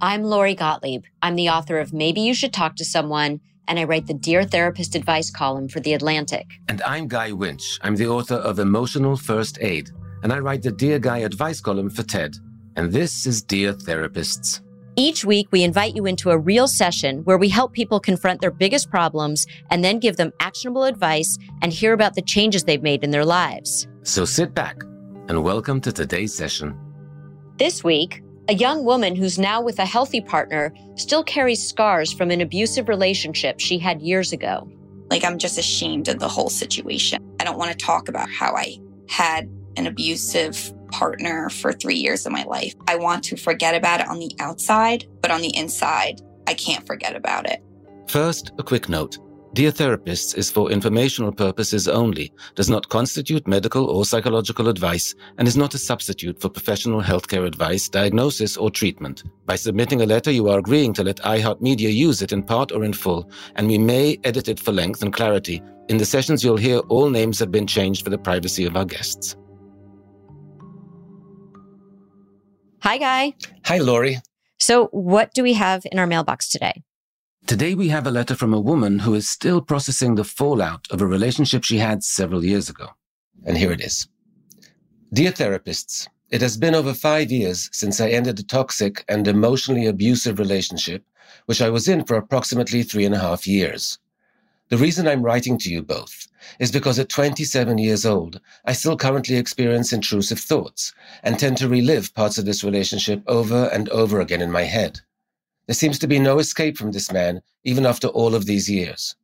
I'm 0.00 0.22
Lori 0.22 0.54
Gottlieb. 0.54 1.02
I'm 1.22 1.34
the 1.34 1.48
author 1.48 1.80
of 1.80 1.92
Maybe 1.92 2.20
You 2.20 2.32
Should 2.32 2.52
Talk 2.52 2.76
to 2.76 2.84
Someone, 2.84 3.40
and 3.66 3.80
I 3.80 3.84
write 3.84 4.06
the 4.06 4.14
Dear 4.14 4.44
Therapist 4.44 4.94
advice 4.94 5.28
column 5.28 5.66
for 5.66 5.80
The 5.80 5.92
Atlantic. 5.92 6.46
And 6.68 6.80
I'm 6.82 7.08
Guy 7.08 7.32
Winch. 7.32 7.80
I'm 7.82 7.96
the 7.96 8.06
author 8.06 8.36
of 8.36 8.60
Emotional 8.60 9.16
First 9.16 9.58
Aid, 9.60 9.90
and 10.22 10.32
I 10.32 10.38
write 10.38 10.62
the 10.62 10.70
Dear 10.70 11.00
Guy 11.00 11.18
advice 11.18 11.60
column 11.60 11.90
for 11.90 12.04
TED. 12.04 12.36
And 12.76 12.92
this 12.92 13.26
is 13.26 13.42
Dear 13.42 13.72
Therapists. 13.72 14.60
Each 14.94 15.24
week, 15.24 15.48
we 15.50 15.64
invite 15.64 15.96
you 15.96 16.06
into 16.06 16.30
a 16.30 16.38
real 16.38 16.68
session 16.68 17.24
where 17.24 17.38
we 17.38 17.48
help 17.48 17.72
people 17.72 17.98
confront 17.98 18.40
their 18.40 18.52
biggest 18.52 18.90
problems 18.90 19.48
and 19.68 19.82
then 19.82 19.98
give 19.98 20.16
them 20.16 20.32
actionable 20.38 20.84
advice 20.84 21.36
and 21.60 21.72
hear 21.72 21.92
about 21.92 22.14
the 22.14 22.22
changes 22.22 22.62
they've 22.62 22.84
made 22.84 23.02
in 23.02 23.10
their 23.10 23.24
lives. 23.24 23.88
So 24.04 24.24
sit 24.24 24.54
back 24.54 24.80
and 25.26 25.42
welcome 25.42 25.80
to 25.80 25.90
today's 25.90 26.32
session. 26.32 26.78
This 27.56 27.82
week, 27.82 28.22
a 28.48 28.54
young 28.54 28.82
woman 28.82 29.14
who's 29.14 29.38
now 29.38 29.60
with 29.60 29.78
a 29.78 29.84
healthy 29.84 30.22
partner 30.22 30.72
still 30.96 31.22
carries 31.22 31.66
scars 31.66 32.12
from 32.12 32.30
an 32.30 32.40
abusive 32.40 32.88
relationship 32.88 33.60
she 33.60 33.78
had 33.78 34.00
years 34.00 34.32
ago. 34.32 34.68
Like, 35.10 35.22
I'm 35.22 35.38
just 35.38 35.58
ashamed 35.58 36.08
of 36.08 36.18
the 36.18 36.28
whole 36.28 36.48
situation. 36.48 37.22
I 37.40 37.44
don't 37.44 37.58
want 37.58 37.70
to 37.70 37.84
talk 37.84 38.08
about 38.08 38.30
how 38.30 38.54
I 38.54 38.78
had 39.08 39.50
an 39.76 39.86
abusive 39.86 40.72
partner 40.90 41.50
for 41.50 41.72
three 41.72 41.96
years 41.96 42.24
of 42.24 42.32
my 42.32 42.44
life. 42.44 42.74
I 42.86 42.96
want 42.96 43.22
to 43.24 43.36
forget 43.36 43.74
about 43.74 44.00
it 44.00 44.08
on 44.08 44.18
the 44.18 44.34
outside, 44.38 45.06
but 45.20 45.30
on 45.30 45.42
the 45.42 45.54
inside, 45.54 46.22
I 46.46 46.54
can't 46.54 46.86
forget 46.86 47.14
about 47.14 47.46
it. 47.46 47.62
First, 48.08 48.52
a 48.58 48.62
quick 48.62 48.88
note. 48.88 49.18
Dear 49.58 49.72
Therapists 49.72 50.38
is 50.38 50.52
for 50.52 50.70
informational 50.70 51.32
purposes 51.32 51.88
only, 51.88 52.32
does 52.54 52.70
not 52.70 52.88
constitute 52.88 53.48
medical 53.48 53.86
or 53.86 54.04
psychological 54.04 54.68
advice, 54.68 55.16
and 55.36 55.48
is 55.48 55.56
not 55.56 55.74
a 55.74 55.78
substitute 55.78 56.40
for 56.40 56.48
professional 56.48 57.02
healthcare 57.02 57.44
advice, 57.44 57.88
diagnosis, 57.88 58.56
or 58.56 58.70
treatment. 58.70 59.24
By 59.46 59.56
submitting 59.56 60.00
a 60.00 60.06
letter, 60.06 60.30
you 60.30 60.48
are 60.48 60.60
agreeing 60.60 60.92
to 60.92 61.02
let 61.02 61.16
iHeartMedia 61.16 61.92
use 61.92 62.22
it 62.22 62.30
in 62.30 62.44
part 62.44 62.70
or 62.70 62.84
in 62.84 62.92
full, 62.92 63.28
and 63.56 63.66
we 63.66 63.78
may 63.78 64.16
edit 64.22 64.46
it 64.46 64.60
for 64.60 64.70
length 64.70 65.02
and 65.02 65.12
clarity. 65.12 65.60
In 65.88 65.96
the 65.96 66.06
sessions 66.06 66.44
you'll 66.44 66.56
hear, 66.56 66.78
all 66.88 67.10
names 67.10 67.40
have 67.40 67.50
been 67.50 67.66
changed 67.66 68.04
for 68.04 68.10
the 68.10 68.18
privacy 68.18 68.64
of 68.64 68.76
our 68.76 68.84
guests. 68.84 69.34
Hi, 72.82 72.96
Guy. 72.96 73.34
Hi, 73.64 73.78
Lori. 73.78 74.18
So, 74.60 74.86
what 74.92 75.34
do 75.34 75.42
we 75.42 75.54
have 75.54 75.82
in 75.90 75.98
our 75.98 76.06
mailbox 76.06 76.48
today? 76.48 76.84
Today 77.48 77.74
we 77.74 77.88
have 77.88 78.06
a 78.06 78.10
letter 78.10 78.34
from 78.34 78.52
a 78.52 78.60
woman 78.60 78.98
who 78.98 79.14
is 79.14 79.26
still 79.26 79.62
processing 79.62 80.16
the 80.16 80.22
fallout 80.22 80.86
of 80.90 81.00
a 81.00 81.06
relationship 81.06 81.64
she 81.64 81.78
had 81.78 82.04
several 82.04 82.44
years 82.44 82.68
ago. 82.68 82.88
And 83.46 83.56
here 83.56 83.72
it 83.72 83.80
is. 83.80 84.06
Dear 85.14 85.32
therapists, 85.32 86.06
it 86.28 86.42
has 86.42 86.58
been 86.58 86.74
over 86.74 86.92
five 86.92 87.32
years 87.32 87.70
since 87.72 88.02
I 88.02 88.10
ended 88.10 88.38
a 88.38 88.42
toxic 88.42 89.02
and 89.08 89.26
emotionally 89.26 89.86
abusive 89.86 90.38
relationship, 90.38 91.06
which 91.46 91.62
I 91.62 91.70
was 91.70 91.88
in 91.88 92.04
for 92.04 92.16
approximately 92.16 92.82
three 92.82 93.06
and 93.06 93.14
a 93.14 93.18
half 93.18 93.46
years. 93.46 93.98
The 94.68 94.76
reason 94.76 95.08
I'm 95.08 95.22
writing 95.22 95.56
to 95.60 95.70
you 95.70 95.82
both 95.82 96.28
is 96.58 96.70
because 96.70 96.98
at 96.98 97.08
27 97.08 97.78
years 97.78 98.04
old, 98.04 98.42
I 98.66 98.74
still 98.74 98.98
currently 98.98 99.36
experience 99.36 99.90
intrusive 99.90 100.38
thoughts 100.38 100.92
and 101.22 101.38
tend 101.38 101.56
to 101.56 101.68
relive 101.70 102.12
parts 102.12 102.36
of 102.36 102.44
this 102.44 102.62
relationship 102.62 103.22
over 103.26 103.70
and 103.72 103.88
over 103.88 104.20
again 104.20 104.42
in 104.42 104.52
my 104.52 104.64
head. 104.64 105.00
There 105.68 105.74
seems 105.74 105.98
to 105.98 106.08
be 106.08 106.18
no 106.18 106.38
escape 106.38 106.78
from 106.78 106.92
this 106.92 107.12
man, 107.12 107.42
even 107.62 107.84
after 107.84 108.08
all 108.08 108.34
of 108.34 108.46
these 108.46 108.70
years. 108.70 109.14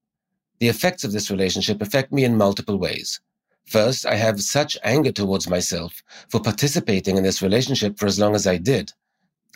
The 0.60 0.68
effects 0.68 1.02
of 1.02 1.10
this 1.10 1.30
relationship 1.30 1.80
affect 1.80 2.12
me 2.12 2.22
in 2.22 2.36
multiple 2.36 2.78
ways. 2.78 3.18
First, 3.64 4.04
I 4.04 4.16
have 4.16 4.42
such 4.42 4.76
anger 4.84 5.10
towards 5.10 5.48
myself 5.48 6.02
for 6.28 6.40
participating 6.40 7.16
in 7.16 7.22
this 7.22 7.40
relationship 7.40 7.98
for 7.98 8.04
as 8.04 8.18
long 8.20 8.34
as 8.34 8.46
I 8.46 8.58
did. 8.58 8.92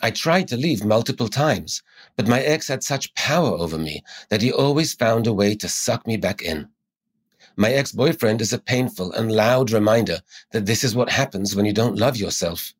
I 0.01 0.09
tried 0.09 0.47
to 0.47 0.57
leave 0.57 0.83
multiple 0.83 1.27
times, 1.27 1.83
but 2.15 2.27
my 2.27 2.41
ex 2.41 2.67
had 2.67 2.83
such 2.83 3.13
power 3.13 3.51
over 3.51 3.77
me 3.77 4.03
that 4.29 4.41
he 4.41 4.51
always 4.51 4.95
found 4.95 5.27
a 5.27 5.33
way 5.33 5.53
to 5.57 5.69
suck 5.69 6.07
me 6.07 6.17
back 6.17 6.41
in. 6.41 6.69
My 7.55 7.71
ex-boyfriend 7.71 8.41
is 8.41 8.51
a 8.51 8.57
painful 8.57 9.11
and 9.11 9.31
loud 9.31 9.69
reminder 9.69 10.21
that 10.53 10.65
this 10.65 10.83
is 10.83 10.95
what 10.95 11.11
happens 11.11 11.55
when 11.55 11.65
you 11.65 11.73
don't 11.73 11.99
love 11.99 12.17
yourself. 12.17 12.73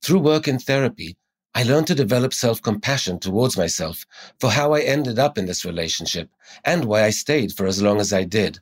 Through 0.00 0.20
work 0.20 0.48
in 0.48 0.58
therapy, 0.58 1.18
I 1.54 1.62
learned 1.62 1.86
to 1.88 1.94
develop 1.94 2.34
self-compassion 2.34 3.20
towards 3.20 3.56
myself 3.56 4.06
for 4.38 4.50
how 4.50 4.74
I 4.74 4.80
ended 4.80 5.18
up 5.18 5.38
in 5.38 5.46
this 5.46 5.64
relationship 5.64 6.30
and 6.64 6.84
why 6.84 7.02
I 7.04 7.10
stayed 7.10 7.52
for 7.52 7.66
as 7.66 7.82
long 7.82 8.00
as 8.00 8.12
I 8.12 8.24
did. 8.24 8.60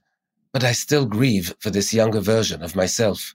But 0.53 0.65
I 0.65 0.73
still 0.73 1.05
grieve 1.05 1.55
for 1.59 1.71
this 1.71 1.93
younger 1.93 2.21
version 2.21 2.63
of 2.63 2.77
myself. 2.77 3.35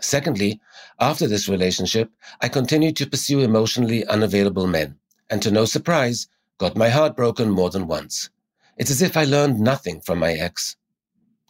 Secondly, 0.00 0.60
after 1.00 1.26
this 1.26 1.48
relationship, 1.48 2.10
I 2.40 2.48
continued 2.48 2.96
to 2.96 3.08
pursue 3.08 3.40
emotionally 3.40 4.06
unavailable 4.06 4.68
men, 4.68 4.96
and 5.28 5.42
to 5.42 5.50
no 5.50 5.64
surprise, 5.64 6.28
got 6.58 6.76
my 6.76 6.88
heart 6.88 7.16
broken 7.16 7.50
more 7.50 7.70
than 7.70 7.88
once. 7.88 8.30
It's 8.76 8.92
as 8.92 9.02
if 9.02 9.16
I 9.16 9.24
learned 9.24 9.58
nothing 9.58 10.00
from 10.00 10.20
my 10.20 10.34
ex. 10.34 10.76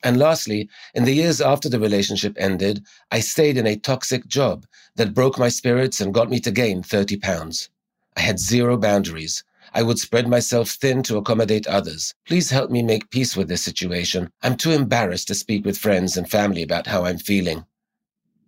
And 0.02 0.16
lastly, 0.16 0.68
in 0.94 1.04
the 1.04 1.12
years 1.12 1.40
after 1.40 1.68
the 1.68 1.80
relationship 1.80 2.36
ended, 2.38 2.84
I 3.10 3.20
stayed 3.20 3.58
in 3.58 3.66
a 3.66 3.76
toxic 3.76 4.26
job 4.26 4.64
that 4.98 5.14
broke 5.14 5.38
my 5.38 5.48
spirits 5.48 6.00
and 6.00 6.12
got 6.12 6.28
me 6.28 6.40
to 6.40 6.50
gain 6.50 6.82
30 6.82 7.16
pounds. 7.18 7.70
I 8.16 8.20
had 8.20 8.38
zero 8.38 8.76
boundaries. 8.76 9.44
I 9.72 9.82
would 9.82 9.98
spread 9.98 10.26
myself 10.26 10.70
thin 10.70 11.04
to 11.04 11.18
accommodate 11.18 11.68
others. 11.68 12.14
Please 12.26 12.50
help 12.50 12.70
me 12.70 12.82
make 12.82 13.10
peace 13.10 13.36
with 13.36 13.48
this 13.48 13.62
situation. 13.62 14.30
I'm 14.42 14.56
too 14.56 14.72
embarrassed 14.72 15.28
to 15.28 15.34
speak 15.34 15.64
with 15.64 15.78
friends 15.78 16.16
and 16.16 16.28
family 16.28 16.62
about 16.62 16.88
how 16.88 17.04
I'm 17.04 17.18
feeling. 17.18 17.64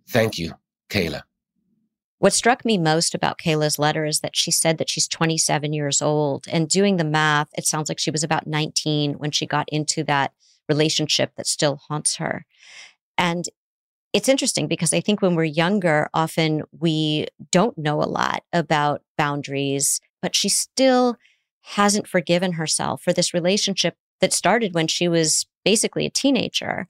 Thank 0.09 0.37
you, 0.37 0.53
Kayla. 0.89 1.21
What 2.19 2.33
struck 2.33 2.65
me 2.65 2.77
most 2.77 3.15
about 3.15 3.39
Kayla's 3.39 3.79
letter 3.79 4.03
is 4.03 4.19
that 4.19 4.35
she 4.35 4.51
said 4.51 4.77
that 4.77 4.89
she's 4.89 5.07
27 5.07 5.71
years 5.71 6.01
old. 6.01 6.45
And 6.51 6.67
doing 6.67 6.97
the 6.97 7.05
math, 7.05 7.49
it 7.53 7.65
sounds 7.65 7.87
like 7.87 7.97
she 7.97 8.11
was 8.11 8.23
about 8.23 8.45
19 8.45 9.13
when 9.13 9.31
she 9.31 9.45
got 9.45 9.69
into 9.69 10.03
that 10.03 10.33
relationship 10.67 11.31
that 11.37 11.47
still 11.47 11.77
haunts 11.77 12.17
her. 12.17 12.45
And 13.17 13.45
it's 14.13 14.29
interesting 14.29 14.67
because 14.67 14.93
I 14.93 14.99
think 14.99 15.21
when 15.21 15.35
we're 15.35 15.43
younger, 15.45 16.09
often 16.13 16.63
we 16.79 17.27
don't 17.51 17.77
know 17.77 18.01
a 18.01 18.05
lot 18.05 18.43
about 18.51 19.03
boundaries, 19.17 20.01
but 20.21 20.35
she 20.35 20.49
still 20.49 21.17
hasn't 21.61 22.07
forgiven 22.07 22.53
herself 22.53 23.01
for 23.01 23.13
this 23.13 23.33
relationship 23.33 23.95
that 24.19 24.33
started 24.33 24.73
when 24.73 24.87
she 24.87 25.07
was 25.07 25.45
basically 25.63 26.05
a 26.05 26.09
teenager. 26.09 26.87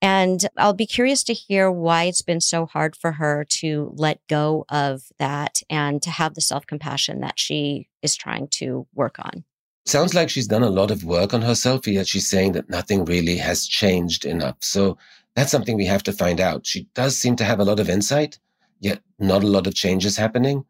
And 0.00 0.46
I'll 0.56 0.74
be 0.74 0.86
curious 0.86 1.24
to 1.24 1.34
hear 1.34 1.72
why 1.72 2.04
it's 2.04 2.22
been 2.22 2.40
so 2.40 2.66
hard 2.66 2.94
for 2.94 3.12
her 3.12 3.44
to 3.50 3.92
let 3.96 4.20
go 4.28 4.64
of 4.68 5.02
that 5.18 5.60
and 5.68 6.00
to 6.02 6.10
have 6.10 6.34
the 6.34 6.40
self 6.40 6.66
compassion 6.66 7.20
that 7.20 7.38
she 7.38 7.88
is 8.00 8.14
trying 8.14 8.46
to 8.48 8.86
work 8.94 9.18
on. 9.18 9.42
Sounds 9.86 10.14
like 10.14 10.30
she's 10.30 10.46
done 10.46 10.62
a 10.62 10.70
lot 10.70 10.90
of 10.90 11.02
work 11.02 11.34
on 11.34 11.42
herself, 11.42 11.88
yet 11.88 12.06
she's 12.06 12.28
saying 12.28 12.52
that 12.52 12.70
nothing 12.70 13.06
really 13.06 13.38
has 13.38 13.66
changed 13.66 14.24
enough. 14.24 14.56
So 14.60 14.98
That's 15.38 15.52
something 15.52 15.76
we 15.76 15.86
have 15.86 16.02
to 16.02 16.12
find 16.12 16.40
out. 16.40 16.66
She 16.66 16.88
does 16.96 17.16
seem 17.16 17.36
to 17.36 17.44
have 17.44 17.60
a 17.60 17.64
lot 17.64 17.78
of 17.78 17.88
insight, 17.88 18.40
yet 18.80 18.98
not 19.20 19.44
a 19.44 19.46
lot 19.46 19.68
of 19.68 19.74
changes 19.76 20.16
happening. 20.16 20.64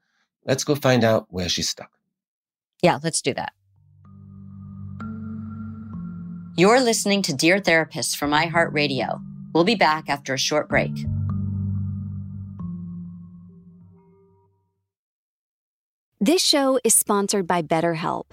Let's 0.45 0.63
go 0.63 0.75
find 0.75 1.05
out 1.05 1.25
where 1.31 1.49
she's 1.49 1.71
stuck. 1.71 1.91
Yeah, 2.83 2.99
let's 3.03 3.23
do 3.23 3.33
that. 3.33 3.55
You're 6.59 6.83
listening 6.83 7.23
to 7.23 7.33
Dear 7.33 7.61
Therapist 7.61 8.19
from 8.19 8.33
iHeartRadio. 8.33 9.23
We'll 9.55 9.65
be 9.65 9.75
back 9.75 10.11
after 10.11 10.35
a 10.35 10.39
short 10.39 10.69
break. 10.69 10.93
This 16.21 16.45
show 16.45 16.79
is 16.85 16.95
sponsored 16.95 17.47
by 17.47 17.63
BetterHelp. 17.63 18.33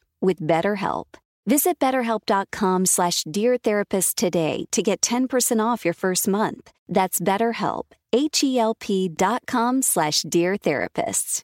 with 0.21 0.39
BetterHelp. 0.39 1.05
Visit 1.47 1.79
betterhelp.com 1.79 2.85
slash 2.85 3.23
deartherapist 3.23 4.15
today 4.15 4.65
to 4.71 4.83
get 4.83 5.01
10% 5.01 5.59
off 5.63 5.83
your 5.83 5.93
first 5.95 6.27
month. 6.27 6.71
That's 6.87 7.19
betterhelp, 7.19 7.85
H-E-L-P 8.13 9.09
dot 9.09 9.43
com 9.47 9.81
slash 9.81 10.21
deartherapists. 10.21 11.43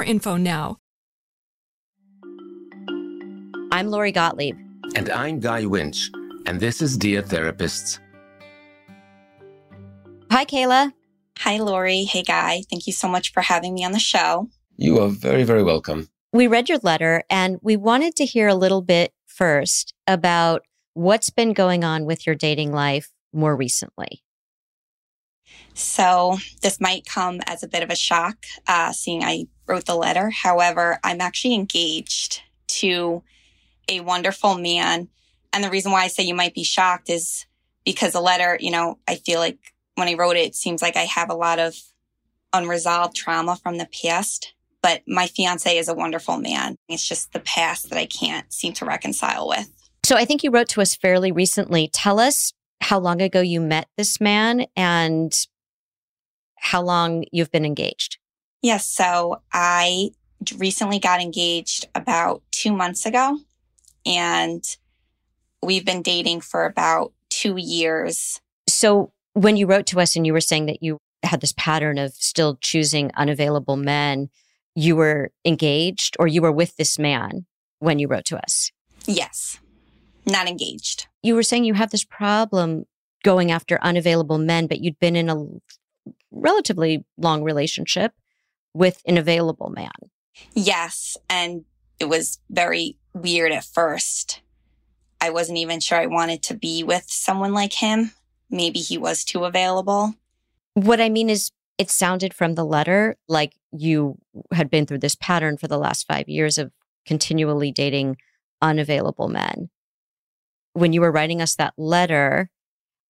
info 0.00 0.36
now. 0.36 0.78
I'm 3.72 3.88
Lori 3.88 4.12
Gottlieb. 4.12 4.56
And 4.94 5.10
I'm 5.10 5.40
Guy 5.40 5.66
Winch, 5.66 6.10
and 6.46 6.60
this 6.60 6.80
is 6.80 6.96
Dear 6.96 7.22
Therapists. 7.22 7.98
Hi, 10.30 10.44
Kayla. 10.44 10.92
Hi, 11.40 11.58
Lori. 11.58 12.04
Hey, 12.04 12.22
Guy. 12.22 12.62
Thank 12.70 12.86
you 12.86 12.92
so 12.92 13.08
much 13.08 13.32
for 13.32 13.40
having 13.40 13.74
me 13.74 13.84
on 13.84 13.92
the 13.92 13.98
show. 13.98 14.48
You 14.76 15.00
are 15.00 15.08
very, 15.08 15.42
very 15.42 15.62
welcome. 15.62 16.08
We 16.32 16.46
read 16.46 16.68
your 16.68 16.78
letter 16.82 17.24
and 17.28 17.58
we 17.62 17.76
wanted 17.76 18.16
to 18.16 18.24
hear 18.24 18.48
a 18.48 18.54
little 18.54 18.82
bit 18.82 19.12
first 19.26 19.92
about 20.06 20.62
what's 20.94 21.30
been 21.30 21.52
going 21.52 21.84
on 21.84 22.04
with 22.04 22.26
your 22.26 22.34
dating 22.34 22.72
life 22.72 23.10
more 23.32 23.56
recently. 23.56 24.22
So 25.74 26.36
this 26.60 26.80
might 26.80 27.06
come 27.06 27.40
as 27.46 27.62
a 27.62 27.68
bit 27.68 27.82
of 27.82 27.90
a 27.90 27.96
shock, 27.96 28.44
uh, 28.66 28.92
seeing 28.92 29.22
I 29.22 29.46
wrote 29.66 29.86
the 29.86 29.96
letter. 29.96 30.30
However, 30.30 30.98
I'm 31.02 31.20
actually 31.20 31.54
engaged 31.54 32.42
to 32.68 33.22
a 33.88 34.00
wonderful 34.00 34.56
man. 34.56 35.08
And 35.52 35.64
the 35.64 35.70
reason 35.70 35.92
why 35.92 36.04
I 36.04 36.08
say 36.08 36.22
you 36.22 36.34
might 36.34 36.54
be 36.54 36.64
shocked 36.64 37.10
is 37.10 37.46
because 37.84 38.12
the 38.12 38.20
letter, 38.20 38.56
you 38.60 38.70
know, 38.70 38.98
I 39.08 39.16
feel 39.16 39.38
like 39.38 39.58
when 39.94 40.08
I 40.08 40.14
wrote 40.14 40.36
it, 40.36 40.46
it 40.46 40.54
seems 40.54 40.82
like 40.82 40.96
I 40.96 41.04
have 41.04 41.30
a 41.30 41.34
lot 41.34 41.58
of 41.58 41.76
unresolved 42.52 43.16
trauma 43.16 43.56
from 43.56 43.78
the 43.78 43.88
past. 44.02 44.54
But 44.82 45.02
my 45.06 45.26
fiance 45.26 45.76
is 45.76 45.88
a 45.88 45.94
wonderful 45.94 46.38
man. 46.38 46.76
It's 46.88 47.06
just 47.06 47.32
the 47.32 47.40
past 47.40 47.90
that 47.90 47.98
I 47.98 48.06
can't 48.06 48.52
seem 48.52 48.72
to 48.74 48.84
reconcile 48.84 49.48
with. 49.48 49.70
So 50.04 50.16
I 50.16 50.24
think 50.24 50.42
you 50.42 50.50
wrote 50.50 50.68
to 50.70 50.80
us 50.80 50.96
fairly 50.96 51.30
recently. 51.30 51.88
Tell 51.92 52.18
us 52.18 52.52
how 52.80 52.98
long 52.98 53.22
ago 53.22 53.40
you 53.40 53.60
met 53.60 53.86
this 53.96 54.20
man 54.20 54.66
and 54.76 55.32
how 56.62 56.80
long 56.80 57.24
you've 57.32 57.50
been 57.50 57.64
engaged. 57.64 58.18
Yes. 58.62 58.86
So 58.86 59.42
I 59.52 60.10
recently 60.56 61.00
got 61.00 61.20
engaged 61.20 61.88
about 61.94 62.42
two 62.52 62.72
months 62.72 63.04
ago 63.04 63.38
and 64.06 64.64
we've 65.60 65.84
been 65.84 66.02
dating 66.02 66.40
for 66.40 66.64
about 66.64 67.12
two 67.30 67.56
years. 67.58 68.40
So 68.68 69.12
when 69.34 69.56
you 69.56 69.66
wrote 69.66 69.86
to 69.86 70.00
us 70.00 70.14
and 70.14 70.24
you 70.24 70.32
were 70.32 70.40
saying 70.40 70.66
that 70.66 70.82
you 70.82 70.98
had 71.24 71.40
this 71.40 71.54
pattern 71.56 71.98
of 71.98 72.12
still 72.14 72.56
choosing 72.60 73.10
unavailable 73.16 73.76
men, 73.76 74.30
you 74.74 74.94
were 74.94 75.32
engaged 75.44 76.16
or 76.20 76.28
you 76.28 76.42
were 76.42 76.52
with 76.52 76.76
this 76.76 76.98
man 76.98 77.44
when 77.80 77.98
you 77.98 78.06
wrote 78.06 78.24
to 78.26 78.38
us? 78.38 78.70
Yes, 79.06 79.58
not 80.24 80.48
engaged. 80.48 81.08
You 81.22 81.34
were 81.34 81.42
saying 81.42 81.64
you 81.64 81.74
have 81.74 81.90
this 81.90 82.04
problem 82.04 82.84
going 83.24 83.50
after 83.50 83.78
unavailable 83.82 84.38
men, 84.38 84.68
but 84.68 84.80
you'd 84.80 84.98
been 85.00 85.16
in 85.16 85.28
a 85.28 85.44
relatively 86.32 87.04
long 87.16 87.42
relationship 87.44 88.12
with 88.74 89.02
an 89.06 89.18
available 89.18 89.70
man. 89.70 89.92
Yes. 90.54 91.16
And 91.28 91.64
it 92.00 92.06
was 92.06 92.40
very 92.50 92.96
weird 93.14 93.52
at 93.52 93.64
first. 93.64 94.40
I 95.20 95.30
wasn't 95.30 95.58
even 95.58 95.78
sure 95.78 95.98
I 95.98 96.06
wanted 96.06 96.42
to 96.44 96.54
be 96.54 96.82
with 96.82 97.04
someone 97.06 97.52
like 97.52 97.74
him. 97.74 98.12
Maybe 98.50 98.80
he 98.80 98.98
was 98.98 99.24
too 99.24 99.44
available. 99.44 100.14
What 100.74 101.00
I 101.00 101.08
mean 101.08 101.30
is, 101.30 101.50
it 101.78 101.90
sounded 101.90 102.34
from 102.34 102.54
the 102.54 102.64
letter 102.64 103.16
like 103.28 103.56
you 103.72 104.18
had 104.52 104.70
been 104.70 104.86
through 104.86 104.98
this 104.98 105.16
pattern 105.16 105.56
for 105.56 105.68
the 105.68 105.78
last 105.78 106.06
five 106.06 106.28
years 106.28 106.58
of 106.58 106.70
continually 107.06 107.72
dating 107.72 108.16
unavailable 108.60 109.28
men. 109.28 109.70
When 110.74 110.92
you 110.92 111.00
were 111.00 111.10
writing 111.10 111.40
us 111.40 111.56
that 111.56 111.74
letter, 111.76 112.50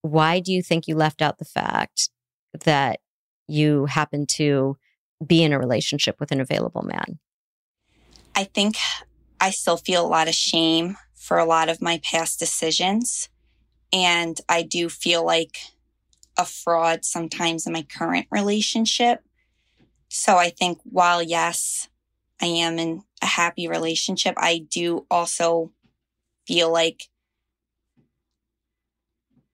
why 0.01 0.39
do 0.39 0.51
you 0.51 0.63
think 0.63 0.87
you 0.87 0.95
left 0.95 1.21
out 1.21 1.37
the 1.37 1.45
fact 1.45 2.09
that 2.63 2.99
you 3.53 3.85
happen 3.85 4.25
to 4.25 4.77
be 5.25 5.43
in 5.43 5.53
a 5.53 5.59
relationship 5.59 6.19
with 6.19 6.31
an 6.31 6.41
available 6.41 6.81
man? 6.81 7.19
I 8.35 8.45
think 8.45 8.75
I 9.39 9.51
still 9.51 9.77
feel 9.77 10.05
a 10.05 10.07
lot 10.07 10.27
of 10.27 10.33
shame 10.33 10.97
for 11.13 11.37
a 11.37 11.45
lot 11.45 11.69
of 11.69 11.81
my 11.81 12.01
past 12.03 12.39
decisions. 12.39 13.29
And 13.91 14.39
I 14.49 14.63
do 14.63 14.89
feel 14.89 15.25
like 15.25 15.57
a 16.37 16.45
fraud 16.45 17.05
sometimes 17.05 17.67
in 17.67 17.73
my 17.73 17.83
current 17.83 18.27
relationship. 18.31 19.23
So 20.09 20.37
I 20.37 20.49
think 20.49 20.79
while, 20.83 21.21
yes, 21.21 21.89
I 22.41 22.47
am 22.47 22.79
in 22.79 23.03
a 23.21 23.25
happy 23.25 23.67
relationship, 23.67 24.33
I 24.37 24.65
do 24.69 25.05
also 25.09 25.71
feel 26.47 26.71
like 26.71 27.09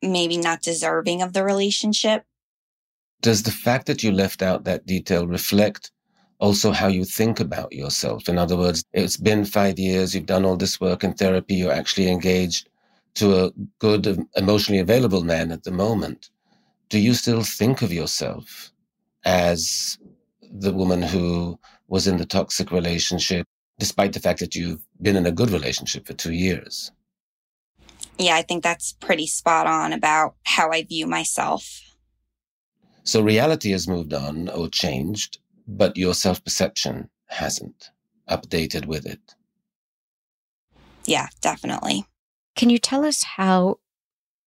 maybe 0.01 0.37
not 0.37 0.61
deserving 0.61 1.21
of 1.21 1.33
the 1.33 1.43
relationship 1.43 2.23
does 3.21 3.43
the 3.43 3.51
fact 3.51 3.85
that 3.87 4.03
you 4.03 4.11
left 4.11 4.41
out 4.41 4.63
that 4.63 4.85
detail 4.85 5.27
reflect 5.27 5.91
also 6.39 6.71
how 6.71 6.87
you 6.87 7.03
think 7.03 7.39
about 7.39 7.73
yourself? 7.73 8.29
In 8.29 8.37
other 8.37 8.57
words, 8.57 8.83
it's 8.93 9.17
been 9.17 9.45
five 9.45 9.77
years, 9.77 10.15
you've 10.15 10.25
done 10.25 10.45
all 10.45 10.57
this 10.57 10.79
work 10.79 11.03
in 11.03 11.13
therapy, 11.13 11.55
you're 11.55 11.71
actually 11.71 12.09
engaged 12.09 12.69
to 13.15 13.45
a 13.45 13.51
good, 13.79 14.25
emotionally 14.35 14.79
available 14.79 15.23
man 15.23 15.51
at 15.51 15.63
the 15.63 15.71
moment. 15.71 16.29
Do 16.87 16.99
you 16.99 17.13
still 17.13 17.43
think 17.43 17.81
of 17.81 17.91
yourself 17.91 18.71
as 19.25 19.97
the 20.51 20.73
woman 20.73 21.01
who 21.01 21.59
was 21.87 22.07
in 22.07 22.17
the 22.17 22.25
toxic 22.25 22.71
relationship, 22.71 23.45
despite 23.77 24.13
the 24.13 24.19
fact 24.19 24.39
that 24.39 24.55
you've 24.55 24.81
been 25.01 25.15
in 25.15 25.25
a 25.25 25.31
good 25.31 25.49
relationship 25.49 26.07
for 26.07 26.13
two 26.13 26.33
years? 26.33 26.91
Yeah, 28.17 28.35
I 28.35 28.41
think 28.41 28.63
that's 28.63 28.93
pretty 28.93 29.27
spot 29.27 29.67
on 29.67 29.93
about 29.93 30.35
how 30.43 30.71
I 30.71 30.83
view 30.83 31.07
myself. 31.07 31.81
So 33.09 33.21
reality 33.21 33.71
has 33.71 33.87
moved 33.87 34.13
on 34.13 34.49
or 34.49 34.69
changed, 34.69 35.39
but 35.67 35.97
your 35.97 36.13
self 36.13 36.43
perception 36.43 37.09
hasn't 37.25 37.89
updated 38.29 38.85
with 38.85 39.07
it. 39.07 39.33
Yeah, 41.05 41.29
definitely. 41.41 42.05
Can 42.55 42.69
you 42.69 42.77
tell 42.77 43.03
us 43.03 43.23
how 43.23 43.79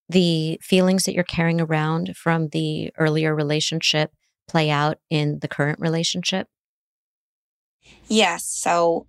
the 0.09 0.61
feelings 0.63 1.07
that 1.07 1.13
you're 1.13 1.25
carrying 1.25 1.61
around 1.61 2.17
from 2.17 2.51
the 2.51 2.93
earlier 2.99 3.35
relationship 3.35 4.13
play 4.47 4.71
out 4.71 5.01
in 5.11 5.41
the 5.41 5.49
current 5.49 5.81
relationship? 5.81 6.47
Yes. 8.07 8.45
So 8.45 9.09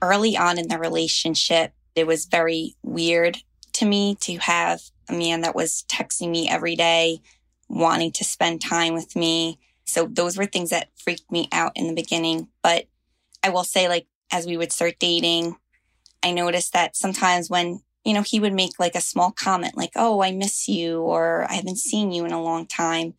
early 0.00 0.34
on 0.34 0.58
in 0.58 0.68
the 0.68 0.78
relationship, 0.78 1.72
it 1.94 2.06
was 2.06 2.24
very 2.24 2.74
weird 2.82 3.36
to 3.74 3.84
me 3.84 4.16
to 4.22 4.38
have 4.38 4.80
a 5.10 5.12
man 5.12 5.42
that 5.42 5.54
was 5.54 5.84
texting 5.90 6.30
me 6.30 6.48
every 6.48 6.74
day, 6.74 7.20
wanting 7.68 8.12
to 8.12 8.24
spend 8.24 8.60
time 8.60 8.94
with 8.94 9.14
me. 9.16 9.58
So 9.84 10.06
those 10.06 10.36
were 10.36 10.46
things 10.46 10.70
that 10.70 10.90
freaked 10.96 11.30
me 11.30 11.48
out 11.52 11.72
in 11.74 11.86
the 11.86 11.94
beginning. 11.94 12.48
But 12.62 12.86
I 13.42 13.50
will 13.50 13.64
say, 13.64 13.88
like, 13.88 14.06
as 14.30 14.46
we 14.46 14.56
would 14.56 14.72
start 14.72 14.98
dating, 14.98 15.56
I 16.22 16.32
noticed 16.32 16.72
that 16.72 16.96
sometimes 16.96 17.48
when, 17.48 17.80
you 18.04 18.12
know, 18.12 18.22
he 18.22 18.40
would 18.40 18.52
make 18.52 18.78
like 18.78 18.94
a 18.94 19.00
small 19.00 19.30
comment 19.30 19.76
like, 19.76 19.92
oh, 19.96 20.22
I 20.22 20.32
miss 20.32 20.68
you, 20.68 21.00
or 21.00 21.46
I 21.48 21.54
haven't 21.54 21.78
seen 21.78 22.12
you 22.12 22.24
in 22.24 22.32
a 22.32 22.42
long 22.42 22.66
time, 22.66 23.14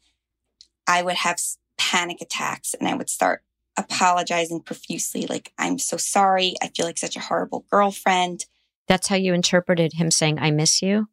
I 0.87 1.01
would 1.01 1.15
have 1.15 1.39
panic 1.77 2.21
attacks 2.21 2.73
and 2.73 2.87
I 2.87 2.95
would 2.95 3.09
start 3.09 3.43
apologizing 3.77 4.61
profusely, 4.61 5.25
like, 5.25 5.53
I'm 5.57 5.79
so 5.79 5.97
sorry. 5.97 6.55
I 6.61 6.67
feel 6.67 6.85
like 6.85 6.97
such 6.97 7.15
a 7.15 7.21
horrible 7.21 7.65
girlfriend. 7.71 8.45
That's 8.87 9.07
how 9.07 9.15
you 9.15 9.33
interpreted 9.33 9.93
him 9.93 10.11
saying, 10.11 10.39
I 10.39 10.51
miss 10.51 10.81
you? 10.81 11.07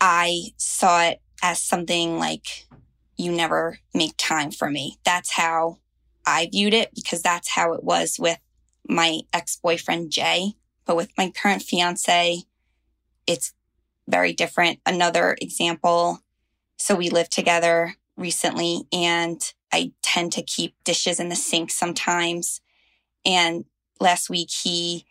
I 0.00 0.52
saw 0.56 1.02
it 1.04 1.20
as 1.42 1.62
something 1.62 2.18
like, 2.18 2.66
you 3.16 3.32
never 3.32 3.78
make 3.94 4.14
time 4.16 4.50
for 4.50 4.70
me. 4.70 4.98
That's 5.04 5.32
how 5.32 5.78
I 6.26 6.48
viewed 6.50 6.74
it 6.74 6.90
because 6.94 7.22
that's 7.22 7.50
how 7.50 7.72
it 7.72 7.84
was 7.84 8.16
with 8.18 8.38
my 8.88 9.20
ex 9.32 9.56
boyfriend, 9.56 10.10
Jay. 10.10 10.54
But 10.86 10.96
with 10.96 11.10
my 11.16 11.30
current 11.30 11.62
fiance, 11.62 12.42
it's 13.26 13.52
very 14.08 14.32
different. 14.32 14.80
Another 14.86 15.36
example. 15.40 16.20
So 16.78 16.94
we 16.94 17.10
lived 17.10 17.32
together 17.32 17.94
recently 18.16 18.84
and 18.92 19.40
I 19.72 19.92
tend 20.02 20.32
to 20.32 20.42
keep 20.42 20.74
dishes 20.84 21.20
in 21.20 21.28
the 21.28 21.36
sink 21.36 21.70
sometimes. 21.70 22.60
And 23.24 23.66
last 24.00 24.30
week 24.30 24.50
he 24.50 25.04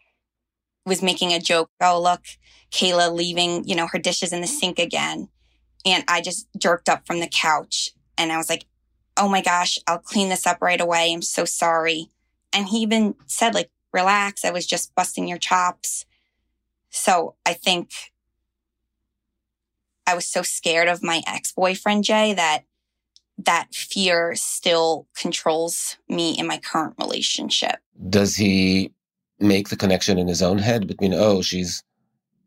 was 0.85 1.01
making 1.01 1.31
a 1.31 1.39
joke. 1.39 1.69
Oh, 1.81 2.01
look, 2.01 2.23
Kayla 2.71 3.13
leaving, 3.13 3.63
you 3.65 3.75
know, 3.75 3.87
her 3.87 3.99
dishes 3.99 4.33
in 4.33 4.41
the 4.41 4.47
sink 4.47 4.79
again. 4.79 5.29
And 5.85 6.03
I 6.07 6.21
just 6.21 6.47
jerked 6.57 6.89
up 6.89 7.05
from 7.07 7.19
the 7.19 7.29
couch 7.31 7.91
and 8.17 8.31
I 8.31 8.37
was 8.37 8.49
like, 8.49 8.65
oh 9.17 9.29
my 9.29 9.41
gosh, 9.41 9.77
I'll 9.87 9.99
clean 9.99 10.29
this 10.29 10.45
up 10.45 10.61
right 10.61 10.79
away. 10.79 11.13
I'm 11.13 11.21
so 11.21 11.45
sorry. 11.45 12.09
And 12.53 12.67
he 12.67 12.79
even 12.79 13.15
said, 13.27 13.53
like, 13.53 13.69
relax. 13.93 14.43
I 14.45 14.51
was 14.51 14.65
just 14.65 14.93
busting 14.95 15.27
your 15.27 15.37
chops. 15.37 16.05
So 16.89 17.35
I 17.45 17.53
think 17.53 17.91
I 20.07 20.15
was 20.15 20.25
so 20.25 20.41
scared 20.41 20.87
of 20.87 21.03
my 21.03 21.21
ex 21.27 21.51
boyfriend, 21.51 22.03
Jay, 22.03 22.33
that 22.33 22.63
that 23.37 23.73
fear 23.73 24.35
still 24.35 25.07
controls 25.15 25.97
me 26.09 26.37
in 26.37 26.47
my 26.47 26.57
current 26.57 26.95
relationship. 26.99 27.77
Does 28.09 28.35
he 28.35 28.91
make 29.39 29.69
the 29.69 29.77
connection 29.77 30.17
in 30.17 30.27
his 30.27 30.41
own 30.41 30.57
head 30.57 30.87
between, 30.87 31.13
oh, 31.13 31.41
she's 31.41 31.83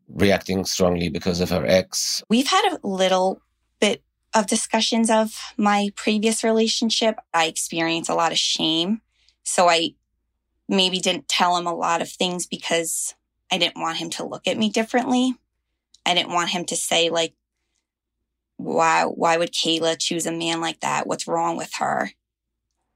reacting 0.09 0.65
strongly 0.65 1.09
because 1.09 1.39
of 1.39 1.49
her 1.49 1.65
ex? 1.65 2.23
We've 2.29 2.47
had 2.47 2.73
a 2.73 2.87
little 2.87 3.41
bit 3.79 4.03
of 4.33 4.47
discussions 4.47 5.09
of 5.09 5.37
my 5.57 5.89
previous 5.95 6.43
relationship. 6.43 7.19
I 7.33 7.45
experienced 7.45 8.09
a 8.09 8.15
lot 8.15 8.31
of 8.31 8.37
shame. 8.37 9.01
So 9.43 9.69
I 9.69 9.95
maybe 10.67 10.99
didn't 10.99 11.27
tell 11.27 11.57
him 11.57 11.67
a 11.67 11.75
lot 11.75 12.01
of 12.01 12.09
things 12.09 12.47
because 12.47 13.15
I 13.51 13.57
didn't 13.57 13.81
want 13.81 13.97
him 13.97 14.09
to 14.11 14.25
look 14.25 14.47
at 14.47 14.57
me 14.57 14.69
differently. 14.69 15.35
I 16.05 16.13
didn't 16.13 16.33
want 16.33 16.49
him 16.49 16.65
to 16.65 16.75
say, 16.75 17.09
like, 17.09 17.33
why 18.57 19.03
why 19.03 19.37
would 19.37 19.51
Kayla 19.51 19.97
choose 19.99 20.25
a 20.25 20.31
man 20.31 20.61
like 20.61 20.79
that? 20.81 21.07
What's 21.07 21.27
wrong 21.27 21.57
with 21.57 21.71
her? 21.79 22.11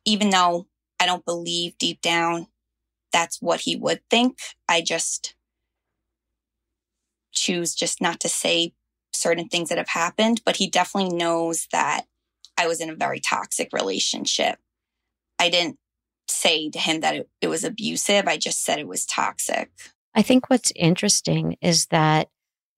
Even 0.05 0.29
though 0.29 0.67
I 0.99 1.05
don't 1.05 1.25
believe 1.25 1.77
deep 1.77 2.01
down 2.01 2.47
that's 3.11 3.41
what 3.41 3.61
he 3.61 3.75
would 3.75 4.01
think, 4.09 4.39
I 4.67 4.81
just 4.81 5.35
choose 7.31 7.75
just 7.75 8.01
not 8.01 8.19
to 8.21 8.29
say 8.29 8.73
certain 9.13 9.47
things 9.47 9.69
that 9.69 9.77
have 9.77 9.89
happened, 9.89 10.41
but 10.45 10.57
he 10.57 10.69
definitely 10.69 11.15
knows 11.15 11.67
that 11.71 12.05
I 12.57 12.67
was 12.67 12.81
in 12.81 12.89
a 12.89 12.95
very 12.95 13.19
toxic 13.19 13.69
relationship. 13.73 14.57
I 15.39 15.49
didn't 15.49 15.77
say 16.27 16.69
to 16.69 16.79
him 16.79 17.01
that 17.01 17.15
it, 17.15 17.29
it 17.41 17.47
was 17.47 17.63
abusive. 17.63 18.27
I 18.27 18.37
just 18.37 18.63
said 18.63 18.79
it 18.79 18.87
was 18.87 19.05
toxic. 19.05 19.71
I 20.13 20.21
think 20.21 20.49
what's 20.49 20.71
interesting 20.75 21.57
is 21.61 21.87
that 21.87 22.29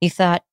you 0.01 0.09
thought 0.09 0.43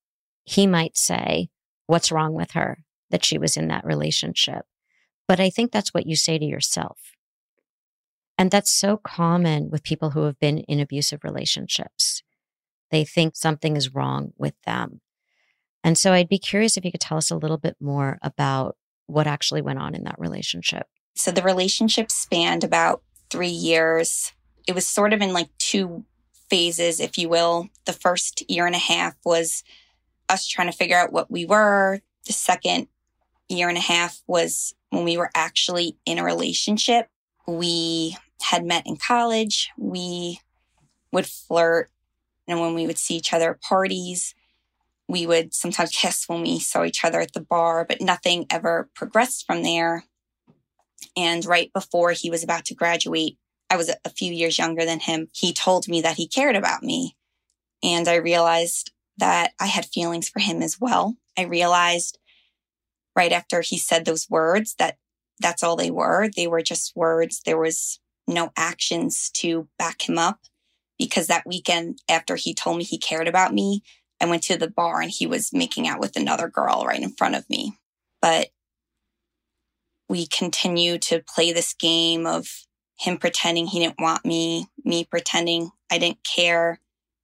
he 0.44 0.66
might 0.66 0.96
say, 0.96 1.48
what's 1.86 2.12
wrong 2.12 2.34
with 2.34 2.52
her 2.52 2.84
that 3.10 3.24
she 3.24 3.38
was 3.38 3.56
in 3.56 3.68
that 3.68 3.84
relationship. 3.84 4.64
But 5.28 5.40
I 5.40 5.50
think 5.50 5.72
that's 5.72 5.92
what 5.94 6.06
you 6.06 6.16
say 6.16 6.38
to 6.38 6.44
yourself. 6.44 6.98
And 8.38 8.50
that's 8.50 8.70
so 8.70 8.96
common 8.96 9.70
with 9.70 9.82
people 9.82 10.10
who 10.10 10.24
have 10.24 10.38
been 10.38 10.58
in 10.58 10.80
abusive 10.80 11.24
relationships. 11.24 12.22
They 12.90 13.04
think 13.04 13.36
something 13.36 13.76
is 13.76 13.94
wrong 13.94 14.32
with 14.36 14.54
them. 14.64 15.00
And 15.82 15.96
so 15.96 16.12
I'd 16.12 16.28
be 16.28 16.38
curious 16.38 16.76
if 16.76 16.84
you 16.84 16.90
could 16.90 17.00
tell 17.00 17.18
us 17.18 17.30
a 17.30 17.36
little 17.36 17.58
bit 17.58 17.76
more 17.80 18.18
about 18.22 18.76
what 19.06 19.26
actually 19.26 19.62
went 19.62 19.78
on 19.78 19.94
in 19.94 20.04
that 20.04 20.18
relationship. 20.18 20.86
So 21.14 21.30
the 21.30 21.42
relationship 21.42 22.10
spanned 22.10 22.64
about 22.64 23.02
three 23.30 23.48
years. 23.48 24.32
It 24.66 24.74
was 24.74 24.86
sort 24.86 25.12
of 25.12 25.20
in 25.20 25.32
like 25.32 25.48
two 25.58 26.04
phases, 26.50 27.00
if 27.00 27.16
you 27.18 27.28
will. 27.28 27.68
The 27.84 27.92
first 27.92 28.48
year 28.50 28.66
and 28.66 28.74
a 28.74 28.78
half 28.78 29.14
was 29.24 29.62
us 30.28 30.46
trying 30.46 30.70
to 30.70 30.76
figure 30.76 30.96
out 30.96 31.12
what 31.12 31.30
we 31.30 31.44
were. 31.44 32.00
The 32.26 32.32
second 32.32 32.88
year 33.48 33.68
and 33.68 33.78
a 33.78 33.82
half 33.82 34.22
was 34.26 34.74
when 34.90 35.04
we 35.04 35.16
were 35.16 35.30
actually 35.34 35.96
in 36.04 36.18
a 36.18 36.24
relationship. 36.24 37.08
We 37.46 38.16
had 38.42 38.64
met 38.64 38.86
in 38.86 38.96
college. 38.96 39.70
We 39.78 40.40
would 41.12 41.26
flirt. 41.26 41.90
And 42.48 42.60
when 42.60 42.74
we 42.74 42.86
would 42.86 42.98
see 42.98 43.16
each 43.16 43.32
other 43.32 43.52
at 43.52 43.60
parties, 43.60 44.34
we 45.08 45.26
would 45.26 45.54
sometimes 45.54 45.90
kiss 45.90 46.28
when 46.28 46.42
we 46.42 46.58
saw 46.58 46.84
each 46.84 47.04
other 47.04 47.20
at 47.20 47.32
the 47.32 47.40
bar, 47.40 47.84
but 47.84 48.00
nothing 48.00 48.46
ever 48.50 48.90
progressed 48.94 49.46
from 49.46 49.62
there. 49.62 50.04
And 51.16 51.44
right 51.44 51.72
before 51.72 52.12
he 52.12 52.30
was 52.30 52.42
about 52.42 52.64
to 52.66 52.74
graduate, 52.74 53.36
I 53.70 53.76
was 53.76 53.90
a 54.04 54.10
few 54.10 54.32
years 54.32 54.58
younger 54.58 54.84
than 54.84 55.00
him. 55.00 55.28
He 55.32 55.52
told 55.52 55.88
me 55.88 56.00
that 56.02 56.16
he 56.16 56.28
cared 56.28 56.56
about 56.56 56.82
me. 56.82 57.16
And 57.82 58.08
I 58.08 58.16
realized 58.16 58.92
that 59.18 59.52
I 59.60 59.66
had 59.66 59.86
feelings 59.86 60.28
for 60.28 60.40
him 60.40 60.62
as 60.62 60.80
well. 60.80 61.16
I 61.38 61.42
realized 61.42 62.18
right 63.14 63.32
after 63.32 63.60
he 63.60 63.78
said 63.78 64.04
those 64.04 64.28
words 64.28 64.74
that 64.78 64.98
that's 65.40 65.62
all 65.62 65.76
they 65.76 65.90
were. 65.90 66.28
They 66.34 66.46
were 66.46 66.62
just 66.62 66.96
words. 66.96 67.42
There 67.44 67.58
was 67.58 68.00
no 68.26 68.50
actions 68.56 69.30
to 69.34 69.68
back 69.78 70.08
him 70.08 70.18
up 70.18 70.40
because 70.98 71.26
that 71.26 71.46
weekend 71.46 71.98
after 72.08 72.36
he 72.36 72.54
told 72.54 72.78
me 72.78 72.84
he 72.84 72.98
cared 72.98 73.28
about 73.28 73.52
me, 73.52 73.82
I 74.20 74.26
went 74.26 74.42
to 74.44 74.56
the 74.56 74.70
bar 74.70 75.00
and 75.00 75.10
he 75.10 75.26
was 75.26 75.52
making 75.52 75.86
out 75.86 76.00
with 76.00 76.16
another 76.16 76.48
girl 76.48 76.84
right 76.86 77.02
in 77.02 77.10
front 77.10 77.34
of 77.34 77.48
me. 77.50 77.78
But 78.22 78.48
we 80.08 80.26
continued 80.26 81.02
to 81.02 81.22
play 81.22 81.52
this 81.52 81.74
game 81.74 82.26
of 82.26 82.66
him 82.98 83.18
pretending 83.18 83.66
he 83.66 83.80
didn't 83.80 84.00
want 84.00 84.24
me, 84.24 84.66
me 84.84 85.04
pretending 85.04 85.70
I 85.90 85.98
didn't 85.98 86.24
care 86.24 86.80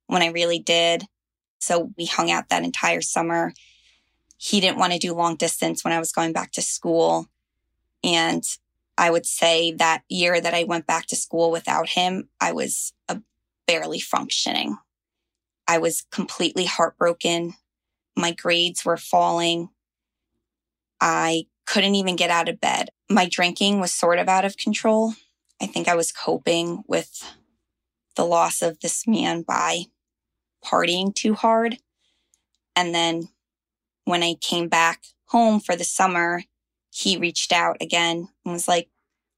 when 0.07 0.21
I 0.21 0.27
really 0.27 0.59
did. 0.59 1.05
So 1.59 1.91
we 1.97 2.05
hung 2.05 2.29
out 2.29 2.49
that 2.49 2.63
entire 2.63 3.01
summer. 3.01 3.53
He 4.37 4.59
didn't 4.59 4.77
want 4.77 4.93
to 4.93 4.99
do 4.99 5.13
long 5.13 5.35
distance 5.35 5.83
when 5.83 5.93
I 5.93 5.99
was 5.99 6.11
going 6.11 6.33
back 6.33 6.51
to 6.51 6.61
school. 6.61 7.27
And 8.03 8.43
I 8.97 9.09
would 9.09 9.25
say 9.25 9.71
that 9.73 10.03
year 10.09 10.39
that 10.39 10.53
I 10.53 10.65
went 10.65 10.85
back 10.85 11.07
to 11.07 11.15
school 11.15 11.49
without 11.51 11.89
him, 11.89 12.29
I 12.39 12.51
was 12.51 12.93
uh, 13.09 13.15
barely 13.67 13.99
functioning. 13.99 14.77
I 15.67 15.77
was 15.77 16.05
completely 16.11 16.65
heartbroken. 16.65 17.53
My 18.15 18.31
grades 18.31 18.83
were 18.83 18.97
falling. 18.97 19.69
I 20.99 21.45
couldn't 21.65 21.95
even 21.95 22.15
get 22.15 22.29
out 22.29 22.49
of 22.49 22.59
bed. 22.59 22.89
My 23.09 23.27
drinking 23.27 23.79
was 23.79 23.93
sort 23.93 24.19
of 24.19 24.27
out 24.27 24.45
of 24.45 24.57
control. 24.57 25.13
I 25.61 25.67
think 25.67 25.87
I 25.87 25.95
was 25.95 26.11
coping 26.11 26.83
with 26.87 27.35
the 28.15 28.25
loss 28.25 28.61
of 28.61 28.79
this 28.79 29.07
man 29.07 29.41
by 29.41 29.83
partying 30.63 31.13
too 31.13 31.33
hard. 31.33 31.77
And 32.75 32.93
then 32.93 33.29
when 34.05 34.23
I 34.23 34.35
came 34.39 34.67
back 34.67 35.03
home 35.27 35.59
for 35.59 35.75
the 35.75 35.83
summer, 35.83 36.43
he 36.89 37.17
reached 37.17 37.51
out 37.51 37.77
again 37.81 38.29
and 38.45 38.53
was 38.53 38.67
like, 38.67 38.89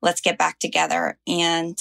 let's 0.01 0.21
get 0.21 0.37
back 0.37 0.59
together. 0.59 1.19
And 1.27 1.77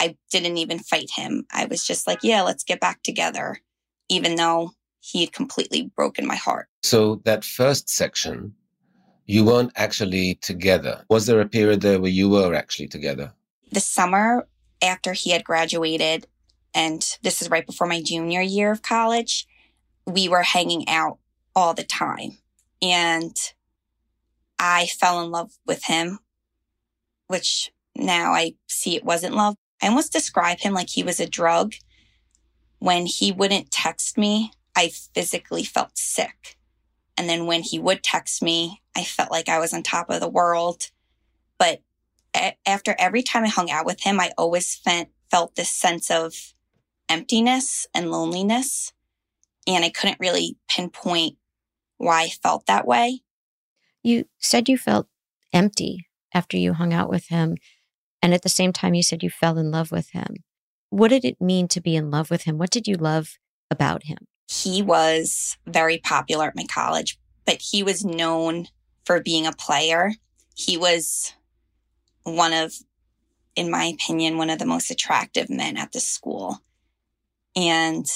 I 0.00 0.16
didn't 0.30 0.56
even 0.56 0.78
fight 0.78 1.10
him. 1.14 1.44
I 1.52 1.66
was 1.66 1.86
just 1.86 2.06
like, 2.06 2.20
yeah, 2.22 2.42
let's 2.42 2.64
get 2.64 2.80
back 2.80 3.02
together, 3.02 3.58
even 4.08 4.34
though 4.36 4.72
he 5.00 5.20
had 5.20 5.32
completely 5.32 5.92
broken 5.94 6.26
my 6.26 6.36
heart. 6.36 6.68
So 6.82 7.20
that 7.24 7.44
first 7.44 7.88
section, 7.88 8.54
You 9.26 9.44
weren't 9.44 9.70
actually 9.76 10.34
together. 10.42 11.04
Was 11.08 11.26
there 11.26 11.40
a 11.40 11.48
period 11.48 11.82
there 11.82 12.00
where 12.00 12.10
you 12.10 12.28
were 12.28 12.52
actually 12.52 12.88
together? 12.88 13.32
The 13.70 13.78
summer 13.78 14.48
after 14.82 15.12
he 15.12 15.30
had 15.30 15.44
graduated, 15.44 16.26
and 16.74 17.00
this 17.22 17.40
is 17.40 17.48
right 17.48 17.64
before 17.64 17.86
my 17.86 18.02
junior 18.02 18.40
year 18.40 18.72
of 18.72 18.82
college, 18.82 19.46
we 20.04 20.28
were 20.28 20.42
hanging 20.42 20.88
out 20.88 21.18
all 21.54 21.74
the 21.74 21.84
time. 21.84 22.38
And 22.82 23.36
I 24.58 24.86
fell 24.86 25.22
in 25.22 25.30
love 25.30 25.52
with 25.64 25.84
him, 25.84 26.18
which 27.28 27.70
now 27.94 28.32
I 28.32 28.54
see 28.66 28.96
it 28.96 29.04
wasn't 29.04 29.36
love. 29.36 29.54
I 29.82 29.88
almost 29.88 30.12
describe 30.12 30.58
him 30.60 30.72
like 30.72 30.90
he 30.90 31.02
was 31.02 31.20
a 31.20 31.28
drug. 31.28 31.74
When 32.78 33.06
he 33.06 33.32
wouldn't 33.32 33.70
text 33.70 34.16
me, 34.16 34.52
I 34.76 34.88
physically 34.88 35.64
felt 35.64 35.96
sick. 35.96 36.56
And 37.16 37.28
then 37.28 37.46
when 37.46 37.62
he 37.62 37.78
would 37.78 38.02
text 38.02 38.42
me, 38.42 38.82
I 38.96 39.04
felt 39.04 39.30
like 39.30 39.48
I 39.48 39.58
was 39.58 39.74
on 39.74 39.82
top 39.82 40.08
of 40.10 40.20
the 40.20 40.28
world. 40.28 40.90
But 41.58 41.82
a- 42.34 42.56
after 42.66 42.96
every 42.98 43.22
time 43.22 43.44
I 43.44 43.48
hung 43.48 43.70
out 43.70 43.86
with 43.86 44.00
him, 44.00 44.20
I 44.20 44.32
always 44.38 44.74
felt, 44.74 45.08
felt 45.30 45.54
this 45.54 45.70
sense 45.70 46.10
of 46.10 46.34
emptiness 47.08 47.86
and 47.94 48.10
loneliness. 48.10 48.92
And 49.66 49.84
I 49.84 49.90
couldn't 49.90 50.20
really 50.20 50.56
pinpoint 50.68 51.36
why 51.98 52.22
I 52.22 52.28
felt 52.28 52.66
that 52.66 52.86
way. 52.86 53.20
You 54.02 54.24
said 54.38 54.68
you 54.68 54.78
felt 54.78 55.08
empty 55.52 56.06
after 56.32 56.56
you 56.56 56.72
hung 56.72 56.94
out 56.94 57.10
with 57.10 57.28
him. 57.28 57.56
And 58.22 58.34
at 58.34 58.42
the 58.42 58.48
same 58.48 58.72
time, 58.72 58.94
you 58.94 59.02
said 59.02 59.22
you 59.22 59.30
fell 59.30 59.58
in 59.58 59.70
love 59.70 59.90
with 59.90 60.10
him. 60.10 60.36
What 60.90 61.08
did 61.08 61.24
it 61.24 61.40
mean 61.40 61.68
to 61.68 61.80
be 61.80 61.96
in 61.96 62.10
love 62.10 62.30
with 62.30 62.42
him? 62.42 62.58
What 62.58 62.70
did 62.70 62.86
you 62.86 62.96
love 62.96 63.38
about 63.70 64.04
him? 64.04 64.18
He 64.48 64.82
was 64.82 65.56
very 65.66 65.98
popular 65.98 66.48
at 66.48 66.56
my 66.56 66.64
college, 66.64 67.18
but 67.46 67.62
he 67.70 67.82
was 67.82 68.04
known 68.04 68.66
for 69.04 69.20
being 69.20 69.46
a 69.46 69.52
player. 69.52 70.12
He 70.54 70.76
was 70.76 71.32
one 72.24 72.52
of, 72.52 72.74
in 73.56 73.70
my 73.70 73.84
opinion, 73.84 74.36
one 74.36 74.50
of 74.50 74.58
the 74.58 74.66
most 74.66 74.90
attractive 74.90 75.48
men 75.48 75.76
at 75.76 75.92
the 75.92 76.00
school. 76.00 76.58
And 77.56 78.06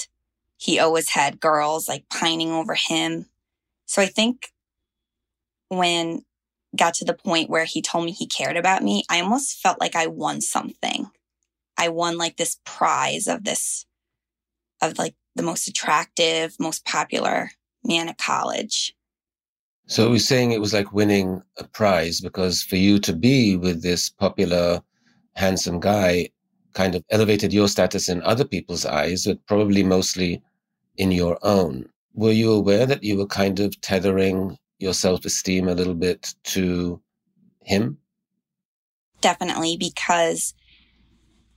he 0.57 0.79
always 0.79 1.11
had 1.11 1.41
girls 1.41 1.89
like 1.89 2.09
pining 2.09 2.51
over 2.51 2.75
him. 2.75 3.27
So 3.87 4.03
I 4.03 4.07
think 4.07 4.53
when 5.69 6.25
got 6.77 6.95
to 6.95 7.05
the 7.05 7.15
point 7.15 7.51
where 7.51 7.65
he 7.65 7.83
told 7.83 8.05
me 8.05 8.13
he 8.13 8.27
cared 8.27 8.57
about 8.57 8.83
me, 8.83 9.05
I 9.09 9.21
almost 9.21 9.61
felt 9.61 9.81
like 9.81 9.97
I 9.97 10.07
won 10.07 10.41
something. 10.41 11.11
I 11.77 11.89
won 11.89 12.17
like 12.17 12.37
this 12.37 12.59
prize 12.65 13.27
of 13.27 13.45
this, 13.45 13.87
of 14.81 14.99
like 14.99 15.15
the 15.35 15.43
most 15.43 15.69
attractive, 15.69 16.55
most 16.59 16.85
popular 16.85 17.51
man 17.85 18.09
at 18.09 18.19
college. 18.19 18.95
So 19.87 20.09
we're 20.09 20.19
saying 20.19 20.53
it 20.53 20.61
was 20.61 20.73
like 20.73 20.93
winning 20.93 21.43
a 21.59 21.65
prize 21.65 22.21
because 22.21 22.63
for 22.63 22.77
you 22.77 22.99
to 23.01 23.13
be 23.13 23.57
with 23.57 23.83
this 23.83 24.09
popular, 24.09 24.81
handsome 25.35 25.81
guy 25.81 26.31
kind 26.73 26.95
of 26.95 27.05
elevated 27.11 27.53
your 27.53 27.69
status 27.69 28.09
in 28.09 28.23
other 28.23 28.45
people's 28.45 28.87
eyes, 28.87 29.27
but 29.27 29.45
probably 29.47 29.83
mostly 29.83 30.43
in 30.97 31.13
your 31.13 31.39
own. 31.43 31.87
Were 32.15 32.33
you 32.33 32.53
aware 32.53 32.87
that 32.87 33.03
you 33.03 33.19
were 33.19 33.27
kind 33.27 33.61
of 33.61 33.79
tethering 33.81 34.57
your 34.85 34.95
self 34.95 35.25
esteem 35.25 35.67
a 35.67 35.75
little 35.75 35.95
bit 35.95 36.35
to 36.45 37.01
him? 37.63 37.99
Definitely, 39.21 39.77
because 39.77 40.55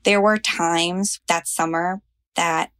there 0.03 0.21
were 0.21 0.37
times 0.37 1.19
that 1.27 1.47
summer 1.47 2.01
that 2.35 2.71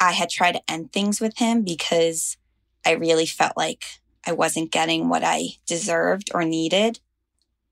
I 0.00 0.10
had 0.10 0.28
tried 0.28 0.52
to 0.52 0.70
end 0.70 0.92
things 0.92 1.20
with 1.20 1.38
him 1.38 1.62
because 1.62 2.36
I 2.84 2.92
really 2.92 3.26
felt 3.26 3.56
like 3.56 3.84
I 4.26 4.32
wasn't 4.32 4.72
getting 4.72 5.08
what 5.08 5.22
I 5.24 5.50
deserved 5.66 6.30
or 6.34 6.44
needed. 6.44 6.98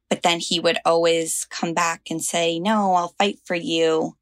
But 0.08 0.22
then 0.22 0.38
he 0.38 0.60
would 0.60 0.78
always 0.84 1.46
come 1.50 1.74
back 1.74 2.02
and 2.08 2.22
say, 2.22 2.60
No, 2.60 2.94
I'll 2.94 3.14
fight 3.18 3.40
for 3.44 3.56
you. 3.56 4.16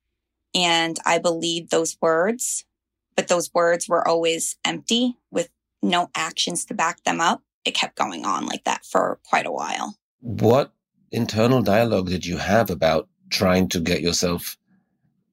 And 0.55 0.99
I 1.05 1.19
believed 1.19 1.71
those 1.71 1.97
words, 2.01 2.65
but 3.15 3.29
those 3.29 3.53
words 3.53 3.89
were 3.89 4.07
always 4.07 4.57
empty 4.65 5.19
with 5.31 5.51
no 5.83 6.09
actions 6.15 6.65
to 6.67 6.75
back 6.75 7.05
them 7.05 7.21
up 7.21 7.43
it 7.65 7.75
kept 7.75 7.97
going 7.97 8.25
on 8.25 8.47
like 8.47 8.65
that 8.65 8.85
for 8.85 9.19
quite 9.29 9.47
a 9.47 9.53
while. 9.53 9.97
What 10.21 10.73
internal 11.13 11.63
dialogue 11.63 12.09
did 12.09 12.27
you 12.27 12.37
have 12.37 12.71
about 12.71 13.09
trying 13.31 13.69
to 13.69 13.81
get 13.81 14.01
yourself 14.01 14.57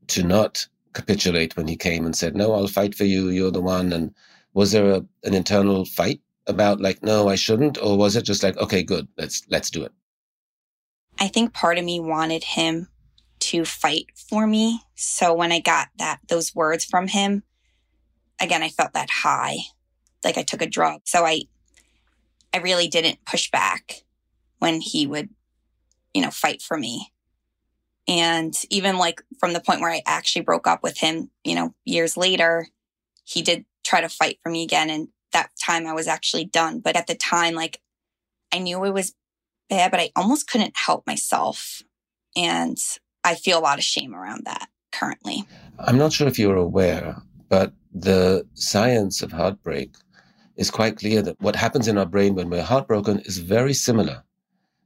to 0.08 0.24
not 0.24 0.68
capitulate 0.94 1.56
when 1.56 1.68
he 1.68 1.76
came 1.76 2.06
and 2.06 2.16
said, 2.16 2.36
No, 2.36 2.54
I'll 2.54 2.68
fight 2.68 2.96
for 2.96 3.06
you, 3.06 3.30
you're 3.30 3.52
the 3.52 3.62
one? 3.62 3.94
And 3.94 4.14
was 4.54 4.72
there 4.72 4.90
a, 4.92 5.06
an 5.24 5.34
internal 5.34 5.86
fight 5.86 6.22
about 6.48 6.82
like, 6.82 7.04
no, 7.04 7.28
I 7.28 7.36
shouldn't? 7.36 7.78
Or 7.82 7.98
was 7.98 8.16
it 8.16 8.24
just 8.24 8.42
like, 8.42 8.58
okay, 8.58 8.82
good, 8.82 9.08
let's 9.18 9.44
let's 9.50 9.70
do 9.70 9.84
it? 9.84 9.92
I 11.20 11.28
think 11.28 11.54
part 11.54 11.78
of 11.78 11.86
me 11.86 12.00
wanted 12.00 12.44
him 12.44 12.88
to 13.40 13.66
fight 13.66 14.08
for 14.16 14.48
me. 14.48 14.82
So 14.96 15.34
when 15.34 15.52
I 15.52 15.60
got 15.60 15.90
that 15.98 16.20
those 16.28 16.56
words 16.56 16.86
from 16.86 17.08
him, 17.08 17.44
again, 18.42 18.64
I 18.64 18.70
felt 18.70 18.94
that 18.94 19.10
high, 19.10 19.58
like 20.24 20.38
I 20.38 20.44
took 20.44 20.62
a 20.62 20.68
drug. 20.68 21.02
So 21.06 21.26
I 21.26 21.44
I 22.58 22.62
really 22.62 22.88
didn't 22.88 23.24
push 23.24 23.52
back 23.52 24.04
when 24.58 24.82
he 24.82 25.06
would, 25.06 25.30
you 26.16 26.24
know, 26.24 26.32
fight 26.32 26.60
for 26.60 26.76
me. 26.76 27.14
And 28.08 28.52
even 28.72 28.98
like 28.98 29.22
from 29.40 29.54
the 29.54 29.60
point 29.60 29.80
where 29.80 29.92
I 29.92 30.02
actually 30.08 30.42
broke 30.42 30.66
up 30.66 30.82
with 30.82 30.98
him, 30.98 31.30
you 31.44 31.54
know, 31.54 31.76
years 31.86 32.18
later, 32.18 32.68
he 33.26 33.44
did 33.44 33.66
try 33.86 34.02
to 34.02 34.10
fight 34.10 34.40
for 34.42 34.50
me 34.50 34.64
again. 34.64 34.90
And 34.90 35.10
that 35.34 35.52
time 35.64 35.86
I 35.86 35.94
was 35.94 36.08
actually 36.08 36.46
done. 36.46 36.80
But 36.80 36.96
at 36.96 37.06
the 37.06 37.14
time, 37.14 37.54
like 37.54 37.80
I 38.52 38.58
knew 38.58 38.84
it 38.86 38.94
was 38.94 39.14
bad, 39.70 39.92
but 39.92 40.00
I 40.00 40.10
almost 40.16 40.50
couldn't 40.50 40.74
help 40.76 41.06
myself. 41.06 41.84
And 42.36 42.78
I 43.24 43.36
feel 43.36 43.60
a 43.60 43.62
lot 43.62 43.78
of 43.78 43.84
shame 43.84 44.16
around 44.16 44.46
that 44.46 44.70
currently. 44.92 45.46
I'm 45.78 45.98
not 46.00 46.12
sure 46.12 46.28
if 46.28 46.40
you're 46.40 46.56
aware, 46.56 47.22
but 47.50 47.74
the 47.94 48.48
science 48.56 49.22
of 49.22 49.32
heartbreak 49.32 49.92
is 50.58 50.72
quite 50.72 50.98
clear 50.98 51.22
that 51.22 51.40
what 51.40 51.56
happens 51.56 51.88
in 51.88 51.98
our 51.98 52.06
brain 52.06 52.36
when 52.36 52.50
we're 52.50 52.64
heartbroken 52.64 53.20
is 53.20 53.38
very 53.38 53.74
similar 53.74 54.24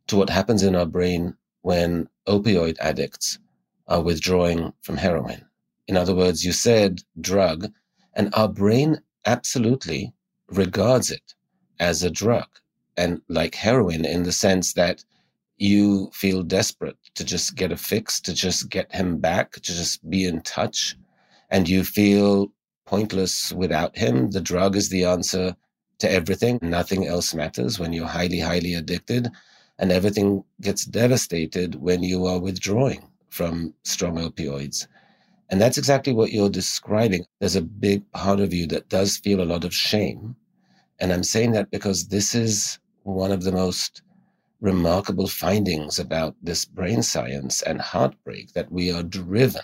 to 0.07 0.17
what 0.17 0.29
happens 0.29 0.63
in 0.63 0.75
our 0.75 0.85
brain 0.85 1.35
when 1.61 2.07
opioid 2.27 2.77
addicts 2.79 3.39
are 3.87 4.01
withdrawing 4.01 4.73
from 4.81 4.97
heroin. 4.97 5.43
In 5.87 5.97
other 5.97 6.15
words, 6.15 6.45
you 6.45 6.51
said 6.51 7.01
drug, 7.19 7.71
and 8.13 8.33
our 8.35 8.47
brain 8.47 9.01
absolutely 9.25 10.13
regards 10.49 11.09
it 11.11 11.33
as 11.79 12.03
a 12.03 12.09
drug 12.09 12.47
and 12.97 13.21
like 13.29 13.55
heroin 13.55 14.05
in 14.05 14.23
the 14.23 14.31
sense 14.31 14.73
that 14.73 15.03
you 15.57 16.09
feel 16.13 16.43
desperate 16.43 16.97
to 17.15 17.23
just 17.23 17.55
get 17.55 17.71
a 17.71 17.77
fix, 17.77 18.19
to 18.19 18.33
just 18.33 18.69
get 18.69 18.93
him 18.93 19.17
back, 19.17 19.53
to 19.53 19.61
just 19.61 20.07
be 20.09 20.25
in 20.25 20.41
touch. 20.41 20.95
And 21.49 21.69
you 21.69 21.83
feel 21.83 22.51
pointless 22.85 23.53
without 23.53 23.95
him. 23.95 24.31
The 24.31 24.41
drug 24.41 24.75
is 24.75 24.89
the 24.89 25.05
answer 25.05 25.55
to 26.01 26.11
everything. 26.11 26.59
Nothing 26.61 27.07
else 27.07 27.33
matters 27.33 27.79
when 27.79 27.93
you're 27.93 28.07
highly, 28.07 28.39
highly 28.39 28.73
addicted. 28.73 29.29
And 29.79 29.91
everything 29.91 30.43
gets 30.59 30.85
devastated 30.85 31.75
when 31.75 32.03
you 32.03 32.25
are 32.25 32.39
withdrawing 32.39 33.07
from 33.29 33.73
strong 33.83 34.17
opioids. 34.17 34.87
And 35.49 35.59
that's 35.61 35.77
exactly 35.77 36.13
what 36.13 36.31
you're 36.31 36.49
describing. 36.49 37.25
There's 37.39 37.55
a 37.55 37.61
big 37.61 38.09
part 38.11 38.39
of 38.39 38.53
you 38.53 38.67
that 38.67 38.89
does 38.89 39.17
feel 39.17 39.41
a 39.41 39.51
lot 39.53 39.63
of 39.63 39.73
shame. 39.73 40.35
And 40.99 41.11
I'm 41.11 41.23
saying 41.23 41.51
that 41.53 41.71
because 41.71 42.07
this 42.07 42.35
is 42.35 42.79
one 43.03 43.31
of 43.31 43.43
the 43.43 43.51
most 43.51 44.01
remarkable 44.59 45.27
findings 45.27 45.97
about 45.97 46.35
this 46.41 46.65
brain 46.65 47.01
science 47.01 47.61
and 47.63 47.81
heartbreak 47.81 48.53
that 48.53 48.71
we 48.71 48.91
are 48.91 49.03
driven 49.03 49.63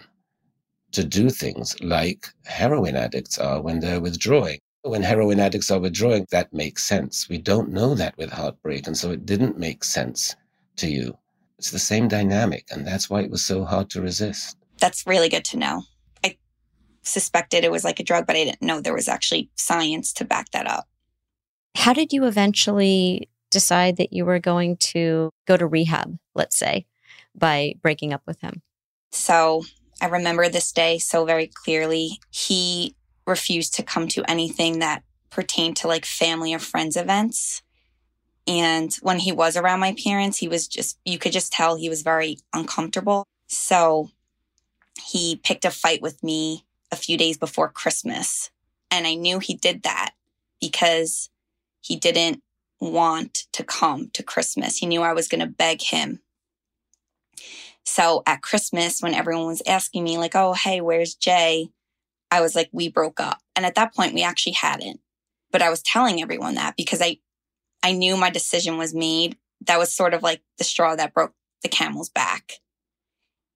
to 0.91 1.03
do 1.03 1.29
things 1.29 1.79
like 1.81 2.27
heroin 2.45 2.95
addicts 2.95 3.37
are 3.37 3.61
when 3.61 3.79
they're 3.79 4.01
withdrawing. 4.01 4.59
When 4.83 5.03
heroin 5.03 5.39
addicts 5.39 5.71
are 5.71 5.79
withdrawing, 5.79 6.27
that 6.31 6.53
makes 6.53 6.83
sense. 6.83 7.27
We 7.27 7.37
don't 7.37 7.69
know 7.69 7.95
that 7.95 8.17
with 8.17 8.31
heartbreak. 8.31 8.87
And 8.87 8.97
so 8.97 9.11
it 9.11 9.25
didn't 9.25 9.57
make 9.57 9.83
sense 9.83 10.35
to 10.77 10.87
you. 10.87 11.17
It's 11.57 11.71
the 11.71 11.79
same 11.79 12.07
dynamic. 12.07 12.65
And 12.71 12.85
that's 12.85 13.09
why 13.09 13.21
it 13.21 13.31
was 13.31 13.43
so 13.43 13.65
hard 13.65 13.89
to 13.91 14.01
resist. 14.01 14.57
That's 14.79 15.05
really 15.07 15.29
good 15.29 15.45
to 15.45 15.57
know. 15.57 15.83
I 16.23 16.37
suspected 17.01 17.63
it 17.63 17.71
was 17.71 17.83
like 17.83 17.99
a 17.99 18.03
drug, 18.03 18.27
but 18.27 18.35
I 18.35 18.43
didn't 18.43 18.61
know 18.61 18.79
there 18.79 18.93
was 18.93 19.07
actually 19.07 19.49
science 19.55 20.13
to 20.13 20.25
back 20.25 20.51
that 20.51 20.67
up. 20.67 20.87
How 21.75 21.93
did 21.93 22.13
you 22.13 22.25
eventually 22.25 23.29
decide 23.49 23.97
that 23.97 24.13
you 24.13 24.25
were 24.25 24.39
going 24.39 24.77
to 24.77 25.31
go 25.47 25.57
to 25.57 25.65
rehab, 25.65 26.17
let's 26.35 26.57
say, 26.57 26.85
by 27.35 27.75
breaking 27.81 28.13
up 28.13 28.21
with 28.27 28.41
him? 28.41 28.61
So 29.11 29.63
I 30.01 30.07
remember 30.07 30.49
this 30.49 30.71
day 30.71 30.99
so 30.99 31.25
very 31.25 31.47
clearly. 31.47 32.19
He 32.29 32.95
refused 33.27 33.75
to 33.75 33.83
come 33.83 34.07
to 34.07 34.29
anything 34.29 34.79
that 34.79 35.03
pertained 35.29 35.75
to 35.77 35.87
like 35.87 36.05
family 36.05 36.53
or 36.53 36.59
friends 36.59 36.95
events. 36.95 37.61
And 38.47 38.93
when 39.01 39.19
he 39.19 39.31
was 39.31 39.57
around 39.57 39.81
my 39.81 39.93
parents, 40.01 40.37
he 40.37 40.47
was 40.47 40.67
just, 40.67 40.97
you 41.03 41.19
could 41.19 41.33
just 41.33 41.51
tell 41.51 41.75
he 41.75 41.89
was 41.89 42.01
very 42.01 42.39
uncomfortable. 42.53 43.25
So 43.47 44.09
he 45.03 45.35
picked 45.43 45.65
a 45.65 45.71
fight 45.71 46.01
with 46.01 46.23
me 46.23 46.65
a 46.91 46.95
few 46.95 47.17
days 47.17 47.37
before 47.37 47.69
Christmas. 47.69 48.49
And 48.89 49.05
I 49.05 49.15
knew 49.15 49.39
he 49.39 49.55
did 49.55 49.83
that 49.83 50.11
because 50.61 51.29
he 51.81 51.97
didn't 51.97 52.41
want 52.79 53.47
to 53.51 53.63
come 53.63 54.09
to 54.13 54.23
Christmas. 54.23 54.77
He 54.77 54.85
knew 54.85 55.01
I 55.01 55.13
was 55.13 55.27
going 55.27 55.41
to 55.41 55.47
beg 55.47 55.81
him. 55.81 56.21
So 57.83 58.23
at 58.25 58.41
Christmas, 58.41 59.01
when 59.01 59.13
everyone 59.13 59.47
was 59.47 59.61
asking 59.65 60.03
me, 60.03 60.17
like, 60.17 60.35
oh, 60.35 60.53
hey, 60.53 60.81
where's 60.81 61.15
Jay? 61.15 61.69
I 62.31 62.41
was 62.41 62.55
like, 62.55 62.69
we 62.71 62.89
broke 62.89 63.19
up. 63.19 63.39
And 63.55 63.65
at 63.65 63.75
that 63.75 63.95
point, 63.95 64.13
we 64.13 64.23
actually 64.23 64.53
hadn't. 64.53 64.99
But 65.51 65.61
I 65.61 65.69
was 65.69 65.81
telling 65.81 66.21
everyone 66.21 66.55
that 66.55 66.75
because 66.75 67.01
I, 67.01 67.17
I 67.83 67.93
knew 67.93 68.17
my 68.17 68.29
decision 68.29 68.77
was 68.77 68.93
made. 68.93 69.37
That 69.65 69.79
was 69.79 69.95
sort 69.95 70.13
of 70.13 70.23
like 70.23 70.41
the 70.57 70.63
straw 70.63 70.95
that 70.95 71.13
broke 71.13 71.33
the 71.63 71.69
camel's 71.69 72.09
back. 72.09 72.53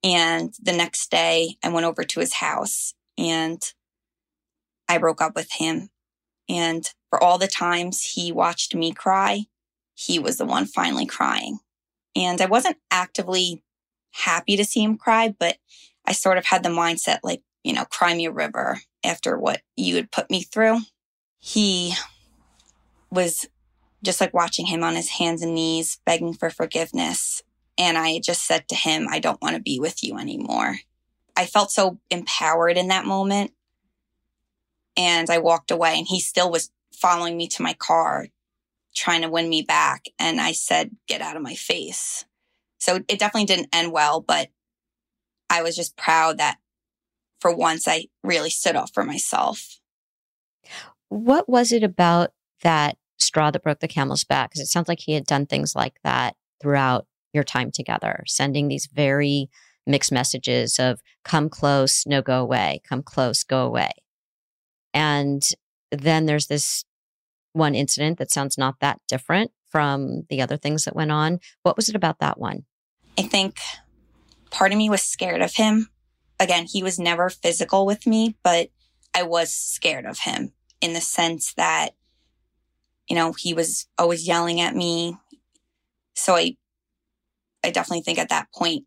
And 0.04 0.54
the 0.62 0.72
next 0.72 1.12
day, 1.12 1.58
I 1.64 1.70
went 1.70 1.86
over 1.86 2.04
to 2.04 2.20
his 2.20 2.34
house 2.36 2.94
and 3.18 3.62
I 4.90 4.98
broke 4.98 5.22
up 5.22 5.36
with 5.36 5.52
him. 5.52 5.90
And 6.50 6.90
for 7.10 7.24
all 7.24 7.38
the 7.38 7.48
times 7.48 8.04
he 8.04 8.32
watched 8.32 8.74
me 8.74 8.94
cry, 8.94 9.46
he 9.94 10.18
was 10.18 10.38
the 10.38 10.46
one 10.46 10.66
finally 10.66 11.06
crying. 11.06 11.60
And 12.16 12.42
I 12.42 12.48
wasn't 12.48 12.78
actively 12.90 13.64
happy 14.12 14.58
to 14.58 14.66
see 14.66 14.84
him 14.84 14.98
cry, 14.98 15.34
but 15.38 15.58
I 16.06 16.14
sort 16.14 16.38
of 16.38 16.46
had 16.46 16.64
the 16.64 16.70
mindset 16.70 17.20
like, 17.24 17.42
you 17.64 17.74
know, 17.74 17.86
cry 17.86 18.14
me 18.14 18.26
a 18.26 18.32
river 18.32 18.82
after 19.04 19.38
what 19.38 19.62
you 19.76 19.96
had 19.96 20.12
put 20.12 20.30
me 20.30 20.44
through. 20.44 20.80
He 21.40 21.94
was 23.12 23.48
just 24.04 24.22
like 24.22 24.34
watching 24.34 24.66
him 24.66 24.84
on 24.84 24.96
his 24.96 25.10
hands 25.10 25.42
and 25.42 25.54
knees, 25.54 26.00
begging 26.06 26.34
for 26.34 26.50
forgiveness. 26.50 27.44
And 27.78 27.98
I 27.98 28.20
just 28.20 28.46
said 28.46 28.68
to 28.70 28.76
him, 28.76 29.08
I 29.10 29.20
don't 29.20 29.42
want 29.42 29.56
to 29.56 29.62
be 29.62 29.80
with 29.80 30.04
you 30.04 30.18
anymore. 30.18 30.78
I 31.36 31.46
felt 31.46 31.72
so 31.72 32.00
empowered 32.10 32.78
in 32.78 32.90
that 32.90 33.06
moment. 33.06 33.52
And 34.98 35.30
I 35.30 35.38
walked 35.38 35.72
away, 35.72 35.98
and 35.98 36.06
he 36.06 36.20
still 36.20 36.52
was 36.52 36.70
following 36.94 37.38
me 37.38 37.48
to 37.48 37.62
my 37.62 37.74
car, 37.74 38.28
trying 38.94 39.22
to 39.22 39.30
win 39.30 39.48
me 39.48 39.62
back. 39.62 40.06
And 40.20 40.42
I 40.42 40.52
said, 40.52 40.96
Get 41.08 41.22
out 41.22 41.38
of 41.38 41.42
my 41.42 41.56
face. 41.56 42.26
So 42.78 42.96
it 43.08 43.20
definitely 43.20 43.46
didn't 43.46 43.74
end 43.74 43.92
well, 43.92 44.20
but 44.20 44.50
I 45.50 45.62
was 45.62 45.76
just 45.76 45.96
proud 45.96 46.40
that 46.40 46.58
for 47.42 47.54
once 47.54 47.88
I 47.88 48.06
really 48.24 48.50
stood 48.50 48.76
up 48.76 48.94
for 48.94 49.04
myself. 49.04 49.80
What 51.10 51.50
was 51.50 51.72
it 51.72 51.84
about 51.84 52.32
that 52.62 52.98
straw 53.20 53.52
that 53.52 53.64
broke 53.64 53.80
the 53.80 53.88
camel's 53.88 54.24
back? 54.24 54.52
Because 54.52 54.62
it 54.62 54.68
sounds 54.68 54.88
like 54.88 55.00
he 55.02 55.14
had 55.14 55.26
done 55.26 55.46
things 55.46 55.76
like 55.76 55.96
that 56.04 56.36
throughout 56.62 57.08
your 57.34 57.44
time 57.44 57.72
together, 57.72 58.24
sending 58.28 58.68
these 58.68 58.88
very 58.94 59.50
mixed 59.88 60.12
messages 60.12 60.80
of 60.80 61.02
come 61.26 61.50
close, 61.50 62.06
no, 62.06 62.22
go 62.22 62.40
away, 62.40 62.82
come 62.88 63.02
close, 63.02 63.44
go 63.44 63.66
away. 63.66 63.92
And 64.94 65.44
then 65.92 66.26
there's 66.26 66.48
this 66.48 66.86
one 67.54 67.76
incident 67.76 68.18
that 68.20 68.32
sounds 68.32 68.58
not 68.58 68.76
that 68.80 69.00
different 69.08 69.52
from 69.70 70.24
the 70.30 70.42
other 70.42 70.58
things 70.58 70.86
that 70.86 70.96
went 70.96 71.12
on. 71.12 71.40
What 71.64 71.76
was 71.76 71.90
it 71.90 71.96
about 71.96 72.20
that 72.20 72.40
one? 72.40 72.66
I 73.18 73.24
think 73.24 73.58
part 74.52 74.72
of 74.72 74.78
me 74.78 74.90
was 74.90 75.02
scared 75.02 75.42
of 75.42 75.56
him. 75.56 75.90
Again, 76.42 76.66
he 76.66 76.84
was 76.84 77.00
never 77.00 77.30
physical 77.30 77.86
with 77.86 78.06
me, 78.06 78.36
but 78.44 78.70
I 79.16 79.24
was 79.24 79.54
scared 79.54 80.06
of 80.06 80.20
him 80.20 80.52
in 80.82 80.94
the 80.94 81.00
sense 81.00 81.54
that, 81.54 81.92
you 83.08 83.16
know, 83.16 83.32
he 83.32 83.54
was 83.54 83.88
always 83.98 84.28
yelling 84.28 84.60
at 84.60 84.76
me. 84.76 85.16
So 86.16 86.36
I 86.36 86.58
I 87.64 87.70
definitely 87.70 88.02
think 88.02 88.18
at 88.18 88.30
that 88.30 88.52
point, 88.54 88.86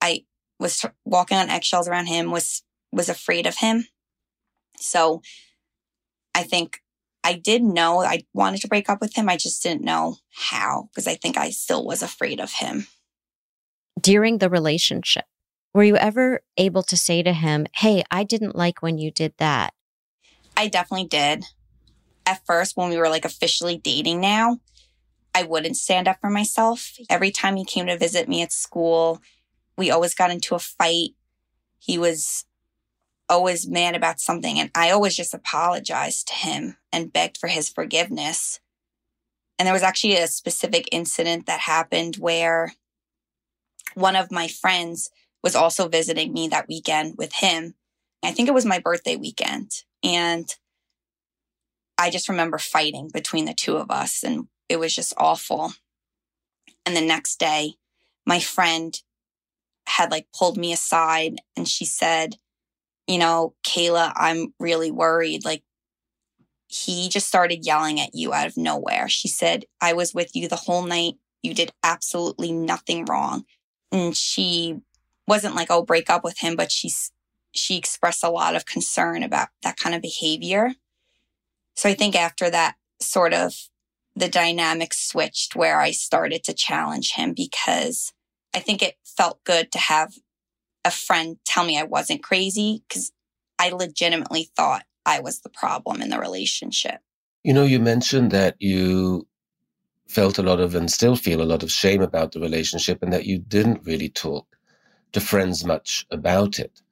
I 0.00 0.24
was 0.60 0.84
walking 1.04 1.38
on 1.38 1.48
eggshells 1.48 1.88
around 1.88 2.06
him, 2.06 2.30
was, 2.30 2.62
was 2.92 3.08
afraid 3.08 3.46
of 3.46 3.56
him. 3.56 3.86
So 4.78 5.22
I 6.34 6.42
think 6.42 6.80
I 7.22 7.32
did 7.32 7.62
know 7.62 8.02
I 8.02 8.24
wanted 8.34 8.60
to 8.60 8.68
break 8.68 8.90
up 8.90 9.00
with 9.00 9.16
him. 9.16 9.28
I 9.28 9.36
just 9.36 9.62
didn't 9.62 9.82
know 9.82 10.16
how 10.30 10.88
because 10.92 11.06
I 11.06 11.14
think 11.14 11.38
I 11.38 11.50
still 11.50 11.84
was 11.84 12.02
afraid 12.02 12.40
of 12.40 12.52
him. 12.52 12.86
During 13.98 14.38
the 14.38 14.50
relationship, 14.50 15.24
were 15.74 15.84
you 15.84 15.96
ever 15.96 16.40
able 16.56 16.84
to 16.84 16.96
say 16.96 17.22
to 17.22 17.32
him, 17.32 17.66
Hey, 17.74 18.04
I 18.10 18.24
didn't 18.24 18.56
like 18.56 18.80
when 18.80 18.96
you 18.96 19.10
did 19.10 19.34
that? 19.38 19.74
I 20.56 20.68
definitely 20.68 21.08
did. 21.08 21.44
At 22.24 22.46
first, 22.46 22.76
when 22.76 22.88
we 22.88 22.96
were 22.96 23.08
like 23.08 23.24
officially 23.24 23.76
dating 23.76 24.20
now, 24.20 24.60
I 25.34 25.42
wouldn't 25.42 25.76
stand 25.76 26.06
up 26.06 26.18
for 26.20 26.30
myself. 26.30 26.92
Every 27.10 27.32
time 27.32 27.56
he 27.56 27.64
came 27.64 27.86
to 27.86 27.98
visit 27.98 28.28
me 28.28 28.40
at 28.40 28.52
school, 28.52 29.20
we 29.76 29.90
always 29.90 30.14
got 30.14 30.30
into 30.30 30.54
a 30.54 30.60
fight. 30.60 31.10
He 31.80 31.98
was 31.98 32.44
always 33.28 33.66
mad 33.66 33.96
about 33.96 34.20
something, 34.20 34.60
and 34.60 34.70
I 34.74 34.90
always 34.90 35.16
just 35.16 35.34
apologized 35.34 36.28
to 36.28 36.34
him 36.34 36.76
and 36.92 37.12
begged 37.12 37.36
for 37.36 37.48
his 37.48 37.68
forgiveness. 37.68 38.60
And 39.58 39.66
there 39.66 39.72
was 39.72 39.82
actually 39.82 40.16
a 40.16 40.28
specific 40.28 40.88
incident 40.92 41.46
that 41.46 41.60
happened 41.60 42.16
where 42.16 42.74
one 43.94 44.16
of 44.16 44.30
my 44.30 44.46
friends 44.46 45.10
was 45.44 45.54
also 45.54 45.88
visiting 45.88 46.32
me 46.32 46.48
that 46.48 46.66
weekend 46.68 47.14
with 47.18 47.34
him. 47.34 47.74
I 48.24 48.32
think 48.32 48.48
it 48.48 48.54
was 48.54 48.64
my 48.64 48.78
birthday 48.78 49.14
weekend. 49.14 49.70
And 50.02 50.48
I 51.98 52.08
just 52.08 52.30
remember 52.30 52.56
fighting 52.56 53.10
between 53.12 53.44
the 53.44 53.52
two 53.52 53.76
of 53.76 53.90
us. 53.90 54.24
And 54.24 54.48
it 54.70 54.80
was 54.80 54.94
just 54.94 55.12
awful. 55.18 55.74
And 56.86 56.96
the 56.96 57.02
next 57.02 57.38
day, 57.38 57.74
my 58.26 58.40
friend 58.40 58.98
had 59.86 60.10
like 60.10 60.28
pulled 60.36 60.56
me 60.56 60.72
aside 60.72 61.36
and 61.58 61.68
she 61.68 61.84
said, 61.84 62.36
you 63.06 63.18
know, 63.18 63.54
Kayla, 63.66 64.14
I'm 64.16 64.54
really 64.58 64.90
worried. 64.90 65.44
Like, 65.44 65.62
he 66.68 67.10
just 67.10 67.28
started 67.28 67.66
yelling 67.66 68.00
at 68.00 68.14
you 68.14 68.32
out 68.32 68.46
of 68.46 68.56
nowhere. 68.56 69.10
She 69.10 69.28
said, 69.28 69.66
I 69.78 69.92
was 69.92 70.14
with 70.14 70.34
you 70.34 70.48
the 70.48 70.56
whole 70.56 70.82
night. 70.82 71.16
You 71.42 71.52
did 71.52 71.70
absolutely 71.82 72.50
nothing 72.50 73.04
wrong. 73.04 73.44
And 73.92 74.16
she 74.16 74.80
wasn't 75.26 75.54
like, 75.54 75.68
oh, 75.70 75.82
break 75.82 76.10
up 76.10 76.24
with 76.24 76.38
him, 76.38 76.56
but 76.56 76.70
she's, 76.70 77.10
she 77.52 77.76
expressed 77.76 78.24
a 78.24 78.30
lot 78.30 78.56
of 78.56 78.66
concern 78.66 79.22
about 79.22 79.48
that 79.62 79.76
kind 79.76 79.94
of 79.94 80.02
behavior. 80.02 80.74
So 81.74 81.88
I 81.88 81.94
think 81.94 82.14
after 82.14 82.50
that 82.50 82.76
sort 83.00 83.34
of 83.34 83.54
the 84.16 84.28
dynamic 84.28 84.94
switched 84.94 85.56
where 85.56 85.80
I 85.80 85.90
started 85.90 86.44
to 86.44 86.54
challenge 86.54 87.12
him 87.12 87.32
because 87.34 88.12
I 88.54 88.60
think 88.60 88.82
it 88.82 88.94
felt 89.04 89.42
good 89.44 89.72
to 89.72 89.78
have 89.78 90.14
a 90.84 90.90
friend 90.90 91.38
tell 91.44 91.64
me 91.64 91.78
I 91.78 91.82
wasn't 91.82 92.22
crazy 92.22 92.84
because 92.88 93.10
I 93.58 93.70
legitimately 93.70 94.50
thought 94.56 94.84
I 95.06 95.20
was 95.20 95.40
the 95.40 95.50
problem 95.50 96.00
in 96.00 96.10
the 96.10 96.18
relationship. 96.18 97.00
You 97.42 97.52
know, 97.52 97.64
you 97.64 97.80
mentioned 97.80 98.30
that 98.30 98.56
you 98.58 99.26
felt 100.08 100.38
a 100.38 100.42
lot 100.42 100.60
of 100.60 100.74
and 100.74 100.90
still 100.90 101.16
feel 101.16 101.42
a 101.42 101.44
lot 101.44 101.62
of 101.62 101.72
shame 101.72 102.02
about 102.02 102.32
the 102.32 102.40
relationship 102.40 103.02
and 103.02 103.12
that 103.12 103.26
you 103.26 103.38
didn't 103.38 103.84
really 103.84 104.08
talk 104.08 104.46
to 105.14 105.20
friends 105.20 105.64
much 105.64 106.06
about 106.10 106.58
it. 106.58 106.82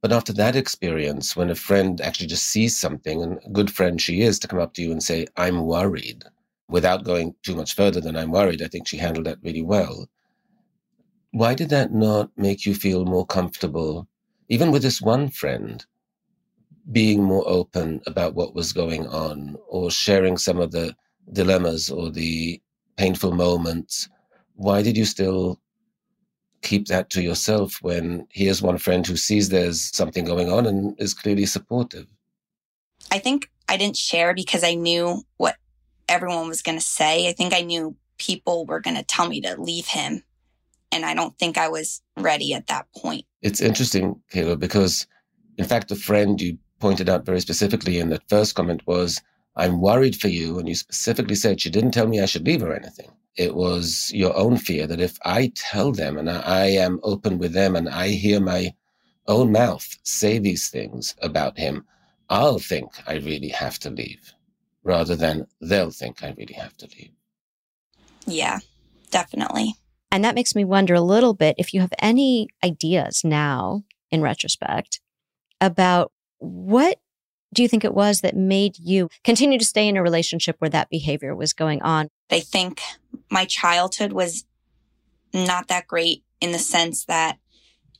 But 0.00 0.12
after 0.12 0.32
that 0.32 0.56
experience, 0.56 1.36
when 1.36 1.50
a 1.50 1.54
friend 1.54 2.00
actually 2.00 2.26
just 2.26 2.48
sees 2.48 2.76
something, 2.76 3.22
and 3.22 3.38
a 3.44 3.50
good 3.50 3.70
friend 3.70 4.00
she 4.00 4.22
is, 4.22 4.38
to 4.40 4.48
come 4.48 4.58
up 4.58 4.74
to 4.74 4.82
you 4.82 4.90
and 4.90 5.02
say, 5.02 5.26
I'm 5.36 5.64
worried, 5.66 6.24
without 6.68 7.04
going 7.04 7.34
too 7.42 7.54
much 7.54 7.76
further 7.76 8.00
than 8.00 8.16
I'm 8.16 8.32
worried, 8.32 8.62
I 8.62 8.68
think 8.68 8.88
she 8.88 8.96
handled 8.96 9.26
that 9.26 9.38
really 9.42 9.62
well. 9.62 10.08
Why 11.30 11.54
did 11.54 11.68
that 11.68 11.92
not 11.92 12.30
make 12.36 12.66
you 12.66 12.74
feel 12.74 13.04
more 13.04 13.26
comfortable, 13.26 14.08
even 14.48 14.72
with 14.72 14.82
this 14.82 15.00
one 15.00 15.28
friend, 15.28 15.84
being 16.90 17.22
more 17.22 17.44
open 17.46 18.00
about 18.06 18.34
what 18.34 18.54
was 18.54 18.72
going 18.72 19.06
on 19.06 19.56
or 19.68 19.90
sharing 19.90 20.36
some 20.36 20.58
of 20.58 20.72
the 20.72 20.94
dilemmas 21.32 21.90
or 21.90 22.10
the 22.10 22.60
painful 22.96 23.32
moments? 23.32 24.08
Why 24.56 24.82
did 24.82 24.96
you 24.96 25.04
still 25.04 25.60
keep 26.62 26.86
that 26.86 27.10
to 27.10 27.22
yourself 27.22 27.78
when 27.82 28.26
here's 28.30 28.62
one 28.62 28.78
friend 28.78 29.06
who 29.06 29.16
sees 29.16 29.48
there's 29.48 29.94
something 29.94 30.24
going 30.24 30.50
on 30.50 30.66
and 30.66 30.98
is 31.00 31.14
clearly 31.14 31.46
supportive? 31.46 32.06
I 33.10 33.18
think 33.18 33.50
I 33.68 33.76
didn't 33.76 33.96
share 33.96 34.34
because 34.34 34.64
I 34.64 34.74
knew 34.74 35.22
what 35.36 35.56
everyone 36.08 36.48
was 36.48 36.62
going 36.62 36.78
to 36.78 36.84
say. 36.84 37.28
I 37.28 37.32
think 37.32 37.54
I 37.54 37.62
knew 37.62 37.96
people 38.18 38.66
were 38.66 38.80
going 38.80 38.96
to 38.96 39.02
tell 39.02 39.28
me 39.28 39.40
to 39.40 39.60
leave 39.60 39.86
him. 39.86 40.22
And 40.90 41.04
I 41.04 41.14
don't 41.14 41.36
think 41.38 41.58
I 41.58 41.68
was 41.68 42.02
ready 42.16 42.52
at 42.54 42.66
that 42.66 42.86
point. 42.96 43.24
It's 43.40 43.60
interesting, 43.60 44.20
Kayla, 44.32 44.58
because 44.58 45.06
in 45.56 45.64
fact, 45.64 45.88
the 45.88 45.96
friend 45.96 46.40
you 46.40 46.58
pointed 46.80 47.08
out 47.08 47.24
very 47.24 47.40
specifically 47.40 47.98
in 47.98 48.10
that 48.10 48.28
first 48.28 48.54
comment 48.54 48.82
was, 48.86 49.20
I'm 49.56 49.80
worried 49.80 50.16
for 50.16 50.28
you. 50.28 50.58
And 50.58 50.68
you 50.68 50.74
specifically 50.74 51.34
said 51.34 51.60
she 51.60 51.70
didn't 51.70 51.92
tell 51.92 52.06
me 52.06 52.20
I 52.20 52.26
should 52.26 52.46
leave 52.46 52.62
or 52.62 52.74
anything. 52.74 53.10
It 53.36 53.54
was 53.54 54.10
your 54.14 54.36
own 54.36 54.58
fear 54.58 54.86
that 54.86 55.00
if 55.00 55.18
I 55.24 55.52
tell 55.54 55.92
them 55.92 56.18
and 56.18 56.28
I 56.30 56.66
am 56.66 57.00
open 57.02 57.38
with 57.38 57.52
them 57.52 57.76
and 57.76 57.88
I 57.88 58.08
hear 58.08 58.40
my 58.40 58.74
own 59.26 59.52
mouth 59.52 59.96
say 60.02 60.38
these 60.38 60.68
things 60.68 61.14
about 61.22 61.58
him, 61.58 61.84
I'll 62.28 62.58
think 62.58 62.90
I 63.06 63.14
really 63.14 63.48
have 63.48 63.78
to 63.80 63.90
leave 63.90 64.32
rather 64.84 65.16
than 65.16 65.46
they'll 65.60 65.90
think 65.90 66.22
I 66.22 66.34
really 66.36 66.54
have 66.54 66.76
to 66.78 66.88
leave. 66.98 67.12
Yeah, 68.26 68.60
definitely. 69.10 69.74
And 70.10 70.24
that 70.24 70.34
makes 70.34 70.54
me 70.54 70.64
wonder 70.64 70.94
a 70.94 71.00
little 71.00 71.34
bit 71.34 71.54
if 71.58 71.72
you 71.72 71.80
have 71.80 71.92
any 71.98 72.48
ideas 72.62 73.22
now 73.24 73.82
in 74.10 74.20
retrospect 74.20 75.00
about 75.60 76.12
what 76.38 76.98
do 77.52 77.62
you 77.62 77.68
think 77.68 77.84
it 77.84 77.94
was 77.94 78.20
that 78.20 78.36
made 78.36 78.78
you 78.78 79.08
continue 79.24 79.58
to 79.58 79.64
stay 79.64 79.88
in 79.88 79.96
a 79.96 80.02
relationship 80.02 80.56
where 80.58 80.70
that 80.70 80.90
behavior 80.90 81.34
was 81.34 81.52
going 81.52 81.82
on? 81.82 82.08
I 82.30 82.40
think 82.40 82.80
my 83.30 83.44
childhood 83.44 84.12
was 84.12 84.44
not 85.34 85.68
that 85.68 85.86
great 85.86 86.24
in 86.40 86.52
the 86.52 86.58
sense 86.58 87.04
that 87.04 87.38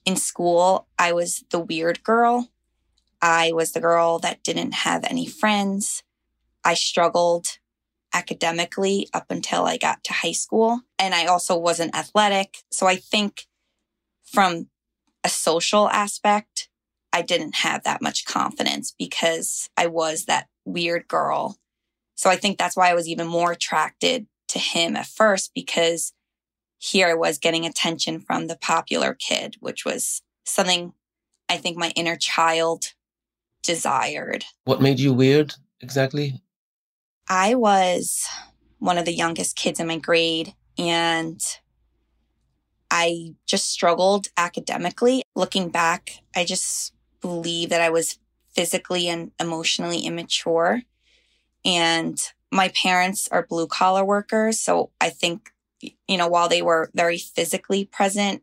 in 0.04 0.16
school, 0.16 0.88
I 0.98 1.12
was 1.12 1.44
the 1.50 1.60
weird 1.60 2.02
girl. 2.02 2.48
I 3.20 3.52
was 3.52 3.72
the 3.72 3.80
girl 3.80 4.18
that 4.18 4.42
didn't 4.42 4.72
have 4.72 5.04
any 5.04 5.26
friends. 5.26 6.02
I 6.64 6.74
struggled 6.74 7.58
academically 8.12 9.08
up 9.14 9.30
until 9.30 9.64
I 9.64 9.76
got 9.76 10.02
to 10.04 10.12
high 10.12 10.32
school. 10.32 10.80
And 10.98 11.14
I 11.14 11.26
also 11.26 11.56
wasn't 11.56 11.96
athletic. 11.96 12.58
So 12.70 12.86
I 12.86 12.96
think 12.96 13.46
from 14.24 14.68
a 15.24 15.28
social 15.28 15.88
aspect, 15.88 16.68
I 17.12 17.22
didn't 17.22 17.56
have 17.56 17.84
that 17.84 18.02
much 18.02 18.24
confidence 18.24 18.94
because 18.98 19.68
I 19.76 19.86
was 19.86 20.24
that 20.24 20.48
weird 20.64 21.08
girl. 21.08 21.58
So 22.14 22.30
I 22.30 22.36
think 22.36 22.58
that's 22.58 22.76
why 22.76 22.90
I 22.90 22.94
was 22.94 23.08
even 23.08 23.26
more 23.26 23.52
attracted 23.52 24.26
to 24.48 24.58
him 24.58 24.96
at 24.96 25.06
first 25.06 25.52
because 25.54 26.12
here 26.78 27.08
I 27.08 27.14
was 27.14 27.38
getting 27.38 27.64
attention 27.64 28.20
from 28.20 28.46
the 28.46 28.56
popular 28.56 29.14
kid, 29.14 29.56
which 29.60 29.84
was 29.84 30.22
something 30.44 30.92
I 31.48 31.56
think 31.56 31.76
my 31.76 31.92
inner 31.96 32.16
child 32.16 32.94
desired. 33.62 34.44
What 34.64 34.82
made 34.82 34.98
you 34.98 35.12
weird 35.12 35.54
exactly? 35.80 36.42
I 37.28 37.54
was 37.54 38.26
one 38.78 38.98
of 38.98 39.04
the 39.04 39.14
youngest 39.14 39.56
kids 39.56 39.78
in 39.78 39.86
my 39.86 39.98
grade 39.98 40.54
and 40.76 41.40
I 42.90 43.34
just 43.46 43.70
struggled 43.70 44.26
academically. 44.36 45.22
Looking 45.34 45.70
back, 45.70 46.10
I 46.36 46.44
just 46.44 46.92
believe 47.22 47.70
that 47.70 47.80
I 47.80 47.88
was 47.88 48.18
physically 48.54 49.08
and 49.08 49.30
emotionally 49.40 50.00
immature. 50.00 50.82
And 51.64 52.20
my 52.50 52.68
parents 52.68 53.28
are 53.32 53.46
blue 53.46 53.66
collar 53.66 54.04
workers. 54.04 54.60
So 54.60 54.90
I 55.00 55.08
think, 55.08 55.50
you 55.80 56.18
know, 56.18 56.28
while 56.28 56.48
they 56.48 56.60
were 56.60 56.90
very 56.94 57.16
physically 57.16 57.86
present, 57.86 58.42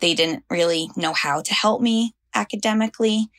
they 0.00 0.12
didn't 0.12 0.44
really 0.50 0.90
know 0.94 1.14
how 1.14 1.40
to 1.40 1.54
help 1.54 1.80
me 1.80 2.14
academically. 2.34 3.30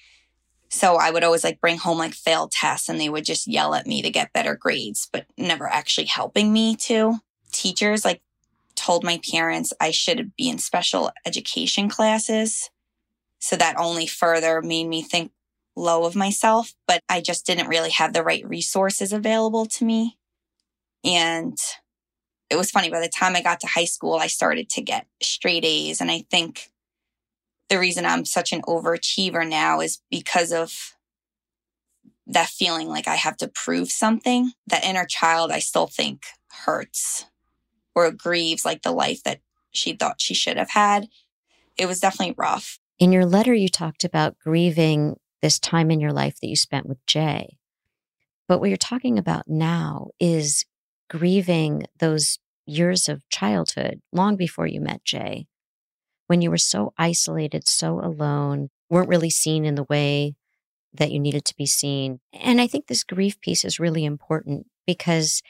So 0.70 0.96
I 0.96 1.12
would 1.12 1.24
always 1.24 1.44
like 1.44 1.62
bring 1.62 1.78
home 1.78 2.00
like 2.00 2.14
failed 2.14 2.52
tests 2.52 2.90
and 2.90 3.00
they 3.00 3.10
would 3.10 3.26
just 3.26 3.48
yell 3.48 3.76
at 3.76 3.88
me 3.88 4.02
to 4.02 4.10
get 4.10 4.34
better 4.34 4.56
grades, 4.56 5.08
but 5.12 5.26
never 5.38 5.68
actually 5.68 6.08
helping 6.08 6.52
me 6.52 6.76
to. 6.78 7.20
Teachers 7.52 8.04
like 8.04 8.22
told 8.76 9.04
my 9.04 9.20
parents 9.32 9.72
I 9.80 9.92
should 9.92 10.36
be 10.36 10.50
in 10.50 10.58
special 10.58 11.12
education 11.26 11.90
classes. 11.90 12.70
So 13.40 13.56
that 13.56 13.78
only 13.78 14.08
further 14.08 14.62
made 14.62 14.88
me 14.88 15.02
think 15.02 15.32
low 15.76 16.06
of 16.06 16.16
myself, 16.16 16.74
but 16.88 17.02
I 17.08 17.22
just 17.22 17.46
didn't 17.46 17.68
really 17.68 17.92
have 17.92 18.14
the 18.14 18.24
right 18.24 18.48
resources 18.48 19.14
available 19.14 19.66
to 19.68 19.86
me. 19.86 20.18
And 21.04 21.58
it 22.50 22.56
was 22.56 22.72
funny, 22.72 22.90
by 22.90 23.00
the 23.00 23.10
time 23.10 23.36
I 23.36 23.42
got 23.42 23.60
to 23.62 23.68
high 23.68 23.86
school, 23.86 24.16
I 24.16 24.28
started 24.28 24.70
to 24.72 24.82
get 24.82 25.06
straight 25.22 25.66
A's. 25.66 26.02
And 26.02 26.10
I 26.10 26.26
think 26.32 26.72
the 27.70 27.80
reason 27.80 28.06
I'm 28.06 28.26
such 28.26 28.54
an 28.54 28.62
overachiever 28.64 29.48
now 29.48 29.82
is 29.82 30.02
because 30.10 30.52
of 30.52 30.96
that 32.26 32.50
feeling 32.50 32.88
like 32.88 33.08
I 33.08 33.16
have 33.16 33.38
to 33.38 33.48
prove 33.48 33.90
something. 33.90 34.52
That 34.68 34.84
inner 34.84 35.06
child, 35.06 35.52
I 35.52 35.60
still 35.60 35.88
think 35.88 36.24
hurts 36.66 37.26
or 37.94 38.12
grieves 38.12 38.66
like 38.66 38.82
the 38.82 38.92
life 38.92 39.24
that 39.24 39.42
she 39.72 39.94
thought 39.94 40.22
she 40.22 40.34
should 40.34 40.58
have 40.58 40.72
had. 40.72 41.08
It 41.78 41.86
was 41.86 42.00
definitely 42.00 42.36
rough. 42.38 42.80
In 43.00 43.12
your 43.12 43.26
letter, 43.26 43.54
you 43.54 43.70
talked 43.70 44.04
about 44.04 44.40
grieving 44.40 45.18
this 45.42 45.60
time 45.60 45.92
in 45.92 46.00
your 46.00 46.14
life 46.14 46.40
that 46.42 46.48
you 46.48 46.56
spent 46.56 46.88
with 46.88 47.06
Jay. 47.06 47.58
But 48.48 48.60
what 48.60 48.70
you're 48.70 48.78
talking 48.78 49.20
about 49.20 49.48
now 49.48 50.10
is 50.20 50.66
grieving 51.10 51.84
those 52.00 52.40
years 52.66 53.08
of 53.08 53.28
childhood 53.30 54.02
long 54.12 54.36
before 54.36 54.68
you 54.68 54.82
met 54.82 55.04
Jay, 55.04 55.48
when 56.28 56.42
you 56.42 56.50
were 56.50 56.58
so 56.58 56.94
isolated, 56.98 57.68
so 57.68 58.00
alone, 58.00 58.70
weren't 58.90 59.10
really 59.10 59.30
seen 59.30 59.64
in 59.64 59.76
the 59.76 59.84
way 59.84 60.36
that 60.94 61.12
you 61.12 61.20
needed 61.20 61.46
to 61.46 61.56
be 61.56 61.66
seen. 61.66 62.20
And 62.34 62.60
I 62.60 62.68
think 62.68 62.88
this 62.88 63.04
grief 63.04 63.40
piece 63.42 63.64
is 63.64 63.80
really 63.80 64.06
important 64.06 64.68
because 64.86 65.42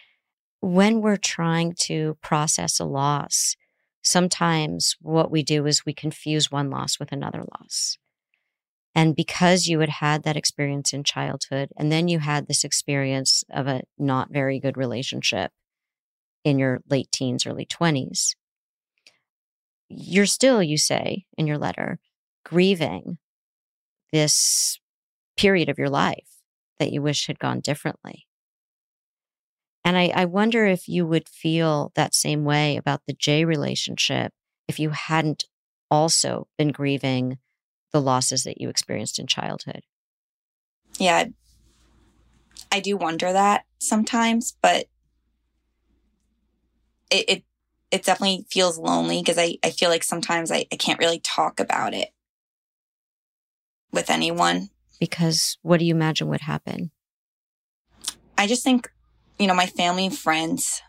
when 0.59 1.01
we're 1.01 1.17
trying 1.17 1.73
to 1.79 2.17
process 2.21 2.79
a 2.79 2.85
loss, 2.85 3.55
sometimes 4.07 4.95
what 5.01 5.29
we 5.29 5.43
do 5.43 5.65
is 5.65 5.85
we 5.85 5.93
confuse 5.93 6.51
one 6.51 6.69
loss 6.69 6.99
with 6.99 7.11
another 7.11 7.43
loss. 7.59 7.97
And 8.95 9.15
because 9.15 9.67
you 9.67 9.79
had 9.81 9.89
had 9.89 10.23
that 10.23 10.37
experience 10.37 10.93
in 10.93 11.03
childhood, 11.03 11.69
and 11.77 11.91
then 11.91 12.07
you 12.07 12.19
had 12.19 12.47
this 12.47 12.63
experience 12.63 13.43
of 13.51 13.67
a 13.67 13.83
not 13.97 14.31
very 14.31 14.59
good 14.59 14.77
relationship 14.77 15.51
in 16.43 16.57
your 16.57 16.79
late 16.89 17.11
teens, 17.11 17.45
early 17.45 17.65
20s, 17.65 18.35
you're 19.89 20.25
still, 20.25 20.63
you 20.63 20.77
say 20.77 21.25
in 21.37 21.47
your 21.47 21.57
letter, 21.57 21.99
grieving 22.43 23.17
this 24.11 24.79
period 25.35 25.69
of 25.69 25.77
your 25.77 25.89
life 25.89 26.27
that 26.79 26.91
you 26.91 27.01
wish 27.01 27.27
had 27.27 27.39
gone 27.39 27.59
differently. 27.59 28.26
And 29.87 29.97
I, 29.97 30.11
I 30.13 30.25
wonder 30.25 30.65
if 30.65 30.89
you 30.89 31.07
would 31.07 31.29
feel 31.29 31.93
that 31.95 32.13
same 32.13 32.43
way 32.43 32.75
about 32.75 33.03
the 33.07 33.13
Jay 33.13 33.45
relationship 33.45 34.33
if 34.67 34.81
you 34.81 34.89
hadn't 34.89 35.45
also 35.89 36.49
been 36.57 36.73
grieving 36.73 37.37
the 37.93 38.01
losses 38.01 38.43
that 38.43 38.59
you 38.59 38.67
experienced 38.67 39.17
in 39.17 39.27
childhood. 39.27 39.83
Yeah, 40.99 41.27
I 42.69 42.81
do 42.81 42.97
wonder 42.97 43.31
that 43.31 43.63
sometimes, 43.79 44.57
but 44.61 44.87
it 47.09 47.29
it, 47.29 47.43
it 47.89 48.03
definitely 48.03 48.45
feels 48.49 48.77
lonely 48.77 49.21
because 49.21 49.37
I, 49.37 49.57
I 49.63 49.69
feel 49.69 49.89
like 49.89 50.03
sometimes 50.03 50.51
I, 50.51 50.65
I 50.69 50.75
can't 50.75 50.99
really 50.99 51.21
talk 51.21 51.61
about 51.61 51.93
it 51.93 52.09
with 53.93 54.09
anyone. 54.09 54.69
Because 54.99 55.57
what 55.61 55.79
do 55.79 55.85
you 55.85 55.95
imagine 55.95 56.27
would 56.27 56.41
happen? 56.41 56.91
I 58.37 58.47
just 58.47 58.65
think 58.65 58.91
you 59.39 59.47
know, 59.47 59.53
my 59.53 59.67
family 59.67 60.05
and 60.05 60.17
friends 60.17 60.81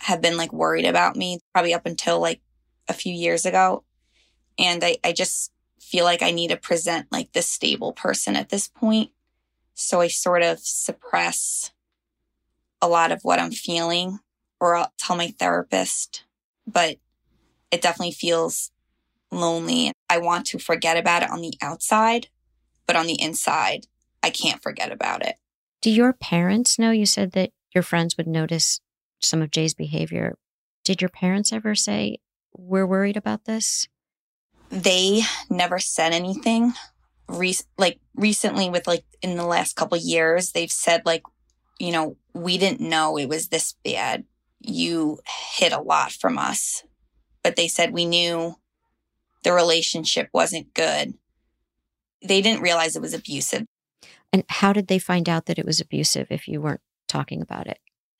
have 0.00 0.20
been 0.20 0.36
like 0.36 0.52
worried 0.52 0.84
about 0.84 1.16
me 1.16 1.38
probably 1.52 1.74
up 1.74 1.86
until 1.86 2.20
like 2.20 2.40
a 2.88 2.92
few 2.92 3.12
years 3.12 3.46
ago. 3.46 3.84
And 4.58 4.82
I, 4.82 4.96
I 5.04 5.12
just 5.12 5.52
feel 5.80 6.04
like 6.04 6.22
I 6.22 6.30
need 6.30 6.48
to 6.48 6.56
present 6.56 7.06
like 7.12 7.32
this 7.32 7.48
stable 7.48 7.92
person 7.92 8.34
at 8.36 8.48
this 8.48 8.68
point. 8.68 9.10
So 9.74 10.00
I 10.00 10.08
sort 10.08 10.42
of 10.42 10.58
suppress 10.58 11.70
a 12.80 12.88
lot 12.88 13.12
of 13.12 13.20
what 13.22 13.38
I'm 13.38 13.52
feeling 13.52 14.18
or 14.60 14.74
I'll 14.74 14.92
tell 14.98 15.16
my 15.16 15.28
therapist, 15.28 16.24
but 16.66 16.96
it 17.70 17.80
definitely 17.80 18.12
feels 18.12 18.70
lonely. 19.30 19.92
I 20.10 20.18
want 20.18 20.46
to 20.46 20.58
forget 20.58 20.96
about 20.96 21.22
it 21.22 21.30
on 21.30 21.40
the 21.40 21.54
outside, 21.62 22.28
but 22.86 22.96
on 22.96 23.06
the 23.06 23.20
inside, 23.20 23.86
I 24.22 24.30
can't 24.30 24.62
forget 24.62 24.92
about 24.92 25.24
it. 25.24 25.36
Do 25.80 25.90
your 25.90 26.12
parents 26.12 26.78
know? 26.78 26.90
You 26.90 27.06
said 27.06 27.32
that 27.32 27.50
your 27.74 27.82
friends 27.82 28.16
would 28.16 28.26
notice 28.26 28.80
some 29.20 29.42
of 29.42 29.50
Jay's 29.50 29.74
behavior. 29.74 30.36
Did 30.84 31.00
your 31.00 31.08
parents 31.08 31.52
ever 31.52 31.74
say, 31.74 32.18
We're 32.56 32.86
worried 32.86 33.16
about 33.16 33.44
this? 33.44 33.88
They 34.70 35.22
never 35.50 35.78
said 35.78 36.12
anything. 36.12 36.72
Re- 37.28 37.56
like 37.78 38.00
recently, 38.14 38.68
with 38.68 38.86
like 38.86 39.04
in 39.22 39.36
the 39.36 39.46
last 39.46 39.76
couple 39.76 39.98
years, 39.98 40.52
they've 40.52 40.70
said, 40.70 41.02
like, 41.04 41.22
you 41.78 41.92
know, 41.92 42.16
we 42.34 42.58
didn't 42.58 42.80
know 42.80 43.16
it 43.16 43.28
was 43.28 43.48
this 43.48 43.74
bad. 43.84 44.24
You 44.60 45.18
hid 45.56 45.72
a 45.72 45.80
lot 45.80 46.12
from 46.12 46.38
us. 46.38 46.84
But 47.42 47.56
they 47.56 47.68
said 47.68 47.92
we 47.92 48.04
knew 48.04 48.56
the 49.42 49.52
relationship 49.52 50.28
wasn't 50.32 50.74
good. 50.74 51.14
They 52.22 52.40
didn't 52.40 52.62
realize 52.62 52.94
it 52.94 53.02
was 53.02 53.14
abusive. 53.14 53.66
And 54.32 54.44
how 54.48 54.72
did 54.72 54.86
they 54.86 54.98
find 54.98 55.28
out 55.28 55.46
that 55.46 55.58
it 55.58 55.66
was 55.66 55.80
abusive 55.80 56.28
if 56.30 56.46
you 56.46 56.60
weren't 56.60 56.80
talking 57.12 57.42
about 57.42 57.66
it? 57.66 57.78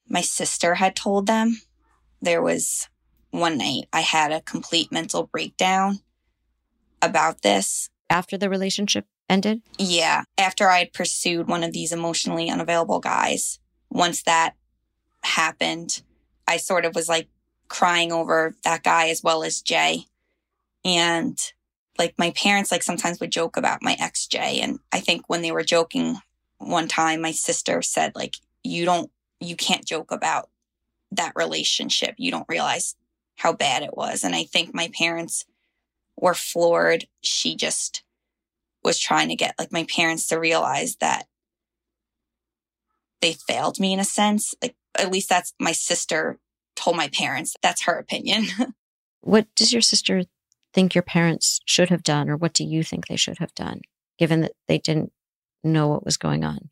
My 0.08 0.20
sister 0.20 0.74
had 0.74 0.94
told 0.94 1.26
them. 1.26 1.60
There 2.20 2.42
was 2.42 2.88
one 3.30 3.58
night 3.58 3.86
I 3.92 4.02
had 4.02 4.30
a 4.30 4.42
complete 4.42 4.92
mental 4.92 5.24
breakdown 5.26 6.00
about 7.00 7.42
this. 7.42 7.88
After 8.10 8.36
the 8.36 8.50
relationship 8.50 9.06
ended? 9.28 9.62
Yeah. 9.78 10.24
After 10.38 10.68
I 10.68 10.80
had 10.80 10.92
pursued 10.92 11.48
one 11.48 11.64
of 11.64 11.72
these 11.72 11.92
emotionally 11.92 12.50
unavailable 12.50 13.00
guys, 13.00 13.58
once 13.90 14.22
that 14.24 14.54
happened, 15.24 16.02
I 16.46 16.58
sort 16.58 16.84
of 16.84 16.94
was 16.94 17.08
like 17.08 17.28
crying 17.68 18.12
over 18.12 18.54
that 18.64 18.82
guy 18.82 19.08
as 19.08 19.22
well 19.22 19.42
as 19.42 19.62
Jay. 19.62 20.04
And 20.84 21.38
like 21.98 22.14
my 22.18 22.30
parents, 22.32 22.70
like 22.70 22.82
sometimes 22.82 23.18
would 23.20 23.32
joke 23.32 23.56
about 23.56 23.82
my 23.82 23.96
ex 23.98 24.26
Jay. 24.26 24.60
And 24.60 24.78
I 24.92 25.00
think 25.00 25.22
when 25.26 25.42
they 25.42 25.52
were 25.52 25.64
joking 25.64 26.18
one 26.58 26.88
time, 26.88 27.20
my 27.20 27.32
sister 27.32 27.82
said, 27.82 28.12
like, 28.14 28.36
you 28.64 28.84
don't, 28.84 29.10
you 29.40 29.56
can't 29.56 29.84
joke 29.84 30.12
about 30.12 30.48
that 31.12 31.32
relationship. 31.34 32.14
You 32.18 32.30
don't 32.30 32.48
realize 32.48 32.96
how 33.36 33.52
bad 33.52 33.82
it 33.82 33.96
was. 33.96 34.24
And 34.24 34.34
I 34.34 34.44
think 34.44 34.74
my 34.74 34.90
parents 34.96 35.44
were 36.16 36.34
floored. 36.34 37.06
She 37.22 37.56
just 37.56 38.02
was 38.84 38.98
trying 38.98 39.28
to 39.28 39.36
get 39.36 39.54
like 39.58 39.72
my 39.72 39.84
parents 39.84 40.26
to 40.28 40.38
realize 40.38 40.96
that 40.96 41.26
they 43.20 43.32
failed 43.32 43.78
me 43.80 43.92
in 43.92 44.00
a 44.00 44.04
sense. 44.04 44.54
Like, 44.60 44.74
at 44.98 45.10
least 45.10 45.28
that's 45.28 45.54
my 45.58 45.72
sister 45.72 46.38
told 46.76 46.96
my 46.96 47.08
parents. 47.08 47.56
That's 47.62 47.82
her 47.82 47.98
opinion. 47.98 48.46
what 49.20 49.46
does 49.54 49.72
your 49.72 49.82
sister 49.82 50.24
think 50.74 50.94
your 50.94 51.02
parents 51.02 51.60
should 51.64 51.90
have 51.90 52.02
done, 52.02 52.28
or 52.28 52.36
what 52.36 52.52
do 52.52 52.64
you 52.64 52.82
think 52.82 53.06
they 53.06 53.16
should 53.16 53.38
have 53.38 53.54
done, 53.54 53.82
given 54.18 54.40
that 54.40 54.52
they 54.68 54.78
didn't 54.78 55.12
know 55.62 55.88
what 55.88 56.04
was 56.04 56.16
going 56.16 56.44
on? 56.44 56.70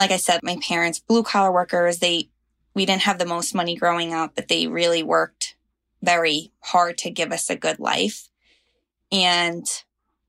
Like 0.00 0.10
I 0.10 0.16
said, 0.16 0.40
my 0.42 0.56
parents, 0.62 1.00
blue 1.00 1.22
collar 1.22 1.50
workers, 1.50 1.98
they, 1.98 2.28
we 2.74 2.86
didn't 2.86 3.02
have 3.02 3.18
the 3.18 3.26
most 3.26 3.54
money 3.54 3.74
growing 3.76 4.14
up, 4.14 4.32
but 4.36 4.48
they 4.48 4.66
really 4.66 5.02
worked 5.02 5.56
very 6.02 6.52
hard 6.60 6.98
to 6.98 7.10
give 7.10 7.32
us 7.32 7.50
a 7.50 7.56
good 7.56 7.80
life. 7.80 8.28
And 9.10 9.66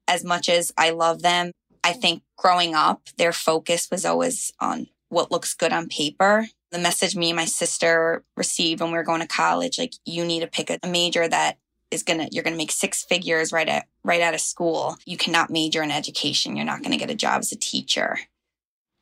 as 0.08 0.23
much 0.23 0.49
as 0.49 0.73
I 0.77 0.89
love 0.89 1.21
them, 1.21 1.51
I 1.84 1.93
think 1.93 2.23
growing 2.36 2.73
up, 2.73 3.10
their 3.17 3.32
focus 3.32 3.89
was 3.91 4.05
always 4.05 4.51
on 4.60 4.88
what 5.10 5.32
looks 5.32 5.53
good 5.53 5.71
on 5.73 5.88
paper. 5.88 6.47
The 6.71 6.79
message 6.79 7.15
me 7.15 7.29
and 7.29 7.38
my 7.38 7.45
sister 7.45 8.23
received 8.36 8.82
when 8.82 8.91
we 8.91 8.97
were 8.97 9.03
going 9.03 9.21
to 9.21 9.27
college, 9.27 9.77
like 9.77 9.93
you 10.05 10.25
need 10.25 10.41
to 10.41 10.47
pick 10.47 10.69
a 10.69 10.88
major 10.88 11.27
that 11.27 11.58
is 11.91 12.03
gonna 12.03 12.27
you're 12.32 12.43
gonna 12.43 12.55
make 12.55 12.71
six 12.71 13.03
figures 13.03 13.51
right 13.51 13.67
at 13.67 13.88
right 14.03 14.21
out 14.21 14.36
of 14.36 14.41
school. 14.41 14.97
You 15.05 15.17
cannot 15.17 15.49
major 15.49 15.82
in 15.82 15.89
education. 15.89 16.55
You're 16.55 16.65
not 16.65 16.84
gonna 16.84 16.97
get 16.97 17.10
a 17.10 17.15
job 17.15 17.39
as 17.39 17.51
a 17.51 17.55
teacher. 17.55 18.19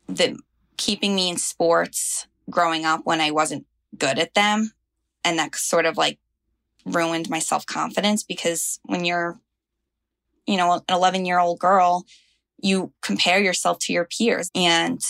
The 0.08 0.40
keeping 0.78 1.16
me 1.16 1.30
in 1.30 1.38
sports 1.38 2.28
growing 2.50 2.86
up 2.86 3.02
when 3.04 3.22
I 3.22 3.32
wasn't 3.32 3.66
good 3.98 4.20
at 4.20 4.34
them, 4.34 4.72
and 5.24 5.38
that 5.40 5.56
sort 5.56 5.86
of 5.86 5.98
like 5.98 6.20
ruined 6.86 7.30
my 7.30 7.40
self 7.40 7.66
confidence 7.66 8.24
because 8.24 8.80
when 8.84 9.06
you're, 9.06 9.40
you 10.46 10.58
know, 10.58 10.74
an 10.74 10.82
11 10.90 11.26
year 11.26 11.40
old 11.40 11.60
girl, 11.60 12.06
you 12.62 12.94
compare 13.02 13.40
yourself 13.40 13.80
to 13.80 13.94
your 13.94 14.06
peers 14.06 14.50
and 14.56 15.02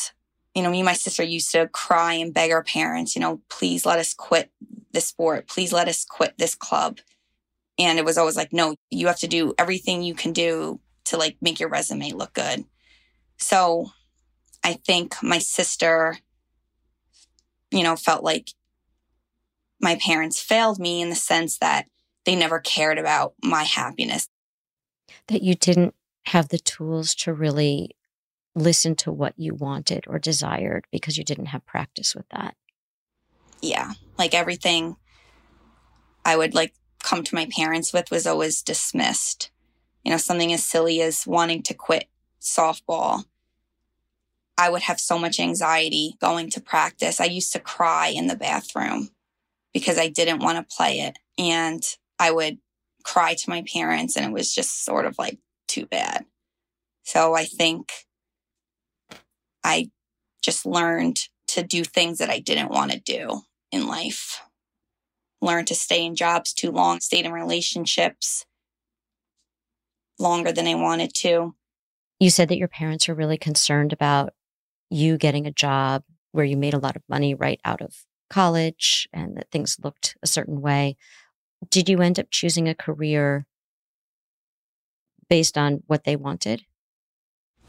you 0.57 0.63
know, 0.63 0.71
me 0.71 0.79
and 0.79 0.87
my 0.87 0.93
sister 0.93 1.21
used 1.21 1.51
to 1.51 1.67
cry 1.67 2.13
and 2.13 2.33
beg 2.33 2.49
our 2.49 2.63
parents, 2.63 3.15
you 3.15 3.21
know, 3.21 3.39
please 3.47 3.85
let 3.85 3.99
us 3.99 4.15
quit 4.15 4.51
this 4.91 5.05
sport. 5.05 5.47
Please 5.47 5.71
let 5.71 5.87
us 5.87 6.03
quit 6.03 6.35
this 6.39 6.55
club. 6.55 6.97
And 7.77 7.99
it 7.99 8.05
was 8.05 8.17
always 8.17 8.35
like, 8.35 8.51
no, 8.51 8.73
you 8.89 9.05
have 9.05 9.19
to 9.19 9.27
do 9.27 9.53
everything 9.59 10.01
you 10.01 10.15
can 10.15 10.33
do 10.33 10.79
to 11.05 11.17
like 11.17 11.37
make 11.41 11.59
your 11.59 11.69
resume 11.69 12.11
look 12.11 12.33
good. 12.33 12.65
So 13.37 13.91
I 14.67 14.73
think 14.73 15.15
my 15.23 15.37
sister, 15.37 16.17
you 17.71 17.83
know, 17.83 17.95
felt 17.95 18.21
like 18.21 18.49
my 19.79 19.95
parents 19.95 20.41
failed 20.41 20.77
me 20.77 21.01
in 21.01 21.07
the 21.07 21.15
sense 21.15 21.57
that 21.59 21.85
they 22.25 22.35
never 22.35 22.59
cared 22.59 22.97
about 22.97 23.33
my 23.41 23.63
happiness. 23.63 24.27
That 25.29 25.41
you 25.41 25.55
didn't 25.55 25.95
have 26.25 26.49
the 26.49 26.59
tools 26.59 27.15
to 27.15 27.33
really 27.33 27.95
listen 28.55 28.93
to 28.97 29.09
what 29.09 29.35
you 29.37 29.55
wanted 29.55 30.03
or 30.05 30.19
desired 30.19 30.85
because 30.91 31.17
you 31.17 31.23
didn't 31.23 31.45
have 31.45 31.65
practice 31.65 32.13
with 32.13 32.27
that. 32.31 32.53
Yeah. 33.61 33.93
Like 34.17 34.33
everything 34.33 34.97
I 36.25 36.35
would 36.35 36.53
like 36.53 36.73
come 37.01 37.23
to 37.23 37.35
my 37.35 37.47
parents 37.55 37.93
with 37.93 38.11
was 38.11 38.27
always 38.27 38.61
dismissed. 38.61 39.49
You 40.03 40.11
know, 40.11 40.17
something 40.17 40.51
as 40.51 40.65
silly 40.65 41.01
as 41.01 41.25
wanting 41.25 41.63
to 41.63 41.73
quit 41.73 42.09
softball. 42.41 43.23
I 44.57 44.69
would 44.69 44.81
have 44.83 44.99
so 44.99 45.19
much 45.19 45.39
anxiety 45.39 46.15
going 46.19 46.49
to 46.51 46.61
practice. 46.61 47.21
I 47.21 47.25
used 47.25 47.53
to 47.53 47.59
cry 47.59 48.07
in 48.07 48.27
the 48.27 48.35
bathroom 48.35 49.09
because 49.73 49.97
I 49.97 50.07
didn't 50.07 50.39
want 50.41 50.57
to 50.57 50.75
play 50.75 51.01
it. 51.01 51.17
And 51.37 51.83
I 52.19 52.31
would 52.31 52.57
cry 53.03 53.35
to 53.35 53.49
my 53.49 53.63
parents 53.71 54.17
and 54.17 54.25
it 54.25 54.31
was 54.31 54.53
just 54.53 54.83
sort 54.83 55.05
of 55.05 55.17
like 55.19 55.37
too 55.67 55.85
bad. 55.85 56.25
So 57.03 57.35
I 57.35 57.45
think 57.45 57.91
I 59.63 59.91
just 60.41 60.65
learned 60.65 61.19
to 61.49 61.63
do 61.63 61.83
things 61.83 62.17
that 62.17 62.29
I 62.29 62.39
didn't 62.39 62.71
want 62.71 62.91
to 62.91 62.99
do 62.99 63.41
in 63.71 63.87
life. 63.87 64.41
Learned 65.41 65.67
to 65.67 65.75
stay 65.75 66.03
in 66.03 66.15
jobs 66.15 66.51
too 66.51 66.71
long, 66.71 66.99
stayed 66.99 67.25
in 67.25 67.31
relationships 67.31 68.45
longer 70.19 70.51
than 70.51 70.67
I 70.67 70.75
wanted 70.75 71.13
to. 71.17 71.55
You 72.19 72.31
said 72.31 72.49
that 72.49 72.57
your 72.57 72.67
parents 72.67 73.07
were 73.07 73.13
really 73.13 73.37
concerned 73.37 73.93
about 73.93 74.33
you 74.89 75.17
getting 75.17 75.45
a 75.45 75.51
job 75.51 76.03
where 76.31 76.45
you 76.45 76.57
made 76.57 76.73
a 76.73 76.79
lot 76.79 76.95
of 76.95 77.03
money 77.09 77.33
right 77.33 77.59
out 77.65 77.81
of 77.81 78.05
college 78.29 79.07
and 79.13 79.37
that 79.37 79.49
things 79.51 79.77
looked 79.83 80.17
a 80.21 80.27
certain 80.27 80.61
way. 80.61 80.97
Did 81.69 81.89
you 81.89 82.01
end 82.01 82.19
up 82.19 82.27
choosing 82.29 82.67
a 82.67 82.75
career 82.75 83.45
based 85.29 85.57
on 85.57 85.83
what 85.87 86.03
they 86.03 86.15
wanted? 86.15 86.63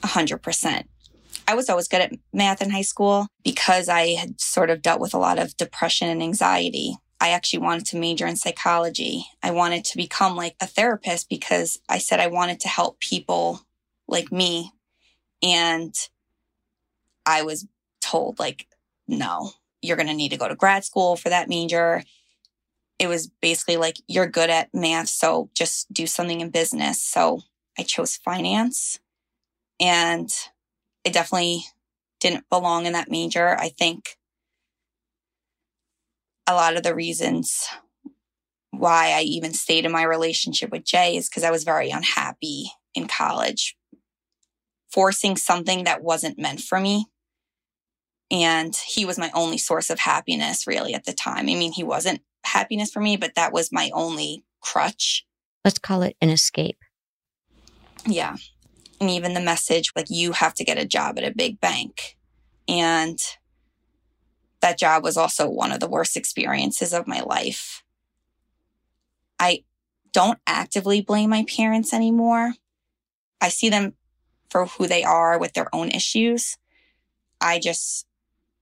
A 0.02 0.08
hundred 0.08 0.42
percent. 0.42 0.88
I 1.46 1.54
was 1.54 1.70
always 1.70 1.88
good 1.88 2.02
at 2.02 2.12
math 2.32 2.60
in 2.60 2.70
high 2.70 2.82
school 2.82 3.28
because 3.42 3.88
I 3.88 4.08
had 4.08 4.40
sort 4.40 4.70
of 4.70 4.82
dealt 4.82 5.00
with 5.00 5.14
a 5.14 5.18
lot 5.18 5.38
of 5.38 5.56
depression 5.56 6.08
and 6.08 6.22
anxiety. 6.22 6.96
I 7.20 7.30
actually 7.30 7.60
wanted 7.60 7.86
to 7.86 7.98
major 7.98 8.26
in 8.26 8.36
psychology. 8.36 9.24
I 9.42 9.50
wanted 9.50 9.84
to 9.86 9.96
become 9.96 10.36
like 10.36 10.54
a 10.60 10.66
therapist 10.66 11.28
because 11.28 11.80
I 11.88 11.98
said 11.98 12.20
I 12.20 12.28
wanted 12.28 12.60
to 12.60 12.68
help 12.68 13.00
people 13.00 13.62
like 14.06 14.30
me. 14.30 14.72
And 15.42 15.94
I 17.28 17.42
was 17.42 17.66
told, 18.00 18.38
like, 18.38 18.66
no, 19.06 19.50
you're 19.82 19.96
going 19.96 20.08
to 20.08 20.14
need 20.14 20.30
to 20.30 20.38
go 20.38 20.48
to 20.48 20.56
grad 20.56 20.82
school 20.82 21.14
for 21.14 21.28
that 21.28 21.48
major. 21.48 22.02
It 22.98 23.06
was 23.06 23.28
basically 23.42 23.76
like, 23.76 23.98
you're 24.08 24.26
good 24.26 24.48
at 24.48 24.70
math, 24.72 25.10
so 25.10 25.50
just 25.54 25.92
do 25.92 26.06
something 26.06 26.40
in 26.40 26.48
business. 26.48 27.02
So 27.02 27.42
I 27.78 27.82
chose 27.82 28.16
finance. 28.16 28.98
And 29.78 30.30
I 31.06 31.10
definitely 31.10 31.66
didn't 32.18 32.48
belong 32.50 32.86
in 32.86 32.94
that 32.94 33.10
major. 33.10 33.56
I 33.56 33.68
think 33.68 34.16
a 36.46 36.54
lot 36.54 36.76
of 36.76 36.82
the 36.82 36.94
reasons 36.94 37.68
why 38.70 39.12
I 39.12 39.22
even 39.22 39.52
stayed 39.52 39.84
in 39.84 39.92
my 39.92 40.02
relationship 40.02 40.70
with 40.70 40.84
Jay 40.84 41.16
is 41.16 41.28
because 41.28 41.44
I 41.44 41.50
was 41.50 41.64
very 41.64 41.90
unhappy 41.90 42.72
in 42.94 43.06
college, 43.06 43.76
forcing 44.90 45.36
something 45.36 45.84
that 45.84 46.02
wasn't 46.02 46.38
meant 46.38 46.60
for 46.60 46.80
me. 46.80 47.06
And 48.30 48.76
he 48.76 49.04
was 49.04 49.18
my 49.18 49.30
only 49.34 49.58
source 49.58 49.90
of 49.90 49.98
happiness, 49.98 50.66
really, 50.66 50.94
at 50.94 51.04
the 51.04 51.12
time. 51.12 51.48
I 51.48 51.54
mean, 51.54 51.72
he 51.72 51.82
wasn't 51.82 52.20
happiness 52.44 52.90
for 52.90 53.00
me, 53.00 53.16
but 53.16 53.34
that 53.36 53.52
was 53.52 53.72
my 53.72 53.90
only 53.94 54.44
crutch. 54.60 55.26
Let's 55.64 55.78
call 55.78 56.02
it 56.02 56.16
an 56.20 56.28
escape. 56.28 56.78
Yeah 58.06 58.36
and 59.00 59.10
even 59.10 59.34
the 59.34 59.40
message 59.40 59.92
like 59.94 60.10
you 60.10 60.32
have 60.32 60.54
to 60.54 60.64
get 60.64 60.78
a 60.78 60.86
job 60.86 61.18
at 61.18 61.24
a 61.24 61.34
big 61.34 61.60
bank. 61.60 62.16
And 62.66 63.18
that 64.60 64.78
job 64.78 65.04
was 65.04 65.16
also 65.16 65.48
one 65.48 65.72
of 65.72 65.80
the 65.80 65.88
worst 65.88 66.16
experiences 66.16 66.92
of 66.92 67.06
my 67.06 67.20
life. 67.20 67.84
I 69.38 69.64
don't 70.12 70.38
actively 70.46 71.00
blame 71.00 71.30
my 71.30 71.44
parents 71.44 71.94
anymore. 71.94 72.54
I 73.40 73.50
see 73.50 73.68
them 73.68 73.94
for 74.50 74.66
who 74.66 74.88
they 74.88 75.04
are 75.04 75.38
with 75.38 75.52
their 75.52 75.72
own 75.74 75.90
issues. 75.90 76.56
I 77.40 77.60
just 77.60 78.06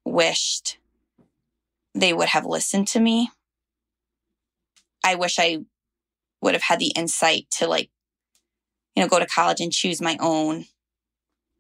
wished 0.06 0.78
they 1.94 2.12
would 2.12 2.28
have 2.28 2.46
listened 2.46 2.88
to 2.88 3.00
me. 3.00 3.30
I 5.04 5.14
wish 5.14 5.38
I 5.38 5.58
would 6.40 6.54
have 6.54 6.62
had 6.62 6.78
the 6.78 6.92
insight 6.96 7.46
to 7.52 7.66
like 7.66 7.90
you 8.96 9.02
know, 9.02 9.08
go 9.08 9.18
to 9.18 9.26
college 9.26 9.60
and 9.60 9.72
choose 9.72 10.00
my 10.00 10.16
own 10.20 10.64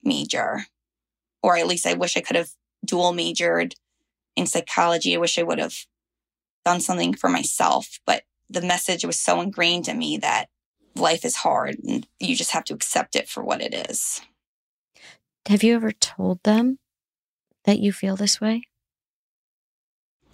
major. 0.02 0.64
Or 1.42 1.56
at 1.56 1.66
least 1.66 1.86
I 1.86 1.94
wish 1.94 2.16
I 2.16 2.20
could 2.20 2.36
have 2.36 2.50
dual 2.84 3.12
majored 3.12 3.74
in 4.34 4.46
psychology. 4.46 5.14
I 5.14 5.18
wish 5.18 5.38
I 5.38 5.42
would 5.42 5.58
have 5.58 5.76
done 6.64 6.80
something 6.80 7.14
for 7.14 7.28
myself. 7.28 8.00
But 8.06 8.22
the 8.48 8.62
message 8.62 9.04
was 9.04 9.20
so 9.20 9.40
ingrained 9.40 9.86
in 9.86 9.98
me 9.98 10.16
that 10.18 10.48
life 10.94 11.24
is 11.24 11.36
hard 11.36 11.76
and 11.86 12.06
you 12.18 12.34
just 12.34 12.52
have 12.52 12.64
to 12.64 12.74
accept 12.74 13.14
it 13.14 13.28
for 13.28 13.44
what 13.44 13.60
it 13.60 13.90
is. 13.90 14.22
Have 15.46 15.62
you 15.62 15.74
ever 15.74 15.92
told 15.92 16.42
them 16.42 16.78
that 17.66 17.80
you 17.80 17.92
feel 17.92 18.16
this 18.16 18.40
way? 18.40 18.62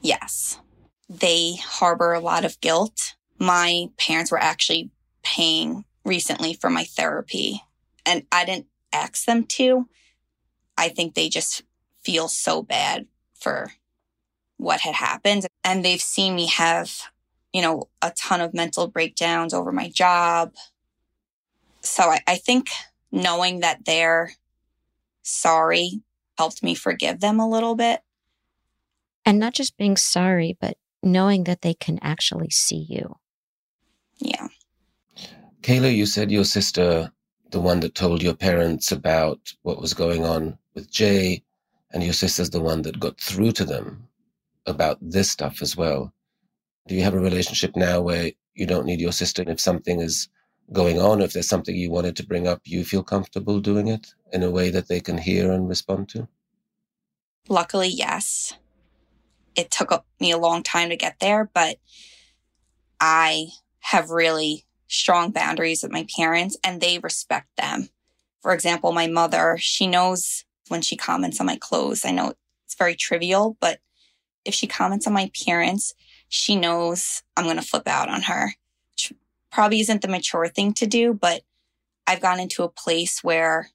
Yes. 0.00 0.60
They 1.08 1.56
harbor 1.56 2.12
a 2.12 2.20
lot 2.20 2.44
of 2.44 2.60
guilt. 2.60 3.14
My 3.38 3.88
parents 3.98 4.30
were 4.30 4.42
actually 4.42 4.90
paying 5.22 5.84
recently 6.04 6.54
for 6.54 6.70
my 6.70 6.84
therapy 6.84 7.62
and 8.04 8.24
I 8.32 8.44
didn't 8.44 8.66
ask 8.92 9.24
them 9.24 9.44
to. 9.44 9.88
I 10.76 10.88
think 10.88 11.14
they 11.14 11.28
just 11.28 11.62
feel 12.02 12.28
so 12.28 12.62
bad 12.62 13.06
for 13.38 13.72
what 14.56 14.80
had 14.80 14.94
happened. 14.94 15.46
And 15.64 15.84
they've 15.84 16.00
seen 16.00 16.34
me 16.34 16.46
have, 16.48 16.92
you 17.52 17.62
know, 17.62 17.88
a 18.00 18.10
ton 18.10 18.40
of 18.40 18.54
mental 18.54 18.88
breakdowns 18.88 19.54
over 19.54 19.72
my 19.72 19.88
job. 19.88 20.52
So 21.80 22.04
I, 22.04 22.20
I 22.26 22.36
think 22.36 22.68
knowing 23.10 23.60
that 23.60 23.84
they're 23.84 24.32
sorry 25.22 26.02
helped 26.42 26.60
me 26.60 26.74
forgive 26.74 27.20
them 27.20 27.38
a 27.38 27.48
little 27.48 27.76
bit. 27.76 28.00
And 29.24 29.38
not 29.38 29.54
just 29.54 29.76
being 29.76 29.96
sorry, 29.96 30.56
but 30.60 30.76
knowing 31.00 31.44
that 31.44 31.62
they 31.62 31.72
can 31.72 32.00
actually 32.02 32.50
see 32.50 32.84
you. 32.88 33.14
Yeah. 34.18 34.48
Kayla, 35.60 35.94
you 35.94 36.04
said 36.04 36.32
your 36.32 36.44
sister, 36.44 37.12
the 37.52 37.60
one 37.60 37.78
that 37.80 37.94
told 37.94 38.24
your 38.24 38.34
parents 38.34 38.90
about 38.90 39.38
what 39.62 39.80
was 39.80 39.94
going 39.94 40.24
on 40.24 40.58
with 40.74 40.90
Jay 40.90 41.44
and 41.92 42.02
your 42.02 42.12
sister's 42.12 42.50
the 42.50 42.60
one 42.60 42.82
that 42.82 42.98
got 42.98 43.20
through 43.20 43.52
to 43.52 43.64
them 43.64 44.08
about 44.66 44.98
this 45.00 45.30
stuff 45.30 45.62
as 45.62 45.76
well. 45.76 46.12
Do 46.88 46.96
you 46.96 47.04
have 47.04 47.14
a 47.14 47.20
relationship 47.20 47.76
now 47.76 48.00
where 48.00 48.32
you 48.54 48.66
don't 48.66 48.86
need 48.86 49.00
your 49.00 49.12
sister 49.12 49.44
if 49.46 49.60
something 49.60 50.00
is 50.00 50.28
going 50.72 51.00
on, 51.00 51.20
if 51.20 51.34
there's 51.34 51.48
something 51.48 51.76
you 51.76 51.92
wanted 51.92 52.16
to 52.16 52.26
bring 52.26 52.48
up, 52.48 52.62
you 52.64 52.84
feel 52.84 53.04
comfortable 53.04 53.60
doing 53.60 53.86
it 53.86 54.12
in 54.32 54.42
a 54.42 54.50
way 54.50 54.70
that 54.70 54.88
they 54.88 55.00
can 55.00 55.18
hear 55.18 55.52
and 55.52 55.68
respond 55.68 56.08
to? 56.10 56.28
Luckily, 57.48 57.88
yes. 57.88 58.54
It 59.54 59.70
took 59.70 60.04
me 60.20 60.30
a 60.30 60.38
long 60.38 60.62
time 60.62 60.88
to 60.88 60.96
get 60.96 61.16
there, 61.20 61.50
but 61.52 61.76
I 63.00 63.48
have 63.80 64.10
really 64.10 64.64
strong 64.88 65.30
boundaries 65.30 65.82
with 65.82 65.92
my 65.92 66.06
parents 66.16 66.56
and 66.62 66.80
they 66.80 66.98
respect 66.98 67.48
them. 67.56 67.88
For 68.40 68.52
example, 68.52 68.92
my 68.92 69.06
mother, 69.06 69.56
she 69.58 69.86
knows 69.86 70.44
when 70.68 70.82
she 70.82 70.96
comments 70.96 71.40
on 71.40 71.46
my 71.46 71.56
clothes. 71.56 72.04
I 72.04 72.10
know 72.10 72.34
it's 72.64 72.74
very 72.74 72.94
trivial, 72.94 73.56
but 73.60 73.80
if 74.44 74.54
she 74.54 74.66
comments 74.66 75.06
on 75.06 75.12
my 75.12 75.22
appearance, 75.22 75.94
she 76.28 76.56
knows 76.56 77.22
I'm 77.36 77.44
going 77.44 77.56
to 77.56 77.62
flip 77.62 77.86
out 77.86 78.08
on 78.08 78.22
her. 78.22 78.54
Which 78.94 79.12
probably 79.50 79.80
isn't 79.80 80.02
the 80.02 80.08
mature 80.08 80.48
thing 80.48 80.72
to 80.74 80.86
do, 80.86 81.12
but 81.12 81.42
I've 82.06 82.20
gotten 82.20 82.40
into 82.40 82.62
a 82.62 82.68
place 82.68 83.22
where 83.22 83.70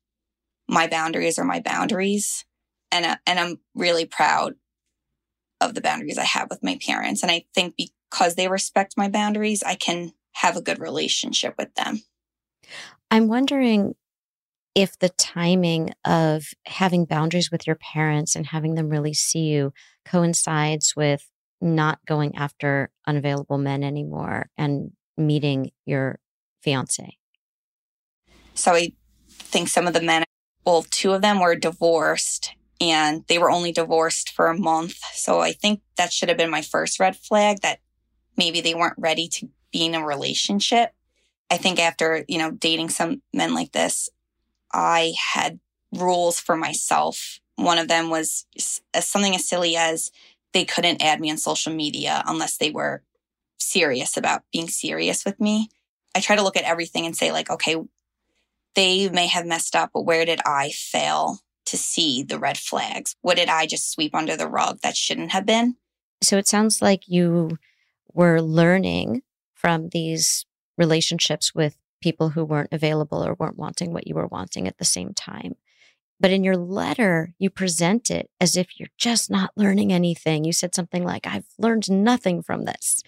my 0.67 0.87
boundaries 0.87 1.39
are 1.39 1.45
my 1.45 1.59
boundaries. 1.59 2.45
And, 2.91 3.05
uh, 3.05 3.17
and 3.25 3.39
I'm 3.39 3.59
really 3.75 4.05
proud 4.05 4.55
of 5.59 5.73
the 5.73 5.81
boundaries 5.81 6.17
I 6.17 6.23
have 6.23 6.49
with 6.49 6.63
my 6.63 6.77
parents. 6.85 7.23
And 7.23 7.31
I 7.31 7.45
think 7.53 7.75
because 7.77 8.35
they 8.35 8.47
respect 8.47 8.93
my 8.97 9.09
boundaries, 9.09 9.63
I 9.63 9.75
can 9.75 10.13
have 10.33 10.55
a 10.55 10.61
good 10.61 10.79
relationship 10.79 11.55
with 11.57 11.73
them. 11.75 12.01
I'm 13.09 13.27
wondering 13.27 13.95
if 14.75 14.99
the 14.99 15.09
timing 15.09 15.91
of 16.05 16.49
having 16.67 17.05
boundaries 17.05 17.49
with 17.51 17.65
your 17.65 17.77
parents 17.77 18.35
and 18.35 18.45
having 18.45 18.75
them 18.75 18.89
really 18.89 19.13
see 19.13 19.45
you 19.45 19.73
coincides 20.05 20.95
with 20.95 21.27
not 21.59 21.99
going 22.05 22.35
after 22.35 22.91
unavailable 23.07 23.57
men 23.57 23.83
anymore 23.83 24.49
and 24.57 24.91
meeting 25.17 25.71
your 25.85 26.19
fiance. 26.61 27.17
So 28.53 28.73
I 28.73 28.91
think 29.29 29.67
some 29.67 29.87
of 29.87 29.93
the 29.93 30.01
men, 30.01 30.23
well, 30.67 30.85
two 30.91 31.13
of 31.13 31.21
them 31.21 31.39
were 31.39 31.55
divorced 31.55 32.53
and 32.81 33.23
they 33.27 33.37
were 33.37 33.49
only 33.49 33.71
divorced 33.71 34.31
for 34.31 34.47
a 34.47 34.57
month. 34.57 34.97
So 35.13 35.39
I 35.39 35.53
think 35.53 35.79
that 35.95 36.11
should 36.11 36.27
have 36.27 36.37
been 36.37 36.49
my 36.49 36.61
first 36.61 36.99
red 36.99 37.15
flag 37.15 37.61
that 37.61 37.79
maybe 38.35 38.59
they 38.59 38.75
weren't 38.75 38.97
ready 38.97 39.29
to 39.29 39.47
be 39.71 39.85
in 39.85 39.95
a 39.95 40.05
relationship. 40.05 40.91
I 41.49 41.55
think 41.55 41.79
after, 41.79 42.25
you 42.27 42.37
know, 42.37 42.51
dating 42.51 42.89
some 42.89 43.21
men 43.33 43.53
like 43.53 43.71
this, 43.71 44.09
I 44.73 45.13
had 45.33 45.61
rules 45.93 46.37
for 46.37 46.57
myself. 46.57 47.39
One 47.55 47.77
of 47.77 47.87
them 47.87 48.09
was 48.09 48.45
something 48.99 49.35
as 49.35 49.47
silly 49.47 49.77
as 49.77 50.11
they 50.51 50.65
couldn't 50.65 51.01
add 51.01 51.21
me 51.21 51.31
on 51.31 51.37
social 51.37 51.73
media 51.73 52.23
unless 52.27 52.57
they 52.57 52.71
were 52.71 53.03
serious 53.57 54.17
about 54.17 54.43
being 54.51 54.67
serious 54.67 55.23
with 55.23 55.39
me. 55.39 55.69
I 56.13 56.19
try 56.19 56.35
to 56.35 56.43
look 56.43 56.57
at 56.57 56.65
everything 56.65 57.05
and 57.05 57.15
say, 57.15 57.31
like, 57.31 57.49
okay, 57.49 57.77
they 58.75 59.09
may 59.09 59.27
have 59.27 59.45
messed 59.45 59.75
up, 59.75 59.91
but 59.93 60.03
where 60.03 60.25
did 60.25 60.39
I 60.45 60.71
fail 60.71 61.39
to 61.65 61.77
see 61.77 62.23
the 62.23 62.39
red 62.39 62.57
flags? 62.57 63.15
What 63.21 63.37
did 63.37 63.49
I 63.49 63.65
just 63.65 63.91
sweep 63.91 64.15
under 64.15 64.37
the 64.37 64.47
rug 64.47 64.79
that 64.81 64.95
shouldn't 64.95 65.31
have 65.31 65.45
been? 65.45 65.75
So 66.21 66.37
it 66.37 66.47
sounds 66.47 66.81
like 66.81 67.07
you 67.07 67.57
were 68.13 68.41
learning 68.41 69.23
from 69.53 69.89
these 69.89 70.45
relationships 70.77 71.53
with 71.53 71.77
people 72.01 72.29
who 72.29 72.45
weren't 72.45 72.71
available 72.71 73.23
or 73.23 73.33
weren't 73.33 73.57
wanting 73.57 73.91
what 73.91 74.07
you 74.07 74.15
were 74.15 74.27
wanting 74.27 74.67
at 74.67 74.77
the 74.77 74.85
same 74.85 75.13
time. 75.13 75.55
But 76.19 76.31
in 76.31 76.43
your 76.43 76.57
letter, 76.57 77.33
you 77.37 77.49
present 77.49 78.09
it 78.09 78.29
as 78.41 78.55
if 78.55 78.79
you're 78.79 78.89
just 78.97 79.29
not 79.29 79.51
learning 79.55 79.93
anything. 79.93 80.45
You 80.45 80.53
said 80.53 80.73
something 80.73 81.03
like, 81.03 81.27
I've 81.27 81.45
learned 81.59 81.91
nothing 81.91 82.41
from 82.41 82.65
this. 82.65 83.03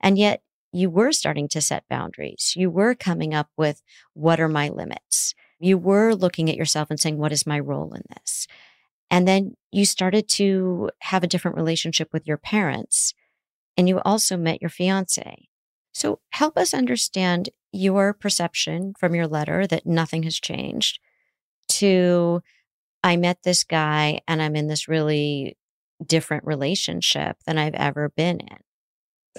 And 0.00 0.18
yet 0.18 0.42
you 0.78 0.90
were 0.90 1.12
starting 1.12 1.48
to 1.48 1.60
set 1.60 1.88
boundaries. 1.88 2.54
You 2.56 2.70
were 2.70 2.94
coming 2.94 3.34
up 3.34 3.48
with 3.56 3.82
what 4.14 4.40
are 4.40 4.48
my 4.48 4.68
limits? 4.68 5.34
You 5.58 5.76
were 5.76 6.14
looking 6.14 6.48
at 6.48 6.56
yourself 6.56 6.90
and 6.90 7.00
saying, 7.00 7.18
what 7.18 7.32
is 7.32 7.46
my 7.46 7.58
role 7.58 7.92
in 7.94 8.02
this? 8.16 8.46
And 9.10 9.26
then 9.26 9.56
you 9.72 9.84
started 9.84 10.28
to 10.30 10.90
have 11.00 11.24
a 11.24 11.26
different 11.26 11.56
relationship 11.56 12.10
with 12.12 12.26
your 12.26 12.36
parents. 12.36 13.14
And 13.76 13.88
you 13.88 14.00
also 14.04 14.36
met 14.36 14.60
your 14.60 14.70
fiance. 14.70 15.48
So 15.92 16.20
help 16.30 16.56
us 16.56 16.74
understand 16.74 17.48
your 17.72 18.12
perception 18.12 18.94
from 18.98 19.14
your 19.14 19.26
letter 19.26 19.66
that 19.66 19.86
nothing 19.86 20.22
has 20.24 20.38
changed 20.38 21.00
to 21.68 22.42
I 23.02 23.16
met 23.16 23.42
this 23.42 23.64
guy 23.64 24.20
and 24.26 24.42
I'm 24.42 24.56
in 24.56 24.68
this 24.68 24.88
really 24.88 25.56
different 26.04 26.44
relationship 26.44 27.36
than 27.46 27.58
I've 27.58 27.74
ever 27.74 28.08
been 28.08 28.40
in. 28.40 28.58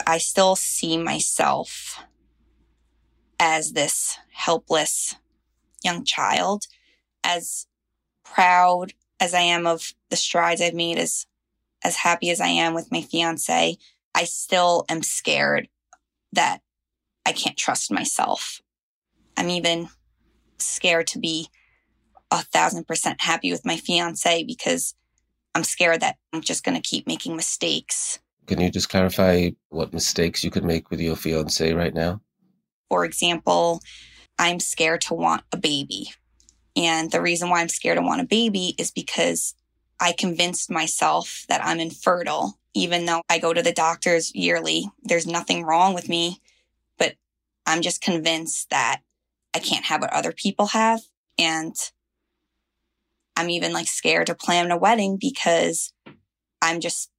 I 0.06 0.18
still 0.18 0.56
see 0.56 0.98
myself 0.98 2.04
as 3.40 3.74
this 3.74 4.18
helpless 4.34 5.16
young 5.84 6.04
child, 6.04 6.68
as 7.24 7.68
proud 8.24 8.94
as 9.20 9.34
I 9.34 9.42
am 9.42 9.66
of 9.66 9.94
the 10.10 10.16
strides 10.16 10.62
I've 10.62 10.74
made, 10.74 10.98
as 10.98 11.26
as 11.84 11.98
happy 11.98 12.30
as 12.30 12.42
I 12.42 12.48
am 12.48 12.74
with 12.74 12.92
my 12.92 13.02
fiance, 13.02 13.78
I 14.14 14.24
still 14.26 14.86
am 14.90 15.02
scared 15.02 15.70
that 16.34 16.60
I 17.26 17.32
can't 17.32 17.58
trust 17.58 17.92
myself. 17.92 18.62
I'm 19.38 19.50
even 19.50 19.90
scared 20.58 21.08
to 21.08 21.20
be 21.20 21.50
a 22.32 22.44
thousand 22.44 22.86
percent 22.86 23.22
happy 23.22 23.52
with 23.52 23.66
my 23.66 23.78
fiance 23.78 24.44
because 24.44 24.94
I'm 25.56 25.64
scared 25.64 26.02
that 26.02 26.18
I'm 26.34 26.42
just 26.42 26.64
going 26.64 26.76
to 26.80 26.88
keep 26.88 27.08
making 27.08 27.36
mistakes. 27.36 28.20
Can 28.50 28.60
you 28.60 28.72
just 28.72 28.90
clarify 28.90 29.52
what 29.70 29.94
mistakes 29.94 30.44
you 30.44 30.50
could 30.50 30.64
make 30.64 30.90
with 30.90 31.00
your 31.00 31.16
fiance 31.16 31.72
right 31.72 31.94
now? 31.94 32.20
For 32.90 33.06
example, 33.06 33.80
I'm 34.40 34.60
scared 34.60 35.02
to 35.02 35.14
want 35.14 35.44
a 35.52 35.58
baby. 35.58 36.10
And 36.76 37.12
the 37.12 37.22
reason 37.22 37.52
why 37.52 37.62
I'm 37.62 37.70
scared 37.70 38.00
to 38.00 38.04
want 38.04 38.22
a 38.22 38.26
baby 38.26 38.74
is 38.80 38.90
because 38.90 39.54
I 40.00 40.16
convinced 40.18 40.72
myself 40.72 41.46
that 41.48 41.64
I'm 41.64 41.80
infertile, 41.80 42.58
even 42.74 43.06
though 43.06 43.22
I 43.30 43.38
go 43.38 43.54
to 43.54 43.62
the 43.62 43.72
doctors 43.72 44.34
yearly. 44.34 44.90
There's 45.04 45.28
nothing 45.28 45.64
wrong 45.64 45.94
with 45.94 46.10
me, 46.10 46.42
but 46.98 47.14
I'm 47.68 47.84
just 47.84 48.02
convinced 48.02 48.72
that 48.72 49.02
I 49.54 49.60
can't 49.60 49.86
have 49.86 50.02
what 50.02 50.12
other 50.12 50.32
people 50.32 50.66
have. 50.66 51.02
And 51.38 51.76
I'm 53.36 53.52
even 53.52 53.74
like 53.74 53.88
scared 53.88 54.26
to 54.26 54.34
plan 54.34 54.72
a 54.72 54.78
wedding 54.78 55.20
because 55.22 55.94
I'm 56.64 56.80
just, 56.80 57.12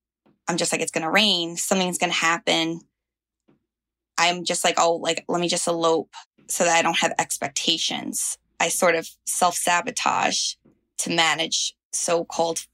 I'm 0.51 0.57
just 0.57 0.72
like, 0.72 0.80
it's 0.80 0.90
going 0.90 1.05
to 1.05 1.11
rain. 1.11 1.57
Something's 1.57 1.96
going 1.96 2.11
to 2.11 2.18
happen. 2.18 2.80
I'm 4.18 4.42
just 4.42 4.64
like, 4.64 4.74
oh, 4.78 4.96
like, 4.96 5.24
let 5.28 5.40
me 5.40 5.46
just 5.46 5.68
elope 5.68 6.12
so 6.48 6.64
that 6.64 6.76
I 6.76 6.82
don't 6.82 6.98
have 6.98 7.14
expectations. 7.20 8.36
I 8.59 8.68
sort 8.68 8.96
of 8.96 9.09
self 9.26 9.55
sabotage 9.55 10.55
to 10.98 11.11
manage 11.11 11.74
so 11.92 12.24
called 12.24 12.66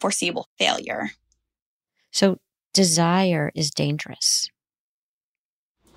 foreseeable 0.00 0.46
failure. 0.60 1.10
So 2.12 2.36
desire 2.72 3.50
is 3.56 3.72
dangerous. 3.72 4.48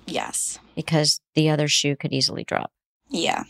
Yes. 0.06 0.58
Because 0.74 1.20
the 1.36 1.50
other 1.50 1.68
shoe 1.68 1.94
could 1.94 2.12
easily 2.12 2.42
drop. 2.42 2.72
Yeah. 3.08 3.44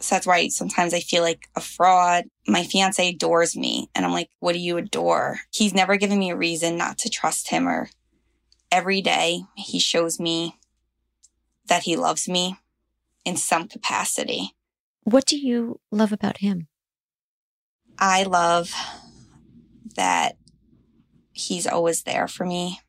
So 0.00 0.14
that's 0.14 0.26
why 0.26 0.48
sometimes 0.48 0.94
I 0.94 1.00
feel 1.00 1.22
like 1.22 1.48
a 1.56 1.60
fraud. 1.60 2.24
My 2.46 2.62
fiance 2.64 3.08
adores 3.08 3.56
me 3.56 3.90
and 3.94 4.04
I'm 4.04 4.12
like, 4.12 4.30
what 4.38 4.52
do 4.52 4.58
you 4.58 4.76
adore? 4.76 5.40
He's 5.52 5.74
never 5.74 5.96
given 5.96 6.18
me 6.18 6.30
a 6.30 6.36
reason 6.36 6.76
not 6.76 6.98
to 6.98 7.10
trust 7.10 7.50
him 7.50 7.68
or 7.68 7.90
every 8.70 9.00
day 9.00 9.42
he 9.56 9.78
shows 9.78 10.20
me 10.20 10.56
that 11.66 11.82
he 11.82 11.96
loves 11.96 12.28
me 12.28 12.56
in 13.24 13.36
some 13.36 13.68
capacity. 13.68 14.54
What 15.02 15.26
do 15.26 15.38
you 15.38 15.80
love 15.90 16.12
about 16.12 16.38
him? 16.38 16.68
I 17.98 18.22
love 18.22 18.72
that 19.96 20.36
he's 21.32 21.66
always 21.66 22.02
there 22.02 22.28
for 22.28 22.44
me. 22.46 22.80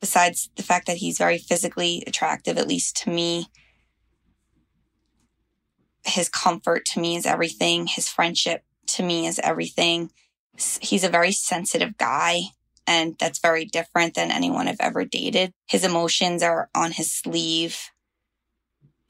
Besides 0.00 0.50
the 0.56 0.62
fact 0.62 0.86
that 0.86 0.98
he's 0.98 1.18
very 1.18 1.38
physically 1.38 2.02
attractive, 2.06 2.58
at 2.58 2.66
least 2.68 2.96
to 3.02 3.10
me, 3.10 3.46
his 6.04 6.28
comfort 6.28 6.84
to 6.86 7.00
me 7.00 7.16
is 7.16 7.26
everything. 7.26 7.86
His 7.86 8.08
friendship 8.08 8.64
to 8.88 9.02
me 9.02 9.26
is 9.26 9.38
everything. 9.38 10.10
He's 10.80 11.04
a 11.04 11.08
very 11.08 11.32
sensitive 11.32 11.96
guy, 11.96 12.42
and 12.86 13.16
that's 13.18 13.38
very 13.38 13.64
different 13.64 14.14
than 14.14 14.30
anyone 14.30 14.68
I've 14.68 14.76
ever 14.80 15.04
dated. 15.04 15.52
His 15.66 15.84
emotions 15.84 16.42
are 16.42 16.68
on 16.74 16.92
his 16.92 17.12
sleeve, 17.12 17.90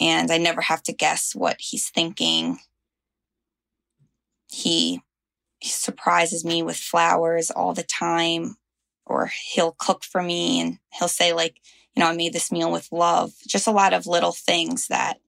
and 0.01 0.31
I 0.31 0.39
never 0.39 0.61
have 0.61 0.83
to 0.85 0.93
guess 0.93 1.35
what 1.35 1.57
he's 1.59 1.89
thinking. 1.89 2.59
He, 4.49 5.01
he 5.59 5.69
surprises 5.69 6.45
me 6.45 6.63
with 6.63 6.77
flowers 6.77 7.51
all 7.51 7.73
the 7.73 7.83
time, 7.83 8.57
or 9.07 9.31
he'll 9.53 9.75
cook 9.79 10.05
for 10.05 10.23
me 10.23 10.61
and 10.61 10.79
he'll 10.93 11.09
say, 11.09 11.33
like, 11.33 11.57
you 11.95 12.03
know, 12.03 12.09
I 12.09 12.15
made 12.15 12.33
this 12.33 12.53
meal 12.53 12.71
with 12.71 12.89
love. 12.93 13.33
Just 13.47 13.67
a 13.67 13.73
lot 13.73 13.93
of 13.93 14.07
little 14.07 14.33
things 14.33 14.89
that 14.89 15.19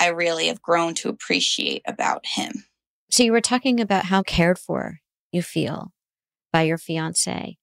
I 0.00 0.08
really 0.08 0.48
have 0.48 0.62
grown 0.62 0.94
to 0.94 1.08
appreciate 1.08 1.82
about 1.86 2.24
him. 2.26 2.64
So 3.10 3.22
you 3.22 3.32
were 3.32 3.40
talking 3.40 3.80
about 3.80 4.06
how 4.06 4.22
cared 4.22 4.58
for 4.58 5.00
you 5.32 5.42
feel 5.42 5.92
by 6.52 6.62
your 6.62 6.78
fiance. 6.78 7.56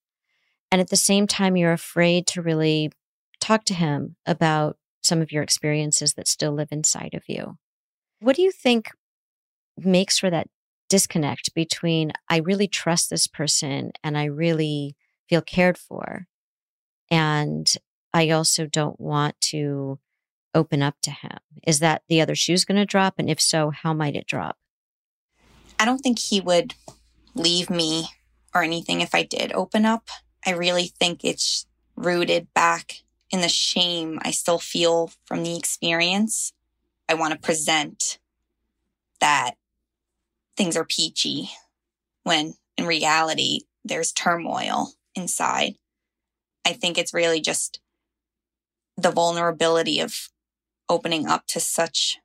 And 0.70 0.80
at 0.80 0.90
the 0.90 0.96
same 0.96 1.26
time, 1.26 1.56
you're 1.56 1.72
afraid 1.72 2.26
to 2.28 2.42
really 2.42 2.90
talk 3.40 3.64
to 3.66 3.74
him 3.74 4.16
about 4.26 4.76
some 5.02 5.22
of 5.22 5.30
your 5.30 5.42
experiences 5.42 6.14
that 6.14 6.28
still 6.28 6.52
live 6.52 6.68
inside 6.72 7.14
of 7.14 7.22
you. 7.28 7.58
What 8.20 8.36
do 8.36 8.42
you 8.42 8.50
think 8.50 8.90
makes 9.76 10.18
for 10.18 10.30
that 10.30 10.48
disconnect 10.88 11.54
between 11.54 12.12
I 12.28 12.38
really 12.38 12.68
trust 12.68 13.10
this 13.10 13.26
person 13.26 13.92
and 14.02 14.16
I 14.18 14.24
really 14.24 14.96
feel 15.28 15.42
cared 15.42 15.78
for, 15.78 16.26
and 17.10 17.70
I 18.12 18.30
also 18.30 18.66
don't 18.66 18.98
want 19.00 19.40
to 19.52 19.98
open 20.56 20.82
up 20.82 20.96
to 21.02 21.10
him? 21.10 21.38
Is 21.66 21.80
that 21.80 22.02
the 22.08 22.20
other 22.20 22.34
shoe's 22.34 22.64
going 22.64 22.78
to 22.78 22.86
drop? 22.86 23.14
And 23.18 23.28
if 23.28 23.40
so, 23.40 23.70
how 23.70 23.92
might 23.92 24.16
it 24.16 24.26
drop? 24.26 24.56
I 25.78 25.84
don't 25.84 25.98
think 25.98 26.18
he 26.18 26.40
would 26.40 26.74
leave 27.34 27.68
me 27.68 28.08
or 28.54 28.62
anything 28.62 29.02
if 29.02 29.14
I 29.14 29.22
did 29.22 29.52
open 29.52 29.84
up. 29.84 30.08
I 30.44 30.52
really 30.52 30.86
think 30.98 31.22
it's 31.22 31.66
rooted 31.94 32.48
back 32.54 33.02
in 33.30 33.40
the 33.40 33.48
shame 33.48 34.18
I 34.22 34.30
still 34.30 34.58
feel 34.58 35.10
from 35.26 35.42
the 35.42 35.56
experience. 35.56 36.52
I 37.08 37.14
want 37.14 37.34
to 37.34 37.38
present 37.38 38.18
that 39.20 39.52
things 40.56 40.76
are 40.76 40.84
peachy 40.84 41.50
when 42.22 42.54
in 42.76 42.86
reality 42.86 43.60
there's 43.84 44.12
turmoil 44.12 44.92
inside. 45.14 45.74
I 46.64 46.72
think 46.72 46.96
it's 46.96 47.14
really 47.14 47.40
just 47.40 47.80
the 48.96 49.10
vulnerability 49.10 50.00
of 50.00 50.30
opening 50.88 51.26
up 51.26 51.46
to 51.48 51.60
such 51.60 52.18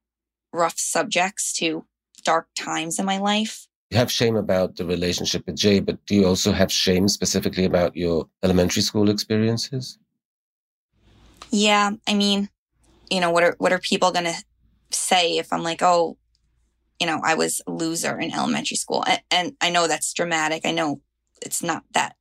rough 0.53 0.77
subjects 0.77 1.53
to 1.53 1.85
dark 2.23 2.47
times 2.55 2.99
in 2.99 3.05
my 3.05 3.17
life. 3.17 3.67
You 3.89 3.97
have 3.97 4.11
shame 4.11 4.37
about 4.37 4.77
the 4.77 4.85
relationship 4.85 5.45
with 5.45 5.57
Jay, 5.57 5.79
but 5.79 6.05
do 6.05 6.15
you 6.15 6.25
also 6.25 6.51
have 6.51 6.71
shame 6.71 7.07
specifically 7.07 7.65
about 7.65 7.95
your 7.95 8.27
elementary 8.43 8.81
school 8.81 9.09
experiences? 9.09 9.97
Yeah, 11.49 11.91
I 12.07 12.13
mean, 12.13 12.49
you 13.09 13.19
know, 13.19 13.31
what 13.31 13.43
are 13.43 13.55
what 13.57 13.73
are 13.73 13.79
people 13.79 14.11
going 14.11 14.25
to 14.25 14.43
say 14.91 15.37
if 15.37 15.51
I'm 15.51 15.63
like, 15.63 15.81
"Oh, 15.81 16.17
you 16.99 17.07
know, 17.07 17.19
I 17.21 17.35
was 17.35 17.61
a 17.67 17.71
loser 17.71 18.17
in 18.17 18.33
elementary 18.33 18.77
school." 18.77 19.03
And, 19.05 19.21
and 19.29 19.53
I 19.59 19.69
know 19.69 19.87
that's 19.87 20.13
dramatic. 20.13 20.65
I 20.65 20.71
know 20.71 21.01
it's 21.41 21.61
not 21.61 21.83
that 21.93 22.15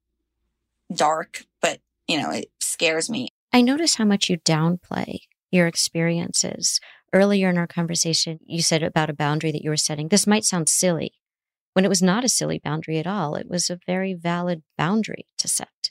dark, 0.92 1.44
but 1.62 1.78
you 2.08 2.20
know, 2.20 2.30
it 2.30 2.50
scares 2.60 3.08
me. 3.08 3.28
I 3.52 3.62
notice 3.62 3.94
how 3.94 4.04
much 4.04 4.28
you 4.28 4.38
downplay 4.38 5.20
your 5.50 5.66
experiences. 5.66 6.80
Earlier 7.12 7.50
in 7.50 7.58
our 7.58 7.66
conversation, 7.66 8.38
you 8.46 8.62
said 8.62 8.82
about 8.82 9.10
a 9.10 9.14
boundary 9.14 9.50
that 9.52 9.62
you 9.62 9.70
were 9.70 9.76
setting. 9.76 10.08
This 10.08 10.26
might 10.26 10.44
sound 10.44 10.68
silly 10.68 11.12
when 11.72 11.84
it 11.84 11.88
was 11.88 12.02
not 12.02 12.24
a 12.24 12.28
silly 12.28 12.60
boundary 12.62 12.98
at 12.98 13.06
all. 13.06 13.34
It 13.34 13.48
was 13.48 13.68
a 13.68 13.80
very 13.86 14.14
valid 14.14 14.62
boundary 14.78 15.26
to 15.38 15.48
set. 15.48 15.90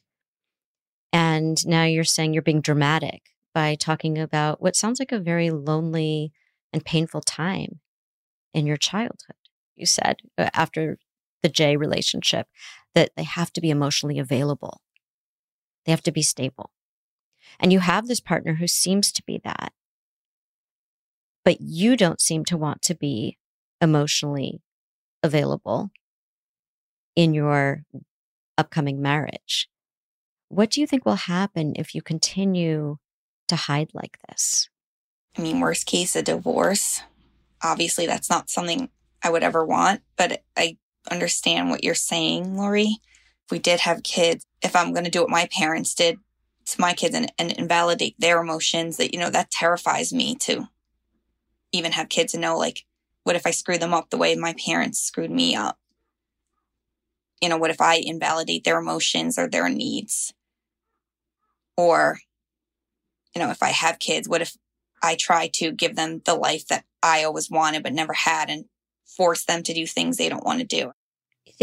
And 1.12 1.66
now 1.66 1.84
you're 1.84 2.04
saying 2.04 2.34
you're 2.34 2.42
being 2.42 2.62
dramatic 2.62 3.24
by 3.54 3.76
talking 3.76 4.18
about 4.18 4.62
what 4.62 4.76
sounds 4.76 5.00
like 5.00 5.12
a 5.12 5.20
very 5.20 5.50
lonely 5.50 6.32
and 6.72 6.86
painful 6.86 7.22
time 7.22 7.80
in 8.54 8.66
your 8.66 8.78
childhood. 8.78 9.36
You 9.76 9.86
said 9.86 10.18
uh, 10.38 10.50
after 10.54 10.98
the 11.42 11.50
Jay 11.50 11.76
relationship 11.76 12.48
that 12.94 13.12
they 13.16 13.24
have 13.24 13.52
to 13.54 13.62
be 13.62 13.70
emotionally 13.70 14.20
available, 14.20 14.82
they 15.86 15.92
have 15.92 16.04
to 16.04 16.12
be 16.12 16.22
stable. 16.22 16.72
And 17.60 17.74
you 17.74 17.80
have 17.80 18.08
this 18.08 18.20
partner 18.20 18.56
who 18.56 18.68
seems 18.68 19.12
to 19.12 19.24
be 19.24 19.42
that, 19.44 19.74
but 21.44 21.60
you 21.60 21.98
don't 21.98 22.22
seem 22.22 22.46
to 22.46 22.58
want 22.58 22.82
to 22.84 22.96
be 22.96 23.38
emotionally 23.82 24.62
available 25.22 25.92
in 27.16 27.34
your 27.34 27.84
upcoming 28.58 29.02
marriage. 29.02 29.68
What 30.48 30.70
do 30.70 30.82
you 30.82 30.88
think 30.88 31.06
will 31.06 31.16
happen 31.16 31.74
if 31.76 31.94
you 31.94 32.02
continue 32.02 32.98
to 33.50 33.56
hide 33.56 33.90
like 33.94 34.18
this? 34.28 34.70
I 35.38 35.42
mean, 35.42 35.60
worst 35.60 35.86
case, 35.86 36.16
a 36.16 36.22
divorce. 36.22 37.02
Obviously, 37.62 38.08
that's 38.08 38.30
not 38.30 38.50
something 38.50 38.90
I 39.22 39.30
would 39.30 39.44
ever 39.44 39.66
want, 39.66 40.02
but 40.18 40.44
I 40.58 40.78
understand 41.12 41.70
what 41.70 41.84
you're 41.84 41.96
saying, 41.96 42.56
Lori. 42.56 42.98
If 43.46 43.52
we 43.52 43.60
did 43.60 43.82
have 43.82 44.04
kids, 44.04 44.46
if 44.62 44.76
I'm 44.76 44.94
going 44.94 45.06
to 45.06 45.12
do 45.12 45.22
what 45.22 45.30
my 45.30 45.48
parents 45.52 45.94
did 45.94 46.20
to 46.74 46.82
my 46.82 46.94
kids 46.94 47.16
and, 47.16 47.32
and 47.38 47.52
invalidate 47.52 48.16
their 48.20 48.42
emotions, 48.42 48.98
that, 48.98 49.14
you 49.14 49.20
know, 49.20 49.30
that 49.30 49.52
terrifies 49.52 50.14
me 50.14 50.36
to 50.36 50.68
even 51.72 51.92
have 51.92 52.10
kids 52.10 52.34
and 52.34 52.42
know, 52.42 52.58
like, 52.58 52.86
what 53.24 53.36
if 53.36 53.46
I 53.46 53.52
screw 53.52 53.78
them 53.78 53.94
up 53.94 54.10
the 54.10 54.18
way 54.18 54.36
my 54.36 54.54
parents 54.54 55.00
screwed 55.00 55.32
me 55.32 55.56
up? 55.56 55.78
You 57.42 57.50
know, 57.50 57.58
what 57.58 57.72
if 57.72 57.80
I 57.80 57.96
invalidate 57.96 58.64
their 58.64 58.80
emotions 58.80 59.38
or 59.38 59.48
their 59.48 59.70
needs? 59.70 60.34
Or, 61.78 62.20
you 63.36 63.42
know, 63.42 63.50
if 63.50 63.64
I 63.64 63.70
have 63.70 64.00
kids, 64.00 64.28
what 64.28 64.42
if 64.42 64.58
I 65.02 65.16
try 65.16 65.50
to 65.56 65.72
give 65.72 65.96
them 65.96 66.22
the 66.26 66.36
life 66.36 66.68
that 66.68 66.84
I 67.02 67.24
always 67.24 67.50
wanted 67.50 67.84
but 67.84 67.94
never 67.94 68.14
had 68.14 68.50
and 68.50 68.66
force 69.06 69.46
them 69.46 69.64
to 69.64 69.74
do 69.74 69.86
things 69.86 70.18
they 70.18 70.30
don't 70.30 70.46
want 70.46 70.60
to 70.60 70.66
do? 70.66 70.92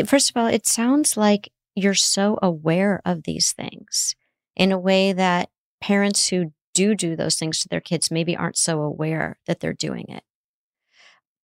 First 0.07 0.31
of 0.31 0.37
all, 0.37 0.47
it 0.47 0.67
sounds 0.67 1.17
like 1.17 1.53
you're 1.75 1.95
so 1.95 2.39
aware 2.43 3.03
of 3.05 3.25
these 3.25 3.53
things 3.53 4.15
in 4.57 4.73
a 4.73 4.79
way 4.79 5.13
that 5.13 5.51
parents 5.81 6.29
who 6.29 6.53
do 6.75 6.95
do 6.95 7.17
those 7.17 7.37
things 7.37 7.61
to 7.61 7.69
their 7.69 7.81
kids 7.81 8.11
maybe 8.11 8.37
aren't 8.37 8.59
so 8.59 8.81
aware 8.81 9.39
that 9.47 9.61
they're 9.61 9.73
doing 9.73 10.07
it. 10.09 10.25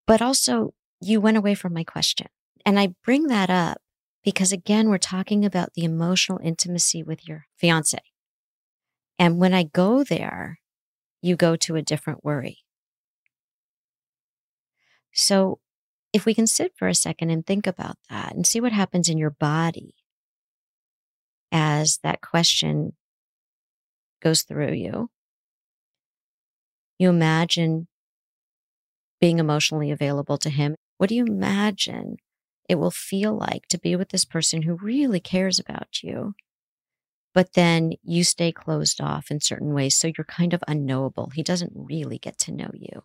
But 0.06 0.20
also, 0.20 0.74
you 1.00 1.20
went 1.20 1.36
away 1.36 1.54
from 1.54 1.72
my 1.72 1.84
question. 1.84 2.28
And 2.64 2.78
I 2.78 2.94
bring 3.04 3.26
that 3.28 3.50
up 3.50 3.78
because, 4.24 4.52
again, 4.52 4.88
we're 4.88 4.98
talking 4.98 5.44
about 5.44 5.74
the 5.74 5.84
emotional 5.84 6.38
intimacy 6.42 7.02
with 7.02 7.26
your 7.26 7.46
fiance. 7.56 7.98
And 9.18 9.38
when 9.38 9.54
I 9.54 9.64
go 9.64 10.04
there, 10.04 10.60
you 11.20 11.36
go 11.36 11.56
to 11.56 11.76
a 11.76 11.82
different 11.82 12.24
worry. 12.24 12.58
So 15.12 15.60
if 16.12 16.26
we 16.26 16.34
can 16.34 16.46
sit 16.46 16.72
for 16.76 16.88
a 16.88 16.94
second 16.94 17.30
and 17.30 17.46
think 17.46 17.66
about 17.66 17.96
that 18.10 18.34
and 18.34 18.46
see 18.46 18.60
what 18.60 18.72
happens 18.72 19.08
in 19.08 19.18
your 19.18 19.30
body 19.30 19.94
as 21.50 21.98
that 22.02 22.20
question 22.20 22.94
goes 24.22 24.42
through 24.42 24.72
you, 24.72 25.10
you 26.98 27.08
imagine 27.08 27.88
being 29.20 29.38
emotionally 29.38 29.90
available 29.90 30.38
to 30.38 30.50
him. 30.50 30.74
What 30.98 31.08
do 31.08 31.14
you 31.14 31.24
imagine 31.24 32.16
it 32.68 32.76
will 32.76 32.90
feel 32.90 33.36
like 33.36 33.66
to 33.68 33.78
be 33.78 33.96
with 33.96 34.10
this 34.10 34.24
person 34.24 34.62
who 34.62 34.74
really 34.74 35.20
cares 35.20 35.58
about 35.58 36.02
you 36.02 36.34
but 37.34 37.54
then 37.54 37.92
you 38.02 38.24
stay 38.24 38.52
closed 38.52 39.00
off 39.00 39.30
in 39.30 39.40
certain 39.40 39.72
ways. 39.72 39.96
So 39.96 40.08
you're 40.16 40.24
kind 40.24 40.52
of 40.52 40.62
unknowable. 40.68 41.30
He 41.34 41.42
doesn't 41.42 41.72
really 41.74 42.18
get 42.18 42.38
to 42.40 42.52
know 42.52 42.70
you. 42.74 43.04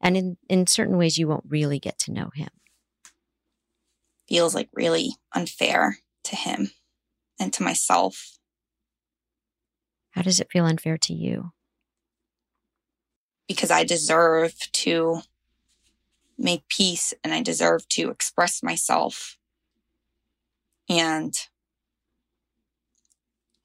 And 0.00 0.16
in, 0.16 0.36
in 0.48 0.66
certain 0.66 0.96
ways, 0.96 1.18
you 1.18 1.28
won't 1.28 1.44
really 1.46 1.78
get 1.78 1.98
to 2.00 2.12
know 2.12 2.30
him. 2.34 2.48
Feels 4.28 4.54
like 4.54 4.70
really 4.72 5.16
unfair 5.34 5.98
to 6.24 6.36
him 6.36 6.70
and 7.38 7.52
to 7.52 7.62
myself. 7.62 8.38
How 10.12 10.22
does 10.22 10.40
it 10.40 10.50
feel 10.50 10.64
unfair 10.64 10.98
to 10.98 11.14
you? 11.14 11.52
Because 13.48 13.70
I 13.70 13.84
deserve 13.84 14.54
to 14.72 15.22
make 16.38 16.66
peace 16.68 17.12
and 17.22 17.32
I 17.32 17.42
deserve 17.42 17.86
to 17.88 18.10
express 18.10 18.62
myself. 18.62 19.36
And 20.88 21.34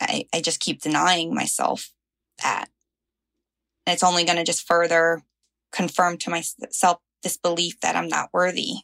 I, 0.02 0.28
I 0.34 0.42
just 0.42 0.60
keep 0.60 0.82
denying 0.82 1.34
myself 1.34 1.92
that. 2.44 2.70
And 3.86 3.94
it's 3.94 4.04
only 4.04 4.26
going 4.26 4.38
to 4.38 4.44
just 4.44 4.68
further 4.68 5.24
confirm 5.72 6.18
to 6.18 6.30
myself 6.30 7.00
this 7.24 7.38
belief 7.38 7.80
that 7.82 7.96
I'm 7.96 8.08
not 8.08 8.30
worthy. 8.34 8.76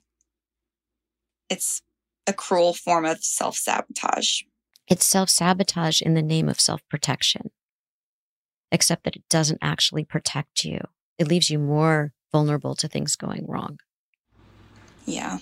It's 1.50 1.82
a 2.28 2.34
cruel 2.34 2.74
form 2.74 3.06
of 3.06 3.24
self 3.24 3.56
sabotage. 3.56 4.42
It's 4.92 5.06
self 5.06 5.30
sabotage 5.30 6.02
in 6.02 6.16
the 6.16 6.22
name 6.22 6.50
of 6.50 6.60
self 6.60 6.82
protection, 6.90 7.52
except 8.74 9.06
that 9.06 9.16
it 9.16 9.24
doesn't 9.30 9.60
actually 9.62 10.04
protect 10.04 10.66
you. 10.66 10.82
It 11.18 11.30
leaves 11.30 11.50
you 11.50 11.60
more 11.60 12.12
vulnerable 12.30 12.76
to 12.76 12.90
things 12.90 13.16
going 13.16 13.46
wrong. 13.48 13.80
Yeah. 15.06 15.38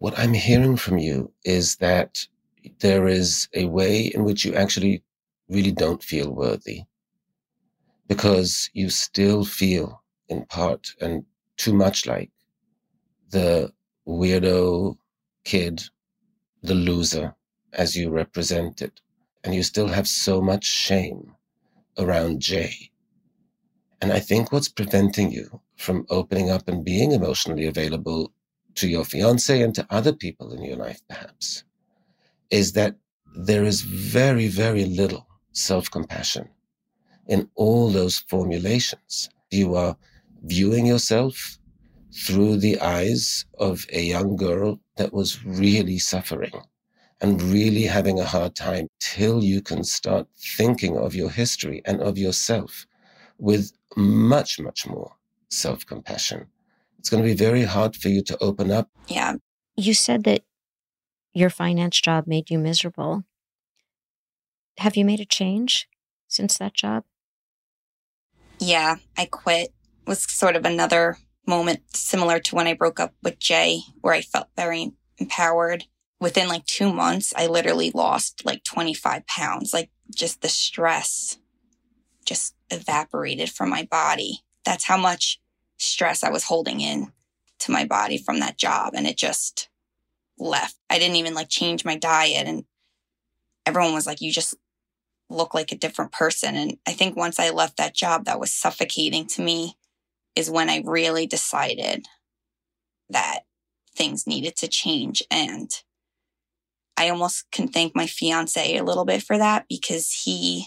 What 0.00 0.18
I'm 0.18 0.34
hearing 0.34 0.76
from 0.76 0.98
you 0.98 1.32
is 1.46 1.76
that 1.76 2.26
there 2.80 3.08
is 3.08 3.48
a 3.54 3.64
way 3.64 4.02
in 4.14 4.24
which 4.24 4.44
you 4.44 4.54
actually 4.54 5.02
really 5.48 5.72
don't 5.72 6.02
feel 6.02 6.30
worthy 6.30 6.82
because 8.06 8.68
you 8.74 8.90
still 8.90 9.46
feel 9.46 10.02
in 10.28 10.44
part 10.44 10.88
and 11.00 11.24
too 11.56 11.72
much 11.72 12.06
like 12.06 12.30
the 13.30 13.72
weirdo 14.06 14.98
kid, 15.44 15.84
the 16.62 16.74
loser 16.74 17.34
as 17.72 17.96
you 17.96 18.10
represent 18.10 18.82
it. 18.82 19.00
And 19.44 19.54
you 19.54 19.62
still 19.62 19.88
have 19.88 20.06
so 20.08 20.40
much 20.40 20.64
shame 20.64 21.34
around 21.98 22.40
Jay. 22.40 22.90
And 24.00 24.12
I 24.12 24.20
think 24.20 24.52
what's 24.52 24.68
preventing 24.68 25.30
you 25.30 25.60
from 25.76 26.06
opening 26.10 26.50
up 26.50 26.68
and 26.68 26.84
being 26.84 27.12
emotionally 27.12 27.66
available 27.66 28.32
to 28.76 28.88
your 28.88 29.04
fiance 29.04 29.60
and 29.62 29.74
to 29.74 29.86
other 29.90 30.12
people 30.12 30.52
in 30.52 30.62
your 30.62 30.76
life, 30.76 31.00
perhaps, 31.08 31.64
is 32.50 32.72
that 32.72 32.96
there 33.36 33.64
is 33.64 33.82
very, 33.82 34.48
very 34.48 34.84
little 34.86 35.26
self 35.52 35.90
compassion 35.90 36.48
in 37.28 37.48
all 37.54 37.90
those 37.90 38.18
formulations. 38.18 39.28
You 39.50 39.74
are 39.74 39.96
viewing 40.44 40.86
yourself 40.86 41.58
through 42.26 42.56
the 42.58 42.80
eyes 42.80 43.44
of 43.58 43.86
a 43.92 44.02
young 44.02 44.36
girl 44.36 44.80
that 44.96 45.12
was 45.12 45.44
really 45.44 45.98
suffering 45.98 46.52
and 47.20 47.42
really 47.42 47.82
having 47.82 48.18
a 48.18 48.24
hard 48.24 48.54
time 48.54 48.88
till 48.98 49.44
you 49.44 49.60
can 49.60 49.84
start 49.84 50.26
thinking 50.38 50.96
of 50.96 51.14
your 51.14 51.30
history 51.30 51.82
and 51.84 52.00
of 52.00 52.16
yourself 52.16 52.86
with 53.38 53.72
much, 53.96 54.58
much 54.58 54.86
more 54.86 55.12
self 55.50 55.84
compassion. 55.86 56.46
It's 56.98 57.08
going 57.08 57.22
to 57.22 57.28
be 57.28 57.34
very 57.34 57.64
hard 57.64 57.96
for 57.96 58.08
you 58.08 58.22
to 58.24 58.38
open 58.42 58.70
up. 58.70 58.88
Yeah. 59.08 59.34
You 59.76 59.94
said 59.94 60.24
that 60.24 60.42
your 61.32 61.50
finance 61.50 62.00
job 62.00 62.26
made 62.26 62.50
you 62.50 62.58
miserable. 62.58 63.24
Have 64.78 64.96
you 64.96 65.04
made 65.04 65.20
a 65.20 65.24
change 65.24 65.88
since 66.28 66.58
that 66.58 66.74
job? 66.74 67.04
Yeah, 68.58 68.96
I 69.16 69.26
quit. 69.26 69.68
It 69.68 70.08
was 70.08 70.22
sort 70.30 70.56
of 70.56 70.64
another 70.64 71.18
moment 71.46 71.80
similar 71.94 72.38
to 72.40 72.54
when 72.54 72.66
I 72.66 72.74
broke 72.74 73.00
up 73.00 73.14
with 73.22 73.38
Jay, 73.38 73.80
where 74.00 74.14
I 74.14 74.20
felt 74.20 74.48
very 74.56 74.92
empowered. 75.18 75.84
Within 76.20 76.48
like 76.48 76.66
two 76.66 76.92
months, 76.92 77.32
I 77.36 77.46
literally 77.46 77.90
lost 77.92 78.44
like 78.44 78.62
25 78.64 79.26
pounds. 79.26 79.72
Like 79.72 79.90
just 80.14 80.42
the 80.42 80.48
stress 80.48 81.38
just 82.24 82.54
evaporated 82.70 83.50
from 83.50 83.70
my 83.70 83.82
body. 83.90 84.40
That's 84.64 84.84
how 84.84 84.96
much 84.96 85.40
stress 85.78 86.22
I 86.22 86.30
was 86.30 86.44
holding 86.44 86.80
in 86.80 87.12
to 87.60 87.72
my 87.72 87.84
body 87.84 88.18
from 88.18 88.40
that 88.40 88.58
job. 88.58 88.92
And 88.94 89.06
it 89.06 89.16
just 89.16 89.68
left. 90.38 90.76
I 90.88 90.98
didn't 90.98 91.16
even 91.16 91.34
like 91.34 91.48
change 91.48 91.84
my 91.84 91.96
diet. 91.96 92.46
And 92.46 92.64
everyone 93.66 93.94
was 93.94 94.06
like, 94.06 94.20
you 94.20 94.30
just 94.30 94.54
look 95.28 95.54
like 95.54 95.72
a 95.72 95.78
different 95.78 96.12
person. 96.12 96.56
And 96.56 96.76
I 96.86 96.92
think 96.92 97.16
once 97.16 97.38
I 97.38 97.50
left 97.50 97.76
that 97.76 97.94
job 97.94 98.24
that 98.24 98.40
was 98.40 98.52
suffocating 98.52 99.26
to 99.28 99.42
me 99.42 99.76
is 100.36 100.50
when 100.50 100.70
I 100.70 100.82
really 100.84 101.26
decided 101.26 102.06
that 103.08 103.40
things 103.94 104.26
needed 104.26 104.56
to 104.56 104.68
change. 104.68 105.22
And 105.30 105.70
I 107.00 107.08
almost 107.08 107.50
can 107.50 107.66
thank 107.66 107.96
my 107.96 108.06
fiance 108.06 108.76
a 108.76 108.84
little 108.84 109.06
bit 109.06 109.22
for 109.22 109.38
that 109.38 109.64
because 109.70 110.12
he 110.24 110.66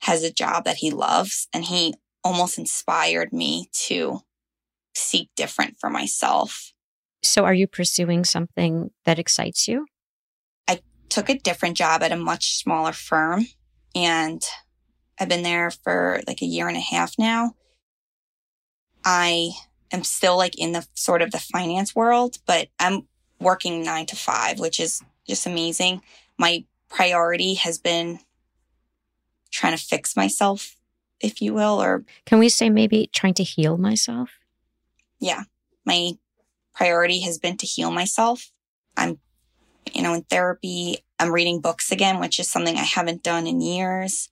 has 0.00 0.24
a 0.24 0.32
job 0.32 0.64
that 0.64 0.78
he 0.78 0.90
loves 0.90 1.46
and 1.54 1.64
he 1.64 1.94
almost 2.24 2.58
inspired 2.58 3.32
me 3.32 3.68
to 3.86 4.18
seek 4.96 5.28
different 5.36 5.76
for 5.78 5.88
myself. 5.88 6.72
So, 7.22 7.44
are 7.44 7.54
you 7.54 7.68
pursuing 7.68 8.24
something 8.24 8.90
that 9.04 9.20
excites 9.20 9.68
you? 9.68 9.86
I 10.66 10.80
took 11.08 11.28
a 11.28 11.38
different 11.38 11.76
job 11.76 12.02
at 12.02 12.10
a 12.10 12.16
much 12.16 12.56
smaller 12.56 12.92
firm 12.92 13.46
and 13.94 14.42
I've 15.20 15.28
been 15.28 15.44
there 15.44 15.70
for 15.70 16.20
like 16.26 16.42
a 16.42 16.46
year 16.46 16.66
and 16.66 16.76
a 16.76 16.80
half 16.80 17.16
now. 17.16 17.54
I 19.04 19.52
am 19.92 20.02
still 20.02 20.36
like 20.36 20.58
in 20.58 20.72
the 20.72 20.84
sort 20.94 21.22
of 21.22 21.30
the 21.30 21.38
finance 21.38 21.94
world, 21.94 22.38
but 22.44 22.70
I'm 22.80 23.06
working 23.38 23.84
nine 23.84 24.06
to 24.06 24.16
five, 24.16 24.58
which 24.58 24.80
is 24.80 25.00
just 25.26 25.46
amazing. 25.46 26.02
My 26.38 26.64
priority 26.88 27.54
has 27.54 27.78
been 27.78 28.20
trying 29.50 29.76
to 29.76 29.82
fix 29.82 30.16
myself, 30.16 30.76
if 31.20 31.40
you 31.40 31.54
will, 31.54 31.82
or 31.82 32.04
can 32.26 32.38
we 32.38 32.48
say 32.48 32.70
maybe 32.70 33.08
trying 33.12 33.34
to 33.34 33.44
heal 33.44 33.76
myself? 33.76 34.30
Yeah. 35.20 35.44
My 35.86 36.12
priority 36.74 37.20
has 37.20 37.38
been 37.38 37.56
to 37.58 37.66
heal 37.66 37.90
myself. 37.90 38.50
I'm, 38.96 39.18
you 39.92 40.02
know, 40.02 40.14
in 40.14 40.22
therapy. 40.22 40.98
I'm 41.18 41.32
reading 41.32 41.60
books 41.60 41.92
again, 41.92 42.20
which 42.20 42.40
is 42.40 42.50
something 42.50 42.76
I 42.76 42.82
haven't 42.82 43.22
done 43.22 43.46
in 43.46 43.60
years. 43.60 44.28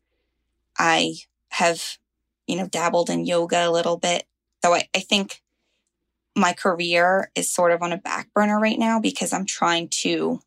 I 0.78 1.14
have, 1.50 1.98
you 2.46 2.56
know, 2.56 2.66
dabbled 2.66 3.10
in 3.10 3.24
yoga 3.24 3.68
a 3.68 3.70
little 3.70 3.96
bit. 3.96 4.24
So 4.64 4.74
I, 4.74 4.88
I 4.94 5.00
think 5.00 5.42
my 6.34 6.52
career 6.52 7.30
is 7.34 7.52
sort 7.52 7.72
of 7.72 7.82
on 7.82 7.92
a 7.92 7.98
back 7.98 8.32
burner 8.34 8.58
right 8.58 8.78
now 8.78 8.98
because 9.00 9.32
I'm 9.32 9.46
trying 9.46 9.88
to 10.02 10.40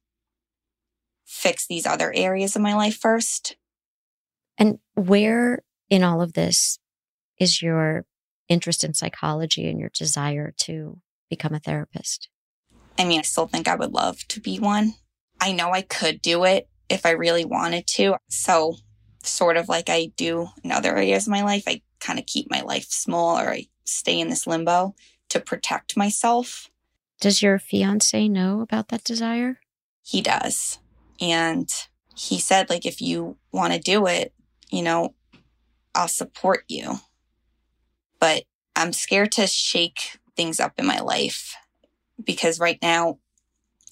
fix 1.26 1.67
these 1.67 1.86
other 1.86 2.13
areas 2.15 2.55
of 2.55 2.61
my 2.61 2.73
life 2.73 2.95
first. 2.95 3.57
And 4.57 4.80
where 4.93 5.63
in 5.89 6.03
all 6.03 6.21
of 6.21 6.34
this 6.34 6.80
is 7.39 7.61
your 7.61 8.05
interest 8.47 8.84
in 8.84 8.93
psychology 8.93 9.69
and 9.69 9.80
your 9.80 9.89
desire 9.89 10.53
to 10.57 11.01
become 11.30 11.53
a 11.53 11.59
therapist? 11.59 12.30
I 12.97 13.03
mean, 13.03 13.19
I 13.19 13.23
still 13.23 13.47
think 13.47 13.67
I 13.67 13.76
would 13.76 13.91
love 13.91 14.26
to 14.30 14.39
be 14.39 14.59
one. 14.59 14.93
I 15.41 15.51
know 15.51 15.71
I 15.71 15.82
could 15.82 16.21
do 16.21 16.45
it 16.45 16.69
if 16.89 17.05
I 17.05 17.11
really 17.11 17.43
wanted 17.43 17.88
to. 17.88 18.15
So, 18.30 18.78
sort 19.23 19.57
of 19.57 19.67
like 19.67 19.89
I 19.89 20.11
do 20.15 20.47
in 20.63 20.71
other 20.71 20.95
areas 20.95 21.28
of 21.28 21.32
my 21.32 21.43
life, 21.43 21.63
I 21.67 21.82
kind 21.99 22.19
of 22.19 22.26
keep 22.26 22.49
my 22.49 22.61
life 22.61 22.86
small 22.89 23.38
or 23.38 23.49
I 23.49 23.67
stay 23.84 24.19
in 24.19 24.30
this 24.30 24.47
limbo 24.47 24.95
to 25.30 25.39
protect 25.39 25.97
myself. 25.97 26.69
Does 27.19 27.41
your 27.41 27.59
fiance 27.59 28.28
know 28.28 28.61
about 28.61 28.89
that 28.89 29.03
desire? 29.03 29.59
He 30.03 30.21
does. 30.21 30.80
And 31.20 31.70
he 32.16 32.39
said, 32.39 32.70
like, 32.70 32.86
if 32.86 33.01
you 33.01 33.38
want 33.51 33.74
to 33.74 33.80
do 33.80 34.07
it, 34.07 34.34
you 34.70 34.82
know, 34.82 35.13
I'll 35.93 36.07
support 36.07 36.63
you. 36.68 36.95
But 38.20 38.43
I'm 38.76 38.93
scared 38.93 39.32
to 39.34 39.47
shake 39.47 40.20
things 40.36 40.59
up 40.59 40.74
in 40.78 40.86
my 40.86 40.99
life 40.99 41.55
because 42.24 42.59
right 42.59 42.80
now 42.82 43.20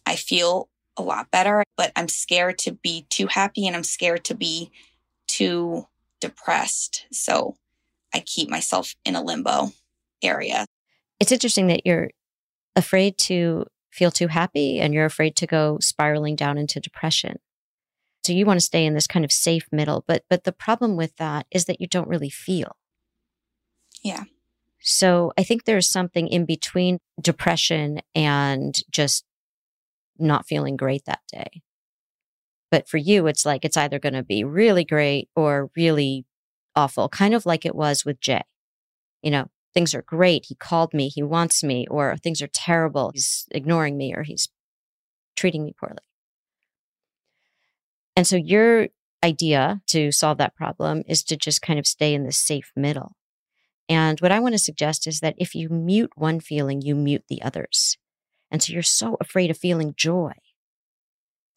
I 0.06 0.16
feel 0.16 0.70
a 0.98 1.02
lot 1.02 1.32
better, 1.32 1.64
but 1.78 1.92
I'm 1.96 2.08
scared 2.08 2.60
to 2.60 2.74
be 2.74 3.06
too 3.10 3.28
happy 3.28 3.66
and 3.66 3.76
I'm 3.76 3.84
scared 3.84 4.24
to 4.26 4.36
be 4.36 4.72
too 5.28 5.88
depressed. 6.20 7.06
So 7.12 7.56
I 8.14 8.20
keep 8.20 8.50
myself 8.50 8.96
in 9.06 9.16
a 9.16 9.24
limbo 9.24 9.72
area. 10.22 10.66
It's 11.20 11.32
interesting 11.32 11.68
that 11.68 11.86
you're 11.86 12.10
afraid 12.76 13.18
to 13.20 13.66
feel 13.94 14.12
too 14.12 14.28
happy 14.28 14.80
and 14.80 14.94
you're 14.94 15.06
afraid 15.06 15.36
to 15.38 15.48
go 15.48 15.78
spiraling 15.80 16.36
down 16.36 16.58
into 16.58 16.80
depression. 16.80 17.38
So 18.24 18.34
you 18.34 18.46
want 18.46 18.60
to 18.60 18.66
stay 18.66 18.86
in 18.86 18.94
this 18.94 19.08
kind 19.08 19.26
of 19.26 19.32
safe 19.32 19.68
middle, 19.72 20.04
but 20.08 20.24
but 20.30 20.44
the 20.46 20.52
problem 20.52 20.96
with 20.96 21.16
that 21.18 21.46
is 21.52 21.66
that 21.66 21.80
you 21.80 21.88
don't 21.88 22.08
really 22.08 22.30
feel. 22.30 22.78
Yeah. 24.02 24.24
So 24.80 25.32
I 25.38 25.44
think 25.44 25.64
there's 25.64 25.90
something 25.90 26.28
in 26.28 26.46
between 26.46 27.00
depression 27.22 28.02
and 28.16 28.78
just 28.92 29.26
not 30.18 30.46
feeling 30.46 30.76
great 30.76 31.06
that 31.06 31.22
day. 31.32 31.62
But 32.72 32.90
for 32.90 32.98
you, 32.98 33.28
it's 33.28 33.46
like 33.46 33.64
it's 33.64 33.78
either 33.78 34.00
going 34.00 34.14
to 34.14 34.24
be 34.24 34.44
really 34.44 34.84
great 34.84 35.30
or 35.36 35.70
really 35.76 36.26
awful, 36.76 37.08
kind 37.08 37.34
of 37.34 37.46
like 37.46 37.66
it 37.66 37.76
was 37.76 38.04
with 38.04 38.20
Jay. 38.20 38.44
You 39.22 39.32
know, 39.32 39.50
things 39.74 39.94
are 39.94 40.02
great. 40.02 40.46
He 40.48 40.56
called 40.56 40.94
me. 40.94 41.10
He 41.10 41.24
wants 41.24 41.64
me, 41.64 41.88
or 41.90 42.16
things 42.18 42.42
are 42.42 42.48
terrible. 42.48 43.12
He's 43.14 43.48
ignoring 43.52 43.98
me 43.98 44.14
or 44.14 44.24
he's 44.24 44.50
treating 45.36 45.64
me 45.64 45.74
poorly. 45.80 45.98
And 48.16 48.28
so 48.28 48.36
your 48.36 48.90
idea 49.24 49.82
to 49.88 50.12
solve 50.12 50.38
that 50.38 50.56
problem 50.56 51.04
is 51.08 51.24
to 51.24 51.38
just 51.38 51.62
kind 51.62 51.80
of 51.80 51.88
stay 51.88 52.14
in 52.14 52.26
the 52.26 52.32
safe 52.32 52.72
middle. 52.76 53.16
And 53.90 54.20
what 54.20 54.32
I 54.32 54.40
want 54.40 54.54
to 54.54 54.60
suggest 54.60 55.08
is 55.08 55.20
that 55.22 55.36
if 55.38 55.56
you 55.56 55.70
mute 55.70 56.12
one 56.16 56.40
feeling, 56.40 56.82
you 56.82 56.96
mute 56.96 57.24
the 57.28 57.42
others. 57.42 57.98
And 58.52 58.62
so 58.62 58.72
you're 58.72 58.84
so 58.84 59.18
afraid 59.20 59.50
of 59.50 59.58
feeling 59.58 59.94
joy 59.98 60.34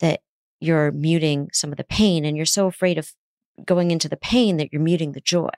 that 0.00 0.20
you're 0.60 0.90
muting 0.90 1.50
some 1.52 1.70
of 1.70 1.76
the 1.76 1.84
pain, 1.84 2.24
and 2.24 2.36
you're 2.36 2.46
so 2.46 2.66
afraid 2.66 2.98
of 2.98 3.12
going 3.64 3.90
into 3.90 4.08
the 4.08 4.16
pain 4.16 4.56
that 4.56 4.72
you're 4.72 4.80
muting 4.80 5.12
the 5.12 5.20
joy. 5.20 5.50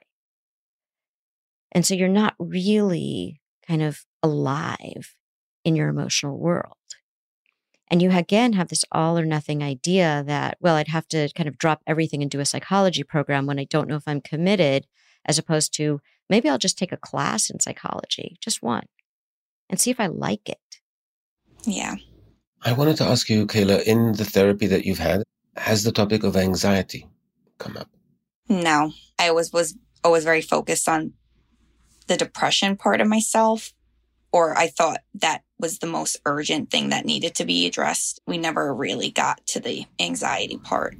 And 1.71 1.85
so 1.85 1.93
you're 1.93 2.07
not 2.07 2.35
really 2.39 3.41
kind 3.67 3.81
of 3.81 4.05
alive 4.23 5.15
in 5.63 5.75
your 5.75 5.89
emotional 5.89 6.37
world. 6.37 6.75
And 7.91 8.01
you 8.01 8.11
again 8.11 8.53
have 8.53 8.67
this 8.67 8.85
all 8.91 9.17
or 9.17 9.25
nothing 9.25 9.63
idea 9.63 10.23
that, 10.27 10.57
well, 10.59 10.75
I'd 10.75 10.89
have 10.89 11.07
to 11.09 11.29
kind 11.35 11.49
of 11.49 11.57
drop 11.57 11.81
everything 11.87 12.21
and 12.21 12.29
do 12.29 12.39
a 12.39 12.45
psychology 12.45 13.03
program 13.03 13.47
when 13.47 13.59
I 13.59 13.63
don't 13.63 13.87
know 13.87 13.95
if 13.95 14.07
I'm 14.07 14.21
committed, 14.21 14.85
as 15.25 15.39
opposed 15.39 15.73
to 15.75 15.99
maybe 16.29 16.49
I'll 16.49 16.59
just 16.59 16.77
take 16.77 16.91
a 16.91 16.97
class 16.97 17.49
in 17.49 17.59
psychology, 17.59 18.37
just 18.41 18.61
one, 18.61 18.85
and 19.69 19.79
see 19.79 19.89
if 19.89 19.99
I 19.99 20.07
like 20.07 20.47
it. 20.49 20.59
Yeah. 21.65 21.95
I 22.61 22.73
wanted 22.73 22.97
to 22.97 23.05
ask 23.05 23.29
you, 23.29 23.47
Kayla, 23.47 23.81
in 23.83 24.13
the 24.13 24.25
therapy 24.25 24.67
that 24.67 24.85
you've 24.85 24.99
had, 24.99 25.23
has 25.55 25.83
the 25.83 25.91
topic 25.91 26.23
of 26.23 26.35
anxiety 26.35 27.07
come 27.57 27.75
up? 27.77 27.89
No. 28.47 28.91
I 29.17 29.29
always 29.29 29.51
was 29.51 29.75
always 30.03 30.23
very 30.23 30.41
focused 30.41 30.87
on 30.87 31.13
the 32.09 32.17
depression 32.17 32.75
part 32.75 32.99
of 32.99 33.07
myself, 33.07 33.71
or 34.33 34.57
I 34.57 34.67
thought 34.67 34.99
that 35.13 35.43
was 35.59 35.79
the 35.79 35.87
most 35.87 36.17
urgent 36.25 36.71
thing 36.71 36.89
that 36.89 37.05
needed 37.05 37.35
to 37.35 37.45
be 37.45 37.65
addressed. 37.65 38.19
We 38.27 38.37
never 38.37 38.73
really 38.73 39.11
got 39.11 39.45
to 39.47 39.61
the 39.61 39.85
anxiety 39.99 40.57
part. 40.57 40.97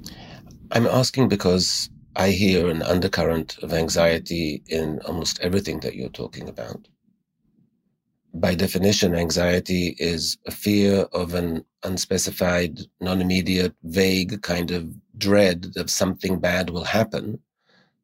I'm 0.72 0.88
asking 0.88 1.28
because 1.28 1.90
I 2.16 2.30
hear 2.30 2.70
an 2.70 2.84
undercurrent 2.84 3.58
of 3.64 3.74
anxiety 3.74 4.62
in 4.68 5.00
almost 5.06 5.40
everything 5.42 5.80
that 5.82 5.96
you're 5.96 6.10
talking 6.10 6.48
about. 6.48 6.88
By 8.34 8.54
definition, 8.54 9.16
anxiety 9.16 9.96
is 9.98 10.38
a 10.46 10.52
fear 10.52 11.08
of 11.14 11.34
an 11.34 11.66
unspecified, 11.84 12.80
non 13.02 13.22
immediate, 13.22 13.74
vague 13.84 14.44
kind 14.44 14.70
of 14.70 14.94
dread 15.18 15.74
of 15.76 15.90
something 15.90 16.40
bad 16.40 16.70
will 16.70 16.84
happen. 16.84 17.40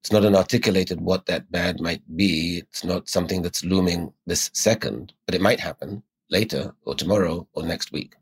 It's 0.05 0.11
not 0.11 0.23
an 0.23 0.35
articulated 0.35 1.01
what 1.01 1.25
that 1.25 1.51
bad 1.51 1.81
might 1.81 2.03
be. 2.15 2.59
It's 2.59 2.83
not 2.83 3.09
something 3.09 3.41
that's 3.41 3.65
looming 3.65 4.13
this 4.27 4.51
second, 4.53 5.13
but 5.25 5.33
it 5.33 5.41
might 5.41 5.59
happen 5.59 6.03
later 6.29 6.75
or 6.85 6.93
tomorrow 6.93 7.47
or 7.53 7.63
next 7.63 7.91
week. 7.91 8.13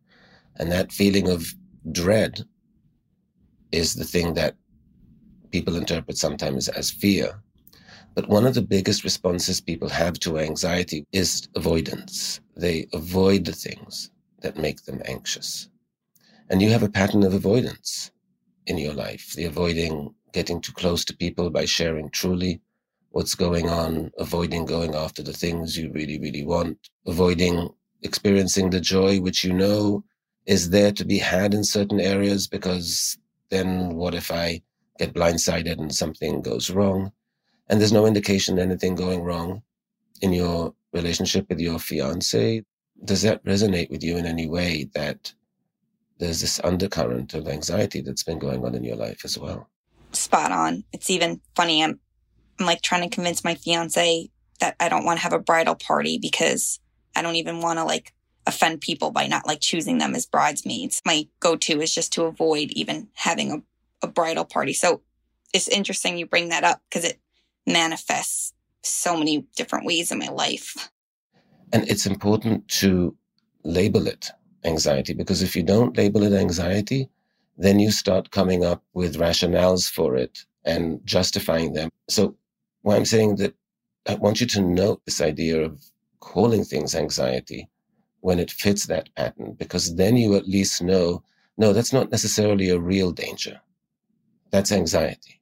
And 0.56 0.72
that 0.72 0.94
feeling 0.94 1.28
of 1.28 1.54
dread 1.92 2.46
is 3.74 3.96
the 3.96 4.06
thing 4.06 4.34
that 4.36 4.56
people 5.52 5.76
interpret 5.76 6.18
sometimes 6.18 6.70
as 6.70 6.90
fear. 6.90 7.44
But 8.16 8.30
one 8.30 8.48
of 8.48 8.54
the 8.54 8.62
biggest 8.62 9.04
responses 9.04 9.60
people 9.60 9.90
have 9.90 10.18
to 10.20 10.40
anxiety 10.40 11.06
is 11.12 11.50
avoidance. 11.54 12.40
They 12.56 12.88
avoid 12.94 13.44
the 13.44 13.52
things 13.52 14.10
that 14.40 14.58
make 14.58 14.86
them 14.86 15.02
anxious. 15.04 15.68
And 16.50 16.62
you 16.62 16.70
have 16.70 16.84
a 16.84 16.90
pattern 16.90 17.24
of 17.24 17.34
avoidance 17.34 18.10
in 18.68 18.78
your 18.78 18.94
life, 18.94 19.34
the 19.34 19.44
avoiding 19.44 20.16
getting 20.34 20.60
too 20.60 20.74
close 20.74 21.06
to 21.06 21.16
people 21.16 21.50
by 21.50 21.66
sharing 21.66 22.10
truly 22.10 22.60
what's 23.12 23.36
going 23.36 23.70
on, 23.70 24.12
avoiding 24.18 24.66
going 24.66 24.96
after 24.96 25.22
the 25.22 25.34
things 25.34 25.78
you 25.78 25.92
really, 25.94 26.20
really 26.20 26.44
want, 26.44 26.78
avoiding 27.06 27.70
experiencing 28.02 28.70
the 28.70 28.82
joy 28.82 29.22
which 29.22 29.44
you 29.44 29.54
know 29.54 30.04
is 30.46 30.72
there 30.72 30.92
to 30.92 31.06
be 31.06 31.18
had 31.18 31.54
in 31.54 31.64
certain 31.64 32.02
areas 32.02 32.48
because 32.48 33.18
then 33.50 33.96
what 33.96 34.14
if 34.14 34.32
I 34.32 34.62
get 34.98 35.14
blindsided 35.14 35.80
and 35.80 35.94
something 35.94 36.42
goes 36.42 36.70
wrong? 36.70 37.12
And 37.70 37.80
there's 37.80 37.94
no 37.94 38.06
indication 38.06 38.60
anything 38.60 38.96
going 38.96 39.22
wrong 39.22 39.62
in 40.22 40.34
your 40.34 40.74
relationship 40.92 41.48
with 41.50 41.60
your 41.60 41.80
fiance. 41.80 42.64
Does 43.06 43.22
that 43.22 43.44
resonate 43.46 43.90
with 43.90 44.04
you 44.04 44.18
in 44.18 44.26
any 44.26 44.48
way 44.48 44.90
that 44.96 45.34
there's 46.18 46.42
this 46.42 46.60
undercurrent 46.64 47.34
of 47.34 47.48
anxiety 47.48 48.02
that's 48.02 48.24
been 48.24 48.40
going 48.40 48.66
on 48.66 48.76
in 48.76 48.84
your 48.84 48.96
life 48.96 49.22
as 49.24 49.38
well? 49.38 49.70
Spot 50.16 50.52
on. 50.52 50.84
It's 50.94 51.10
even 51.10 51.42
funny. 51.56 51.84
I'm, 51.84 52.00
I'm 52.60 52.66
like 52.66 52.82
trying 52.82 53.08
to 53.08 53.14
convince 53.14 53.44
my 53.44 53.56
fiance 53.56 54.30
that 54.60 54.76
I 54.80 54.90
don't 54.90 55.06
want 55.06 55.18
to 55.18 55.24
have 55.24 55.34
a 55.34 55.40
bridal 55.40 55.76
party 55.76 56.18
because 56.18 56.80
I 57.16 57.22
don't 57.22 57.36
even 57.36 57.62
want 57.62 57.80
to 57.80 57.86
like 57.86 58.14
offend 58.46 58.82
people 58.82 59.12
by 59.12 59.28
not 59.28 59.48
like 59.48 59.62
choosing 59.62 59.98
them 59.98 60.16
as 60.16 60.26
bridesmaids. 60.26 61.02
My 61.06 61.28
go 61.40 61.56
to 61.56 61.82
is 61.82 61.94
just 61.94 62.14
to 62.14 62.24
avoid 62.24 62.72
even 62.72 63.10
having 63.14 63.52
a, 63.52 64.06
a 64.06 64.08
bridal 64.10 64.46
party. 64.46 64.74
So 64.74 65.02
it's 65.54 65.68
interesting 65.68 66.18
you 66.18 66.26
bring 66.26 66.50
that 66.50 66.64
up 66.64 66.82
because 66.90 67.06
it 67.06 67.20
manifests 67.66 68.54
so 68.82 69.18
many 69.18 69.46
different 69.56 69.86
ways 69.86 70.12
in 70.12 70.20
my 70.20 70.28
life. 70.28 70.90
And 71.72 71.90
it's 71.90 72.06
important 72.06 72.68
to 72.80 73.16
label 73.64 74.08
it 74.08 74.30
anxiety 74.66 75.14
because 75.14 75.42
if 75.42 75.56
you 75.56 75.64
don't 75.64 75.98
label 75.98 76.24
it 76.24 76.34
anxiety, 76.34 77.10
then 77.58 77.80
you 77.80 77.92
start 77.92 78.32
coming 78.32 78.64
up 78.64 78.84
with 78.94 79.18
rationales 79.18 79.90
for 79.90 80.16
it 80.16 80.46
and 80.66 81.00
justifying 81.06 81.74
them. 81.74 81.90
So, 82.10 82.36
why 82.82 82.96
I'm 82.96 83.06
saying 83.06 83.38
that 83.38 83.54
I 84.08 84.16
want 84.16 84.42
you 84.42 84.48
to 84.48 84.62
note 84.62 85.02
this 85.06 85.22
idea 85.22 85.62
of 85.62 85.82
calling 86.20 86.64
things 86.64 86.96
anxiety 86.96 87.70
when 88.22 88.40
it 88.40 88.52
fits 88.52 88.88
that 88.88 89.14
pattern, 89.16 89.54
because 89.58 89.96
then 89.96 90.18
you 90.18 90.36
at 90.36 90.48
least 90.48 90.82
know 90.82 91.24
no, 91.58 91.74
that's 91.74 91.94
not 91.94 92.12
necessarily 92.12 92.70
a 92.70 92.80
real 92.80 93.12
danger. 93.12 93.62
That's 94.52 94.72
anxiety. 94.72 95.40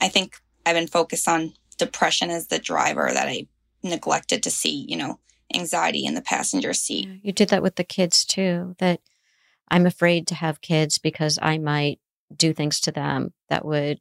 I 0.00 0.08
think 0.08 0.36
I've 0.64 0.74
been 0.74 0.86
focused 0.86 1.28
on 1.28 1.54
depression 1.76 2.30
as 2.30 2.46
the 2.46 2.58
driver 2.58 3.10
that 3.12 3.28
I 3.28 3.46
neglected 3.82 4.42
to 4.42 4.50
see, 4.50 4.86
you 4.88 4.96
know, 4.96 5.18
anxiety 5.54 6.04
in 6.04 6.14
the 6.14 6.22
passenger 6.22 6.72
seat. 6.72 7.08
You 7.22 7.32
did 7.32 7.48
that 7.50 7.62
with 7.62 7.76
the 7.76 7.84
kids 7.84 8.24
too, 8.24 8.76
that 8.78 9.00
I'm 9.70 9.86
afraid 9.86 10.26
to 10.28 10.34
have 10.34 10.60
kids 10.60 10.98
because 10.98 11.38
I 11.40 11.58
might 11.58 12.00
do 12.34 12.52
things 12.52 12.80
to 12.80 12.92
them 12.92 13.32
that 13.48 13.64
would 13.64 13.98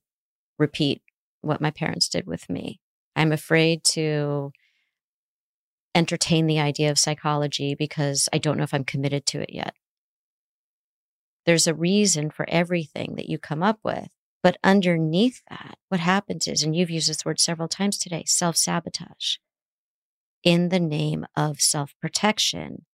repeat 0.58 1.02
what 1.42 1.62
my 1.62 1.72
parents 1.72 2.10
did 2.10 2.26
with 2.26 2.50
me. 2.50 2.80
I'm 3.16 3.32
afraid 3.32 3.84
to 3.86 4.52
entertain 5.96 6.46
the 6.46 6.60
idea 6.60 6.92
of 6.92 7.00
psychology 7.00 7.74
because 7.76 8.30
I 8.32 8.38
don't 8.38 8.58
know 8.58 8.64
if 8.64 8.74
I'm 8.74 8.84
committed 8.84 9.26
to 9.28 9.42
it 9.42 9.52
yet. 9.52 9.74
There's 11.46 11.68
a 11.68 11.74
reason 11.74 12.30
for 12.30 12.46
everything 12.50 13.16
that 13.16 13.30
you 13.30 13.40
come 13.40 13.64
up 13.64 13.80
with. 13.84 14.10
But 14.44 14.58
underneath 14.64 15.42
that, 15.50 15.78
what 15.90 16.00
happens 16.00 16.48
is, 16.48 16.62
and 16.62 16.76
you've 16.76 16.92
used 16.92 17.10
this 17.10 17.26
word 17.26 17.40
several 17.40 17.68
times 17.68 17.98
today 17.98 18.24
self 18.28 18.56
sabotage 18.56 19.38
in 20.44 20.70
the 20.70 20.80
name 20.80 21.26
of 21.36 21.60
self 21.60 21.96
protection 22.00 22.86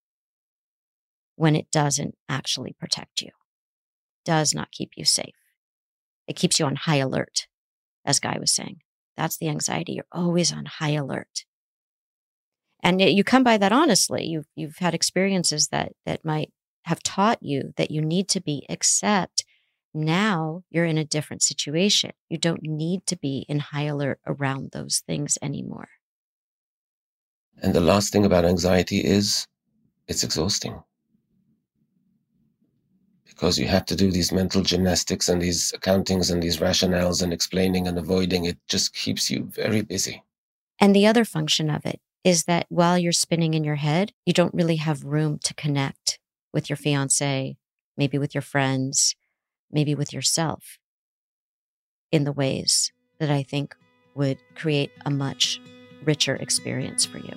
when 1.36 1.56
it 1.56 1.72
doesn't 1.72 2.16
actually 2.30 2.76
protect 2.80 3.22
you, 3.22 3.30
does 4.26 4.54
not 4.54 4.72
keep 4.72 4.92
you 4.96 5.06
safe. 5.06 5.36
It 6.28 6.36
keeps 6.36 6.60
you 6.60 6.66
on 6.66 6.76
high 6.76 6.98
alert, 6.98 7.48
as 8.06 8.20
Guy 8.20 8.38
was 8.40 8.54
saying. 8.54 8.82
That's 9.18 9.38
the 9.38 9.50
anxiety. 9.50 9.94
You're 9.94 10.06
always 10.12 10.52
on 10.52 10.66
high 10.66 10.92
alert. 10.92 11.46
And 12.82 13.02
you 13.02 13.24
come 13.24 13.44
by 13.44 13.58
that 13.58 13.72
honestly. 13.72 14.26
You've, 14.26 14.48
you've 14.56 14.78
had 14.78 14.94
experiences 14.94 15.70
that, 15.70 15.94
that 16.06 16.26
might 16.26 16.52
have 16.84 17.02
taught 17.02 17.40
you 17.42 17.74
that 17.78 17.92
you 17.92 18.02
need 18.02 18.28
to 18.30 18.42
be, 18.42 18.66
except 18.68 19.46
now 19.94 20.64
you're 20.70 20.86
in 20.86 20.98
a 20.98 21.06
different 21.06 21.44
situation. 21.44 22.12
You 22.30 22.38
don't 22.38 22.64
need 22.64 23.06
to 23.08 23.16
be 23.16 23.46
in 23.48 23.60
high 23.60 23.84
alert 23.84 24.20
around 24.26 24.72
those 24.72 25.02
things 25.06 25.38
anymore. 25.42 25.90
And 27.62 27.74
the 27.74 27.82
last 27.82 28.12
thing 28.12 28.26
about 28.26 28.46
anxiety 28.46 29.00
is 29.00 29.48
it's 30.08 30.24
exhausting 30.24 30.84
because 33.34 33.58
you 33.58 33.68
have 33.68 33.86
to 33.86 33.96
do 33.96 34.12
these 34.12 34.32
mental 34.32 34.62
gymnastics 34.62 35.28
and 35.28 35.42
these 35.42 35.74
accountings 35.74 36.32
and 36.32 36.42
these 36.42 36.58
rationales 36.58 37.22
and 37.22 37.34
explaining 37.34 37.88
and 37.88 37.98
avoiding. 37.98 38.46
It 38.46 38.58
just 38.68 38.94
keeps 38.94 39.30
you 39.30 39.44
very 39.44 39.82
busy. 39.82 40.24
And 40.80 40.96
the 40.96 41.08
other 41.08 41.26
function 41.26 41.70
of 41.70 41.86
it 41.86 42.00
is 42.24 42.46
that 42.46 42.66
while 42.70 42.98
you're 42.98 43.12
spinning 43.12 43.54
in 43.54 43.64
your 43.64 43.76
head, 43.76 44.14
you 44.26 44.34
don't 44.34 44.54
really 44.54 44.78
have 44.78 45.04
room 45.04 45.40
to 45.44 45.54
connect 45.54 46.20
with 46.54 46.70
your 46.70 46.78
fiance, 46.78 47.58
maybe 47.98 48.18
with 48.18 48.34
your 48.34 48.42
friends, 48.42 49.16
maybe 49.72 49.96
with 49.96 50.14
yourself 50.14 50.78
in 52.12 52.24
the 52.24 52.32
ways 52.32 52.94
that 53.20 53.32
I 53.32 53.44
think 53.44 53.76
would 54.16 54.38
create 54.56 54.92
a 55.06 55.10
much 55.10 55.60
richer 56.04 56.36
experience 56.36 57.06
for 57.06 57.18
you. 57.18 57.34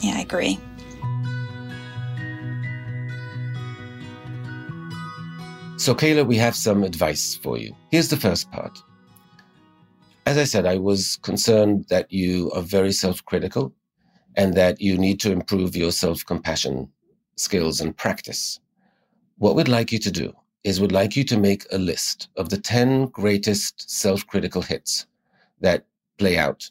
Yeah, 0.00 0.14
I 0.16 0.20
agree. 0.20 0.58
So, 5.80 5.94
Kayla, 5.94 6.26
we 6.26 6.36
have 6.36 6.54
some 6.54 6.84
advice 6.84 7.36
for 7.36 7.56
you. 7.56 7.74
Here's 7.90 8.10
the 8.10 8.18
first 8.18 8.50
part. 8.50 8.78
As 10.26 10.36
I 10.36 10.44
said, 10.44 10.66
I 10.66 10.76
was 10.76 11.16
concerned 11.22 11.86
that 11.88 12.12
you 12.12 12.50
are 12.50 12.60
very 12.60 12.92
self 12.92 13.24
critical 13.24 13.72
and 14.36 14.52
that 14.58 14.82
you 14.82 14.98
need 14.98 15.20
to 15.20 15.32
improve 15.32 15.74
your 15.74 15.90
self 15.90 16.22
compassion 16.26 16.92
skills 17.36 17.80
and 17.80 17.96
practice. 17.96 18.60
What 19.38 19.56
we'd 19.56 19.68
like 19.68 19.90
you 19.90 19.98
to 20.00 20.10
do 20.10 20.34
is 20.64 20.82
we'd 20.82 20.92
like 20.92 21.16
you 21.16 21.24
to 21.24 21.38
make 21.38 21.64
a 21.72 21.78
list 21.78 22.28
of 22.36 22.50
the 22.50 22.58
10 22.58 23.06
greatest 23.06 23.90
self 23.90 24.26
critical 24.26 24.60
hits 24.60 25.06
that 25.62 25.86
play 26.18 26.36
out 26.36 26.70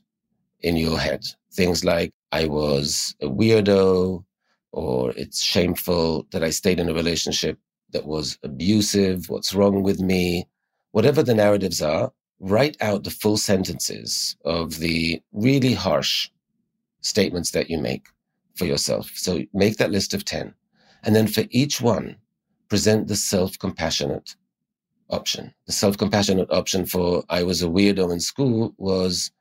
in 0.61 0.77
your 0.77 0.99
head. 0.99 1.25
Things 1.51 1.83
like, 1.83 2.13
I 2.31 2.45
was 2.45 3.15
a 3.23 3.25
weirdo, 3.25 4.23
or 4.71 5.11
it's 5.17 5.41
shameful 5.41 6.27
that 6.29 6.43
I 6.43 6.51
stayed 6.51 6.79
in 6.79 6.89
a 6.89 6.93
relationship 6.93 7.57
that 7.91 8.05
was 8.05 8.37
abusive, 8.43 9.29
what's 9.29 9.53
wrong 9.53 9.83
with 9.83 9.99
me, 9.99 10.47
whatever 10.91 11.23
the 11.23 11.33
narratives 11.33 11.81
are, 11.81 12.11
write 12.39 12.77
out 12.81 13.03
the 13.03 13.11
full 13.11 13.37
sentences 13.37 14.35
of 14.45 14.79
the 14.79 15.21
really 15.33 15.73
harsh 15.73 16.29
statements 17.01 17.51
that 17.51 17.69
you 17.69 17.77
make 17.79 18.07
for 18.55 18.65
yourself. 18.65 19.11
So 19.15 19.43
make 19.53 19.77
that 19.77 19.91
list 19.91 20.13
of 20.13 20.25
10. 20.25 20.53
And 21.03 21.15
then 21.15 21.27
for 21.27 21.43
each 21.49 21.81
one, 21.81 22.17
present 22.67 23.07
the 23.07 23.15
self 23.15 23.57
compassionate 23.57 24.35
option. 25.09 25.53
The 25.65 25.73
self 25.73 25.97
compassionate 25.97 26.51
option 26.51 26.85
for 26.85 27.23
I 27.29 27.43
was 27.43 27.61
a 27.61 27.67
weirdo 27.67 28.11
in 28.11 28.19
school 28.19 28.73
was 28.77 29.31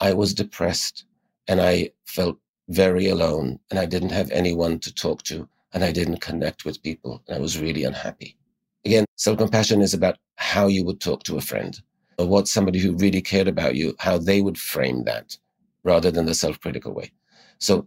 I 0.00 0.12
was 0.12 0.34
depressed 0.34 1.04
and 1.46 1.60
I 1.60 1.90
felt 2.04 2.38
very 2.68 3.08
alone 3.08 3.58
and 3.70 3.78
I 3.78 3.86
didn't 3.86 4.10
have 4.12 4.30
anyone 4.30 4.78
to 4.80 4.94
talk 4.94 5.22
to 5.24 5.48
and 5.72 5.84
I 5.84 5.92
didn't 5.92 6.20
connect 6.20 6.64
with 6.64 6.82
people. 6.82 7.22
And 7.26 7.36
I 7.36 7.40
was 7.40 7.58
really 7.58 7.84
unhappy. 7.84 8.36
Again, 8.84 9.04
self 9.16 9.38
compassion 9.38 9.80
is 9.80 9.94
about 9.94 10.18
how 10.36 10.66
you 10.66 10.84
would 10.84 11.00
talk 11.00 11.22
to 11.24 11.36
a 11.36 11.40
friend 11.40 11.80
or 12.18 12.26
what 12.26 12.48
somebody 12.48 12.78
who 12.78 12.96
really 12.96 13.22
cared 13.22 13.48
about 13.48 13.76
you, 13.76 13.94
how 13.98 14.18
they 14.18 14.42
would 14.42 14.58
frame 14.58 15.04
that 15.04 15.36
rather 15.84 16.10
than 16.10 16.26
the 16.26 16.34
self 16.34 16.60
critical 16.60 16.92
way. 16.92 17.12
So 17.58 17.86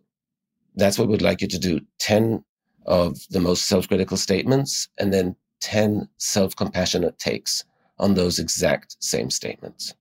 that's 0.76 0.98
what 0.98 1.08
we'd 1.08 1.22
like 1.22 1.42
you 1.42 1.48
to 1.48 1.60
do 1.60 1.82
10 2.00 2.44
of 2.86 3.18
the 3.30 3.40
most 3.40 3.68
self 3.68 3.88
critical 3.88 4.18
statements 4.18 4.90
and 4.98 5.14
then 5.14 5.36
10 5.62 6.08
self 6.18 6.56
compassionate 6.56 7.18
takes 7.20 7.64
on 7.98 8.14
those 8.14 8.40
exact 8.40 8.98
same 9.00 9.30
statements. 9.30 9.94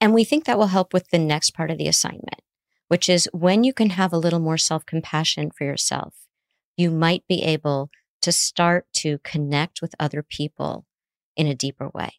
And 0.00 0.12
we 0.12 0.24
think 0.24 0.44
that 0.44 0.58
will 0.58 0.66
help 0.66 0.92
with 0.92 1.10
the 1.10 1.18
next 1.18 1.50
part 1.50 1.70
of 1.70 1.78
the 1.78 1.86
assignment, 1.86 2.42
which 2.88 3.08
is 3.08 3.28
when 3.32 3.62
you 3.62 3.72
can 3.72 3.90
have 3.90 4.12
a 4.12 4.18
little 4.18 4.40
more 4.40 4.58
self 4.58 4.84
compassion 4.84 5.50
for 5.50 5.64
yourself 5.64 6.21
you 6.76 6.90
might 6.90 7.24
be 7.28 7.42
able 7.42 7.90
to 8.22 8.32
start 8.32 8.86
to 8.92 9.18
connect 9.18 9.82
with 9.82 9.94
other 9.98 10.22
people 10.22 10.86
in 11.36 11.46
a 11.46 11.54
deeper 11.54 11.88
way. 11.88 12.14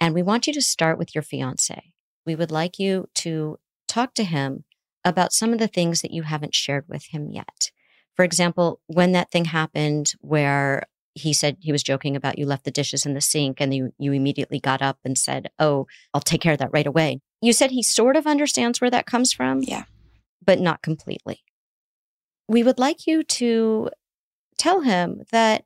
And 0.00 0.14
we 0.14 0.22
want 0.22 0.46
you 0.46 0.52
to 0.54 0.62
start 0.62 0.98
with 0.98 1.14
your 1.14 1.22
fiance. 1.22 1.92
We 2.26 2.34
would 2.34 2.50
like 2.50 2.78
you 2.78 3.08
to 3.16 3.58
talk 3.86 4.14
to 4.14 4.24
him 4.24 4.64
about 5.04 5.32
some 5.32 5.52
of 5.52 5.58
the 5.58 5.68
things 5.68 6.00
that 6.02 6.10
you 6.10 6.22
haven't 6.22 6.54
shared 6.54 6.84
with 6.88 7.06
him 7.06 7.30
yet. 7.30 7.70
For 8.14 8.24
example, 8.24 8.80
when 8.86 9.12
that 9.12 9.30
thing 9.30 9.46
happened 9.46 10.12
where 10.20 10.84
he 11.14 11.32
said 11.32 11.58
he 11.60 11.72
was 11.72 11.82
joking 11.82 12.16
about 12.16 12.38
you 12.38 12.46
left 12.46 12.64
the 12.64 12.70
dishes 12.70 13.06
in 13.06 13.14
the 13.14 13.20
sink 13.20 13.60
and 13.60 13.74
you, 13.74 13.92
you 13.98 14.12
immediately 14.12 14.58
got 14.58 14.82
up 14.82 14.98
and 15.04 15.16
said, 15.16 15.50
Oh, 15.58 15.86
I'll 16.12 16.20
take 16.20 16.40
care 16.40 16.52
of 16.52 16.58
that 16.58 16.72
right 16.72 16.86
away. 16.86 17.20
You 17.40 17.52
said 17.52 17.70
he 17.70 17.82
sort 17.82 18.16
of 18.16 18.26
understands 18.26 18.80
where 18.80 18.90
that 18.90 19.06
comes 19.06 19.32
from. 19.32 19.62
Yeah. 19.62 19.84
But 20.44 20.60
not 20.60 20.82
completely. 20.82 21.42
We 22.48 22.62
would 22.62 22.78
like 22.78 23.06
you 23.06 23.22
to 23.22 23.90
tell 24.58 24.82
him 24.82 25.22
that 25.32 25.64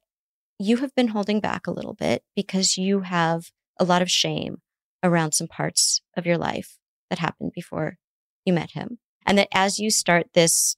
you 0.58 0.78
have 0.78 0.94
been 0.94 1.08
holding 1.08 1.40
back 1.40 1.66
a 1.66 1.72
little 1.72 1.94
bit 1.94 2.22
because 2.34 2.76
you 2.76 3.00
have 3.00 3.50
a 3.78 3.84
lot 3.84 4.02
of 4.02 4.10
shame 4.10 4.58
around 5.02 5.32
some 5.32 5.46
parts 5.46 6.00
of 6.16 6.26
your 6.26 6.38
life 6.38 6.78
that 7.10 7.18
happened 7.20 7.52
before 7.54 7.98
you 8.44 8.52
met 8.52 8.72
him. 8.72 8.98
And 9.26 9.38
that 9.38 9.48
as 9.52 9.78
you 9.78 9.90
start 9.90 10.28
this 10.34 10.76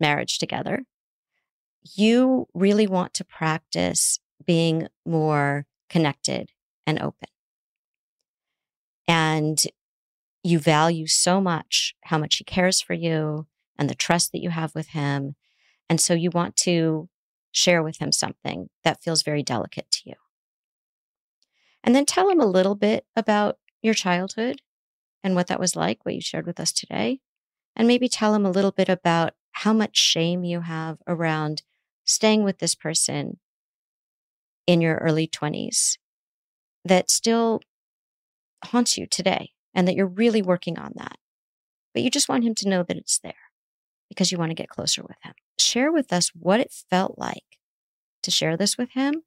marriage 0.00 0.38
together, 0.38 0.84
you 1.94 2.46
really 2.54 2.86
want 2.86 3.14
to 3.14 3.24
practice 3.24 4.18
being 4.44 4.88
more 5.04 5.66
connected 5.88 6.50
and 6.86 7.00
open. 7.00 7.28
And 9.06 9.62
you 10.42 10.58
value 10.58 11.06
so 11.06 11.40
much 11.40 11.94
how 12.04 12.18
much 12.18 12.36
he 12.36 12.44
cares 12.44 12.80
for 12.80 12.94
you 12.94 13.46
and 13.78 13.88
the 13.88 13.94
trust 13.94 14.32
that 14.32 14.42
you 14.42 14.50
have 14.50 14.74
with 14.74 14.88
him. 14.88 15.34
And 15.88 16.00
so 16.00 16.14
you 16.14 16.30
want 16.30 16.56
to 16.58 17.08
share 17.52 17.82
with 17.82 17.98
him 17.98 18.12
something 18.12 18.68
that 18.82 19.02
feels 19.02 19.22
very 19.22 19.42
delicate 19.42 19.90
to 19.90 20.00
you. 20.06 20.14
And 21.82 21.94
then 21.94 22.06
tell 22.06 22.28
him 22.28 22.40
a 22.40 22.46
little 22.46 22.74
bit 22.74 23.06
about 23.14 23.58
your 23.82 23.94
childhood 23.94 24.62
and 25.22 25.34
what 25.34 25.46
that 25.48 25.60
was 25.60 25.76
like, 25.76 26.04
what 26.04 26.14
you 26.14 26.20
shared 26.20 26.46
with 26.46 26.58
us 26.58 26.72
today. 26.72 27.20
And 27.76 27.86
maybe 27.86 28.08
tell 28.08 28.34
him 28.34 28.46
a 28.46 28.50
little 28.50 28.70
bit 28.70 28.88
about 28.88 29.34
how 29.52 29.72
much 29.72 29.96
shame 29.96 30.44
you 30.44 30.60
have 30.60 30.98
around 31.06 31.62
staying 32.04 32.42
with 32.44 32.58
this 32.58 32.74
person 32.74 33.38
in 34.66 34.80
your 34.80 34.96
early 34.96 35.26
20s 35.26 35.98
that 36.84 37.10
still 37.10 37.60
haunts 38.64 38.96
you 38.96 39.06
today 39.06 39.50
and 39.74 39.86
that 39.86 39.94
you're 39.94 40.06
really 40.06 40.42
working 40.42 40.78
on 40.78 40.92
that. 40.96 41.18
But 41.92 42.02
you 42.02 42.10
just 42.10 42.28
want 42.28 42.44
him 42.44 42.54
to 42.56 42.68
know 42.68 42.82
that 42.82 42.96
it's 42.96 43.18
there 43.18 43.34
because 44.08 44.30
you 44.30 44.38
want 44.38 44.50
to 44.50 44.54
get 44.54 44.68
closer 44.68 45.02
with 45.02 45.16
him. 45.22 45.34
Share 45.58 45.92
with 45.92 46.12
us 46.12 46.30
what 46.34 46.60
it 46.60 46.72
felt 46.90 47.18
like 47.18 47.58
to 48.22 48.30
share 48.30 48.56
this 48.56 48.76
with 48.76 48.90
him 48.92 49.22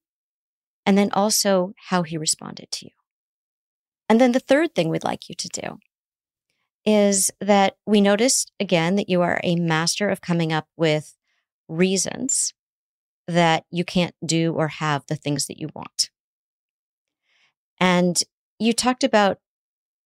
and 0.86 0.98
then 0.98 1.10
also 1.12 1.74
how 1.90 2.04
he 2.04 2.18
responded 2.18 2.72
to 2.72 2.86
you. 2.86 2.92
And 4.10 4.22
then 4.22 4.32
the 4.32 4.40
third 4.40 4.74
thing 4.74 4.90
we'd 4.90 5.04
like 5.04 5.30
you 5.30 5.36
to 5.36 5.50
do 5.50 5.78
is 6.86 7.30
that 7.42 7.76
we 7.86 8.00
noticed 8.00 8.52
again 8.60 8.96
that 8.96 9.10
you 9.10 9.22
are 9.22 9.42
a 9.44 9.58
master 9.58 10.10
of 10.10 10.22
coming 10.22 10.54
up 10.54 10.68
with 10.78 11.16
reasons 11.68 12.54
that 13.28 13.66
you 13.70 13.84
can't 13.84 14.16
do 14.26 14.54
or 14.54 14.70
have 14.70 15.06
the 15.08 15.18
things 15.18 15.48
that 15.48 15.60
you 15.60 15.68
want. 15.76 16.10
And 17.80 18.18
you 18.58 18.72
talked 18.72 19.04
about 19.04 19.40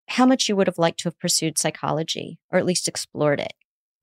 how 0.08 0.26
much 0.26 0.50
you 0.50 0.56
would 0.56 0.68
have 0.68 0.80
liked 0.80 1.00
to 1.02 1.08
have 1.08 1.20
pursued 1.20 1.60
psychology 1.60 2.40
or 2.50 2.58
at 2.58 2.66
least 2.66 2.88
explored 2.88 3.40
it 3.40 3.54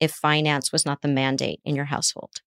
if 0.00 0.12
finance 0.12 0.72
was 0.72 0.86
not 0.86 1.02
the 1.02 1.08
mandate 1.08 1.60
in 1.64 1.74
your 1.74 1.86
household. 1.86 2.40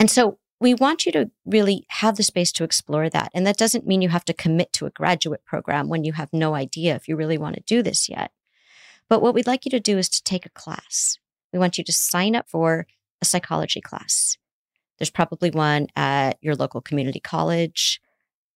And 0.00 0.10
so 0.10 0.38
we 0.60 0.74
want 0.74 1.06
you 1.06 1.12
to 1.12 1.30
really 1.46 1.86
have 1.88 2.16
the 2.16 2.22
space 2.22 2.50
to 2.52 2.64
explore 2.64 3.08
that. 3.08 3.30
And 3.32 3.46
that 3.46 3.56
doesn't 3.56 3.86
mean 3.86 4.02
you 4.02 4.08
have 4.08 4.24
to 4.26 4.32
commit 4.32 4.72
to 4.74 4.86
a 4.86 4.90
graduate 4.90 5.44
program 5.44 5.88
when 5.88 6.04
you 6.04 6.12
have 6.14 6.32
no 6.32 6.54
idea 6.54 6.96
if 6.96 7.08
you 7.08 7.16
really 7.16 7.38
want 7.38 7.54
to 7.56 7.62
do 7.62 7.82
this 7.82 8.08
yet. 8.08 8.32
But 9.08 9.22
what 9.22 9.34
we'd 9.34 9.46
like 9.46 9.64
you 9.64 9.70
to 9.70 9.80
do 9.80 9.98
is 9.98 10.08
to 10.10 10.22
take 10.22 10.44
a 10.44 10.50
class. 10.50 11.18
We 11.52 11.58
want 11.58 11.78
you 11.78 11.84
to 11.84 11.92
sign 11.92 12.34
up 12.34 12.48
for 12.48 12.86
a 13.22 13.24
psychology 13.24 13.80
class. 13.80 14.36
There's 14.98 15.10
probably 15.10 15.50
one 15.50 15.86
at 15.96 16.38
your 16.40 16.56
local 16.56 16.80
community 16.80 17.20
college. 17.20 18.00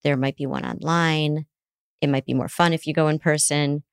There 0.03 0.17
might 0.17 0.35
be 0.35 0.45
one 0.45 0.65
online. 0.65 1.45
It 2.01 2.09
might 2.09 2.25
be 2.25 2.33
more 2.33 2.49
fun 2.49 2.73
if 2.73 2.85
you 2.85 2.93
go 2.93 3.07
in 3.07 3.17
person. 3.17 3.83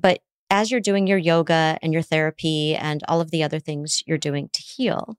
But 0.00 0.20
as 0.54 0.70
you're 0.70 0.80
doing 0.80 1.08
your 1.08 1.18
yoga 1.18 1.76
and 1.82 1.92
your 1.92 2.00
therapy 2.00 2.76
and 2.76 3.02
all 3.08 3.20
of 3.20 3.32
the 3.32 3.42
other 3.42 3.58
things 3.58 4.04
you're 4.06 4.16
doing 4.16 4.48
to 4.52 4.62
heal, 4.62 5.18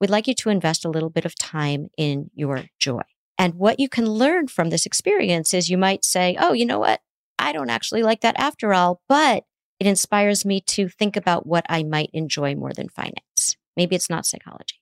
we'd 0.00 0.08
like 0.08 0.26
you 0.26 0.34
to 0.34 0.48
invest 0.48 0.86
a 0.86 0.88
little 0.88 1.10
bit 1.10 1.26
of 1.26 1.34
time 1.36 1.88
in 1.98 2.30
your 2.34 2.64
joy. 2.78 3.02
And 3.36 3.56
what 3.56 3.78
you 3.78 3.90
can 3.90 4.06
learn 4.06 4.48
from 4.48 4.70
this 4.70 4.86
experience 4.86 5.52
is 5.52 5.68
you 5.68 5.76
might 5.76 6.02
say, 6.02 6.34
oh, 6.40 6.54
you 6.54 6.64
know 6.64 6.78
what? 6.78 7.02
I 7.38 7.52
don't 7.52 7.68
actually 7.68 8.02
like 8.02 8.22
that 8.22 8.38
after 8.38 8.72
all, 8.72 9.02
but 9.06 9.44
it 9.78 9.86
inspires 9.86 10.46
me 10.46 10.62
to 10.68 10.88
think 10.88 11.14
about 11.14 11.46
what 11.46 11.66
I 11.68 11.82
might 11.82 12.10
enjoy 12.14 12.54
more 12.54 12.72
than 12.72 12.88
finance. 12.88 13.56
Maybe 13.76 13.94
it's 13.94 14.08
not 14.08 14.24
psychology. 14.24 14.80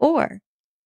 Or 0.00 0.40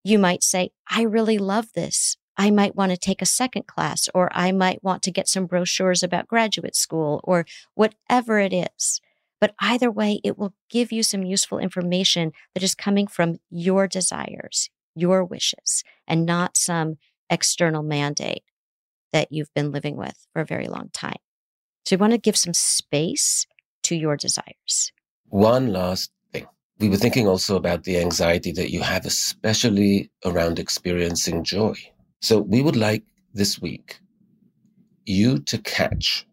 you 0.04 0.18
might 0.18 0.42
say, 0.42 0.72
I 0.90 1.02
really 1.02 1.38
love 1.38 1.68
this. 1.74 2.18
I 2.36 2.50
might 2.50 2.76
want 2.76 2.90
to 2.92 2.98
take 2.98 3.22
a 3.22 3.26
second 3.26 3.66
class, 3.66 4.08
or 4.14 4.30
I 4.32 4.52
might 4.52 4.84
want 4.84 5.02
to 5.04 5.10
get 5.10 5.28
some 5.28 5.46
brochures 5.46 6.02
about 6.02 6.28
graduate 6.28 6.76
school, 6.76 7.20
or 7.24 7.46
whatever 7.74 8.38
it 8.38 8.52
is. 8.52 9.00
But 9.40 9.54
either 9.60 9.90
way, 9.90 10.20
it 10.24 10.38
will 10.38 10.54
give 10.70 10.92
you 10.92 11.02
some 11.02 11.24
useful 11.24 11.58
information 11.58 12.32
that 12.54 12.62
is 12.62 12.74
coming 12.74 13.06
from 13.06 13.38
your 13.50 13.86
desires, 13.86 14.70
your 14.94 15.24
wishes, 15.24 15.82
and 16.06 16.24
not 16.24 16.56
some 16.56 16.96
external 17.28 17.82
mandate 17.82 18.44
that 19.12 19.30
you've 19.30 19.52
been 19.54 19.72
living 19.72 19.96
with 19.96 20.26
for 20.32 20.42
a 20.42 20.46
very 20.46 20.68
long 20.68 20.90
time. 20.92 21.18
So 21.84 21.94
you 21.94 21.98
want 21.98 22.12
to 22.12 22.18
give 22.18 22.36
some 22.36 22.54
space 22.54 23.46
to 23.84 23.94
your 23.94 24.16
desires. 24.16 24.92
One 25.28 25.72
last 25.72 26.10
thing. 26.32 26.46
we 26.78 26.88
were 26.88 26.96
thinking 26.96 27.28
also 27.28 27.56
about 27.56 27.84
the 27.84 27.98
anxiety 27.98 28.52
that 28.52 28.70
you 28.70 28.80
have, 28.80 29.06
especially 29.06 30.10
around 30.24 30.58
experiencing 30.58 31.44
joy. 31.44 31.74
So 32.20 32.40
we 32.40 32.62
would 32.62 32.76
like 32.76 33.04
this 33.34 33.60
week 33.60 34.00
you 35.04 35.38
to 35.38 35.58
catch, 35.58 36.26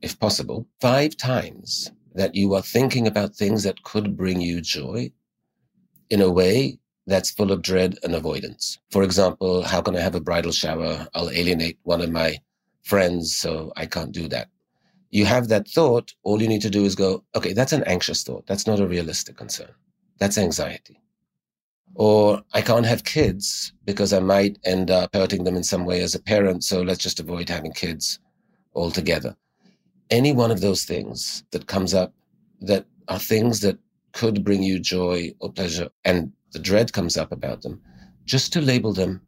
if 0.00 0.18
possible, 0.18 0.66
five 0.80 1.16
times 1.16 1.90
that 2.14 2.34
you 2.34 2.54
are 2.54 2.62
thinking 2.62 3.06
about 3.06 3.34
things 3.34 3.62
that 3.64 3.82
could 3.82 4.16
bring 4.16 4.40
you 4.40 4.60
joy 4.60 5.10
in 6.10 6.20
a 6.20 6.30
way 6.30 6.78
that's 7.06 7.30
full 7.30 7.50
of 7.50 7.62
dread 7.62 7.98
and 8.04 8.14
avoidance. 8.14 8.78
For 8.90 9.02
example, 9.02 9.62
how 9.62 9.80
can 9.80 9.96
I 9.96 10.00
have 10.00 10.14
a 10.14 10.20
bridal 10.20 10.52
shower? 10.52 11.08
I'll 11.14 11.30
alienate 11.30 11.78
one 11.82 12.00
of 12.00 12.10
my 12.10 12.38
friends, 12.82 13.34
so 13.34 13.72
I 13.76 13.86
can't 13.86 14.12
do 14.12 14.28
that 14.28 14.48
you 15.10 15.24
have 15.26 15.48
that 15.48 15.68
thought, 15.68 16.14
all 16.22 16.40
you 16.40 16.48
need 16.48 16.62
to 16.62 16.70
do 16.70 16.84
is 16.84 16.94
go, 16.94 17.24
okay, 17.34 17.52
that's 17.52 17.72
an 17.72 17.82
anxious 17.84 18.22
thought. 18.22 18.46
That's 18.46 18.66
not 18.66 18.80
a 18.80 18.86
realistic 18.86 19.36
concern. 19.36 19.70
That's 20.18 20.38
anxiety. 20.38 21.00
Or 21.94 22.42
I 22.54 22.62
can't 22.62 22.86
have 22.86 23.04
kids 23.04 23.72
because 23.84 24.12
I 24.12 24.20
might 24.20 24.58
end 24.64 24.90
up 24.90 25.14
hurting 25.14 25.44
them 25.44 25.56
in 25.56 25.64
some 25.64 25.84
way 25.84 26.00
as 26.02 26.14
a 26.14 26.22
parent. 26.22 26.64
So 26.64 26.82
let's 26.82 27.02
just 27.02 27.20
avoid 27.20 27.48
having 27.48 27.72
kids 27.72 28.18
altogether. 28.74 29.36
Any 30.10 30.32
one 30.32 30.50
of 30.50 30.60
those 30.60 30.84
things 30.84 31.44
that 31.50 31.66
comes 31.66 31.94
up 31.94 32.14
that 32.60 32.86
are 33.08 33.18
things 33.18 33.60
that 33.60 33.78
could 34.12 34.44
bring 34.44 34.62
you 34.62 34.78
joy 34.78 35.32
or 35.40 35.52
pleasure 35.52 35.88
and 36.04 36.32
the 36.52 36.58
dread 36.58 36.92
comes 36.92 37.16
up 37.16 37.30
about 37.32 37.62
them, 37.62 37.80
just 38.24 38.52
to 38.52 38.60
label 38.60 38.92
them 38.92 39.20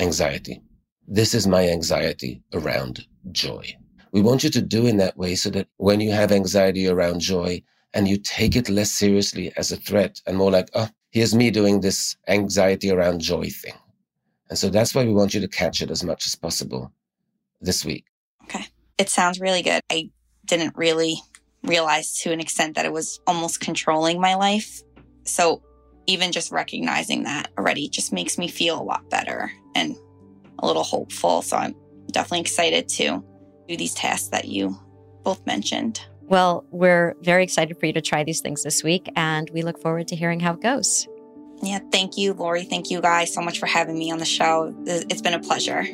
anxiety. 0.00 0.62
This 1.06 1.34
is 1.34 1.46
my 1.46 1.68
anxiety 1.68 2.42
around 2.52 3.06
joy. 3.32 3.76
We 4.12 4.22
want 4.22 4.44
you 4.44 4.50
to 4.50 4.62
do 4.62 4.86
in 4.86 4.96
that 4.98 5.16
way 5.16 5.34
so 5.34 5.50
that 5.50 5.68
when 5.76 6.00
you 6.00 6.12
have 6.12 6.32
anxiety 6.32 6.88
around 6.88 7.20
joy 7.20 7.62
and 7.94 8.08
you 8.08 8.16
take 8.18 8.56
it 8.56 8.68
less 8.68 8.90
seriously 8.90 9.52
as 9.56 9.72
a 9.72 9.76
threat 9.76 10.20
and 10.26 10.36
more 10.36 10.50
like, 10.50 10.70
oh, 10.74 10.88
here's 11.10 11.34
me 11.34 11.50
doing 11.50 11.80
this 11.80 12.16
anxiety 12.28 12.90
around 12.90 13.20
joy 13.20 13.48
thing. 13.48 13.74
And 14.48 14.58
so 14.58 14.68
that's 14.68 14.94
why 14.94 15.04
we 15.04 15.12
want 15.12 15.34
you 15.34 15.40
to 15.40 15.48
catch 15.48 15.82
it 15.82 15.90
as 15.90 16.02
much 16.04 16.26
as 16.26 16.34
possible 16.34 16.92
this 17.60 17.84
week. 17.84 18.04
Okay. 18.44 18.66
It 18.98 19.08
sounds 19.08 19.40
really 19.40 19.62
good. 19.62 19.80
I 19.90 20.10
didn't 20.44 20.76
really 20.76 21.16
realize 21.62 22.18
to 22.20 22.32
an 22.32 22.40
extent 22.40 22.74
that 22.76 22.86
it 22.86 22.92
was 22.92 23.20
almost 23.26 23.60
controlling 23.60 24.20
my 24.20 24.34
life. 24.34 24.82
So 25.24 25.62
even 26.06 26.32
just 26.32 26.50
recognizing 26.50 27.24
that 27.24 27.50
already 27.58 27.88
just 27.88 28.12
makes 28.12 28.38
me 28.38 28.48
feel 28.48 28.80
a 28.80 28.82
lot 28.82 29.08
better 29.10 29.52
and 29.74 29.96
a 30.58 30.66
little 30.66 30.82
hopeful. 30.82 31.42
So 31.42 31.56
I'm 31.56 31.74
definitely 32.10 32.40
excited 32.40 32.88
to 32.90 33.22
do 33.68 33.76
these 33.76 33.94
tasks 33.94 34.28
that 34.28 34.46
you 34.46 34.78
both 35.22 35.44
mentioned. 35.44 36.00
Well, 36.28 36.66
we're 36.70 37.14
very 37.22 37.42
excited 37.42 37.78
for 37.80 37.86
you 37.86 37.94
to 37.94 38.02
try 38.02 38.22
these 38.22 38.40
things 38.40 38.62
this 38.62 38.84
week, 38.84 39.10
and 39.16 39.48
we 39.50 39.62
look 39.62 39.80
forward 39.80 40.08
to 40.08 40.16
hearing 40.16 40.40
how 40.40 40.52
it 40.52 40.60
goes. 40.60 41.08
Yeah, 41.62 41.78
thank 41.90 42.18
you, 42.18 42.34
Lori. 42.34 42.64
Thank 42.64 42.90
you 42.90 43.00
guys 43.00 43.32
so 43.32 43.40
much 43.40 43.58
for 43.58 43.66
having 43.66 43.98
me 43.98 44.12
on 44.12 44.18
the 44.18 44.26
show. 44.26 44.74
It's 44.86 45.22
been 45.22 45.34
a 45.34 45.40
pleasure. 45.40 45.84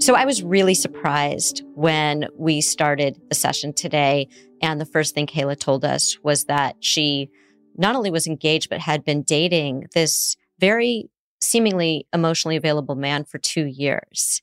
So 0.00 0.14
I 0.14 0.24
was 0.24 0.42
really 0.42 0.74
surprised 0.74 1.62
when 1.74 2.26
we 2.36 2.60
started 2.60 3.20
the 3.28 3.34
session 3.34 3.72
today 3.72 4.28
And 4.62 4.80
the 4.80 4.86
first 4.86 5.14
thing 5.14 5.26
Kayla 5.26 5.58
told 5.58 5.84
us 5.84 6.18
was 6.22 6.44
that 6.44 6.76
she 6.80 7.30
not 7.76 7.96
only 7.96 8.10
was 8.10 8.26
engaged, 8.26 8.68
but 8.68 8.80
had 8.80 9.04
been 9.04 9.22
dating 9.22 9.86
this 9.94 10.36
very 10.58 11.10
seemingly 11.40 12.06
emotionally 12.12 12.56
available 12.56 12.94
man 12.94 13.24
for 13.24 13.38
two 13.38 13.64
years. 13.64 14.42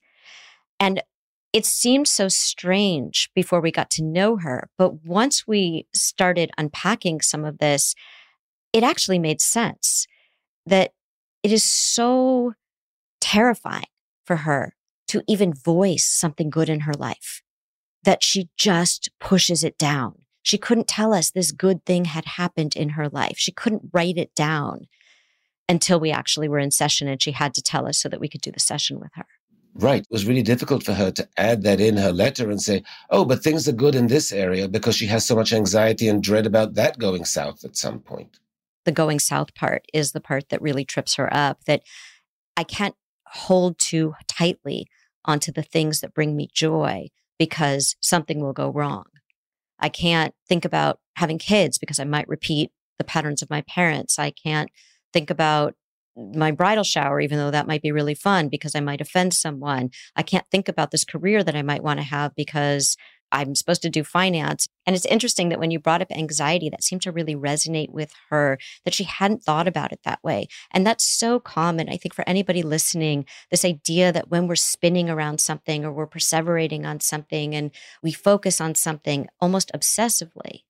And 0.79 1.01
it 1.53 1.65
seemed 1.65 2.07
so 2.07 2.27
strange 2.27 3.29
before 3.33 3.61
we 3.61 3.71
got 3.71 3.89
to 3.91 4.03
know 4.03 4.37
her. 4.37 4.69
But 4.77 5.05
once 5.05 5.47
we 5.47 5.87
started 5.93 6.51
unpacking 6.57 7.21
some 7.21 7.45
of 7.45 7.57
this, 7.57 7.95
it 8.73 8.83
actually 8.83 9.19
made 9.19 9.41
sense 9.41 10.05
that 10.65 10.91
it 11.43 11.51
is 11.51 11.63
so 11.63 12.53
terrifying 13.21 13.85
for 14.25 14.37
her 14.37 14.75
to 15.07 15.23
even 15.27 15.53
voice 15.53 16.05
something 16.05 16.49
good 16.49 16.69
in 16.69 16.81
her 16.81 16.93
life 16.93 17.41
that 18.03 18.23
she 18.23 18.49
just 18.57 19.09
pushes 19.19 19.63
it 19.63 19.77
down. 19.77 20.15
She 20.43 20.57
couldn't 20.57 20.87
tell 20.87 21.13
us 21.13 21.31
this 21.31 21.51
good 21.51 21.85
thing 21.85 22.05
had 22.05 22.25
happened 22.25 22.75
in 22.75 22.89
her 22.89 23.09
life. 23.09 23.35
She 23.37 23.51
couldn't 23.51 23.89
write 23.93 24.17
it 24.17 24.33
down 24.35 24.87
until 25.67 25.99
we 25.99 26.11
actually 26.11 26.47
were 26.47 26.59
in 26.59 26.71
session 26.71 27.07
and 27.07 27.21
she 27.21 27.31
had 27.31 27.53
to 27.53 27.61
tell 27.61 27.87
us 27.87 27.99
so 27.99 28.07
that 28.09 28.19
we 28.19 28.29
could 28.29 28.41
do 28.41 28.51
the 28.51 28.59
session 28.59 28.99
with 28.99 29.11
her. 29.15 29.25
Right. 29.79 30.01
It 30.01 30.07
was 30.09 30.25
really 30.25 30.41
difficult 30.41 30.83
for 30.83 30.93
her 30.93 31.11
to 31.11 31.27
add 31.37 31.61
that 31.63 31.79
in 31.79 31.97
her 31.97 32.11
letter 32.11 32.49
and 32.49 32.59
say, 32.59 32.83
oh, 33.11 33.25
but 33.25 33.43
things 33.43 33.67
are 33.67 33.73
good 33.73 33.93
in 33.93 34.07
this 34.07 34.31
area 34.31 34.67
because 34.67 34.95
she 34.95 35.05
has 35.07 35.25
so 35.25 35.35
much 35.35 35.53
anxiety 35.53 36.07
and 36.07 36.23
dread 36.23 36.47
about 36.47 36.73
that 36.73 36.97
going 36.97 37.25
south 37.25 37.63
at 37.63 37.77
some 37.77 37.99
point. 37.99 38.39
The 38.85 38.91
going 38.91 39.19
south 39.19 39.53
part 39.53 39.85
is 39.93 40.11
the 40.13 40.19
part 40.19 40.49
that 40.49 40.61
really 40.61 40.83
trips 40.83 41.15
her 41.15 41.31
up 41.31 41.63
that 41.65 41.83
I 42.55 42.63
can't 42.63 42.95
hold 43.27 43.77
too 43.77 44.15
tightly 44.27 44.87
onto 45.25 45.51
the 45.51 45.61
things 45.61 45.99
that 45.99 46.13
bring 46.13 46.35
me 46.35 46.49
joy 46.51 47.09
because 47.37 47.95
something 47.99 48.39
will 48.39 48.53
go 48.53 48.71
wrong. 48.71 49.05
I 49.79 49.89
can't 49.89 50.33
think 50.47 50.65
about 50.65 50.99
having 51.17 51.37
kids 51.37 51.77
because 51.77 51.99
I 51.99 52.03
might 52.03 52.27
repeat 52.27 52.71
the 52.97 53.03
patterns 53.03 53.43
of 53.43 53.49
my 53.51 53.61
parents. 53.61 54.17
I 54.17 54.31
can't 54.31 54.71
think 55.13 55.29
about 55.29 55.75
my 56.33 56.51
bridal 56.51 56.83
shower, 56.83 57.19
even 57.19 57.37
though 57.37 57.51
that 57.51 57.67
might 57.67 57.81
be 57.81 57.91
really 57.91 58.15
fun 58.15 58.49
because 58.49 58.75
I 58.75 58.79
might 58.79 59.01
offend 59.01 59.33
someone. 59.33 59.91
I 60.15 60.23
can't 60.23 60.47
think 60.49 60.67
about 60.67 60.91
this 60.91 61.05
career 61.05 61.43
that 61.43 61.55
I 61.55 61.61
might 61.61 61.83
want 61.83 61.99
to 61.99 62.05
have 62.05 62.33
because 62.35 62.97
I'm 63.31 63.55
supposed 63.55 63.81
to 63.81 63.89
do 63.89 64.03
finance. 64.03 64.67
And 64.85 64.95
it's 64.95 65.05
interesting 65.05 65.49
that 65.49 65.59
when 65.59 65.71
you 65.71 65.79
brought 65.79 66.01
up 66.01 66.11
anxiety, 66.11 66.69
that 66.69 66.83
seemed 66.83 67.01
to 67.03 67.11
really 67.11 67.35
resonate 67.35 67.89
with 67.89 68.11
her, 68.29 68.57
that 68.85 68.93
she 68.93 69.03
hadn't 69.03 69.43
thought 69.43 69.67
about 69.67 69.91
it 69.91 69.99
that 70.05 70.23
way. 70.23 70.47
And 70.71 70.87
that's 70.87 71.05
so 71.05 71.39
common, 71.39 71.89
I 71.89 71.97
think, 71.97 72.13
for 72.13 72.27
anybody 72.27 72.63
listening, 72.63 73.25
this 73.51 73.65
idea 73.65 74.11
that 74.11 74.29
when 74.29 74.47
we're 74.47 74.55
spinning 74.55 75.09
around 75.09 75.41
something 75.41 75.83
or 75.83 75.91
we're 75.91 76.07
perseverating 76.07 76.85
on 76.85 76.99
something 76.99 77.53
and 77.53 77.71
we 78.01 78.11
focus 78.11 78.61
on 78.61 78.75
something 78.75 79.27
almost 79.41 79.71
obsessively, 79.75 80.61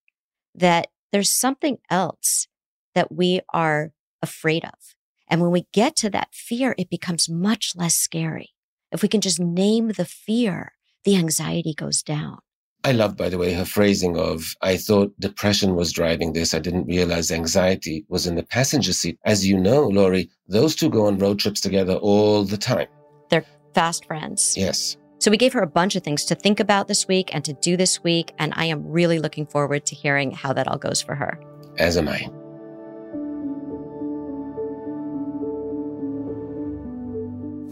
that 0.56 0.88
there's 1.12 1.32
something 1.32 1.78
else 1.90 2.48
that 2.96 3.12
we 3.12 3.42
are 3.54 3.92
afraid 4.22 4.66
of. 4.66 4.97
And 5.30 5.42
when 5.42 5.52
we 5.52 5.66
get 5.74 5.96
to 5.98 6.10
that 6.12 6.30
fear, 6.34 6.76
it 6.78 6.90
becomes 6.90 7.30
much 7.30 7.74
less 7.76 7.96
scary. 7.96 8.54
If 8.92 9.02
we 9.02 9.10
can 9.10 9.22
just 9.22 9.40
name 9.40 9.90
the 9.90 10.06
fear, 10.06 10.74
the 11.04 11.16
anxiety 11.16 11.74
goes 11.74 12.02
down. 12.02 12.40
I 12.84 12.92
love, 12.92 13.18
by 13.18 13.28
the 13.28 13.38
way, 13.38 13.54
her 13.54 13.66
phrasing 13.66 14.18
of, 14.18 14.54
I 14.62 14.78
thought 14.78 15.14
depression 15.20 15.76
was 15.76 15.92
driving 15.92 16.34
this. 16.34 16.54
I 16.54 16.60
didn't 16.60 16.86
realize 16.86 17.32
anxiety 17.32 18.06
was 18.08 18.28
in 18.28 18.36
the 18.36 18.44
passenger 18.44 18.94
seat. 18.94 19.20
As 19.26 19.46
you 19.46 19.58
know, 19.58 19.88
Lori, 19.88 20.30
those 20.48 20.76
two 20.76 20.90
go 20.90 21.08
on 21.08 21.18
road 21.18 21.40
trips 21.40 21.60
together 21.60 21.96
all 21.96 22.44
the 22.44 22.58
time. 22.58 22.88
They're 23.30 23.46
fast 23.74 24.06
friends. 24.06 24.56
Yes. 24.56 24.96
So 25.20 25.32
we 25.32 25.38
gave 25.38 25.54
her 25.54 25.62
a 25.62 25.68
bunch 25.68 25.96
of 25.96 26.04
things 26.04 26.24
to 26.26 26.36
think 26.36 26.60
about 26.60 26.88
this 26.88 27.08
week 27.08 27.34
and 27.34 27.44
to 27.46 27.54
do 27.54 27.76
this 27.76 28.04
week. 28.04 28.34
And 28.38 28.54
I 28.56 28.66
am 28.66 28.88
really 28.88 29.20
looking 29.20 29.48
forward 29.48 29.86
to 29.88 29.96
hearing 29.96 30.32
how 30.32 30.54
that 30.54 30.68
all 30.68 30.78
goes 30.78 31.02
for 31.02 31.16
her. 31.16 31.42
As 31.78 31.98
am 31.98 32.08
I. 32.08 32.30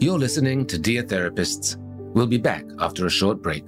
You're 0.06 0.20
listening 0.20 0.68
to 0.68 0.78
Dear 0.78 1.02
Therapists. 1.02 1.78
We'll 2.14 2.28
be 2.28 2.38
back 2.38 2.64
after 2.78 3.08
a 3.08 3.10
short 3.10 3.42
break. 3.42 3.68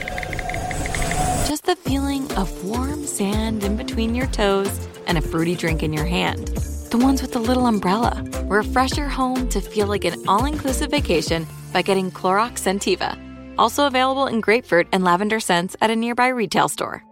just 1.47 1.65
the 1.65 1.75
feeling 1.75 2.31
of 2.33 2.65
warm 2.65 3.05
sand 3.05 3.63
in 3.63 3.75
between 3.75 4.15
your 4.15 4.27
toes 4.27 4.87
and 5.07 5.17
a 5.17 5.21
fruity 5.21 5.55
drink 5.55 5.83
in 5.83 5.93
your 5.93 6.05
hand. 6.05 6.47
The 6.91 6.97
ones 6.97 7.21
with 7.21 7.33
the 7.33 7.39
little 7.39 7.67
umbrella. 7.67 8.23
Refresh 8.45 8.97
your 8.97 9.07
home 9.07 9.49
to 9.49 9.61
feel 9.61 9.87
like 9.87 10.05
an 10.05 10.21
all 10.27 10.45
inclusive 10.45 10.91
vacation 10.91 11.47
by 11.73 11.81
getting 11.81 12.11
Clorox 12.11 12.59
Scentiva. 12.59 13.17
Also 13.57 13.87
available 13.87 14.27
in 14.27 14.41
grapefruit 14.41 14.87
and 14.91 15.03
lavender 15.03 15.39
scents 15.39 15.75
at 15.81 15.89
a 15.89 15.95
nearby 15.95 16.27
retail 16.27 16.67
store. 16.67 17.03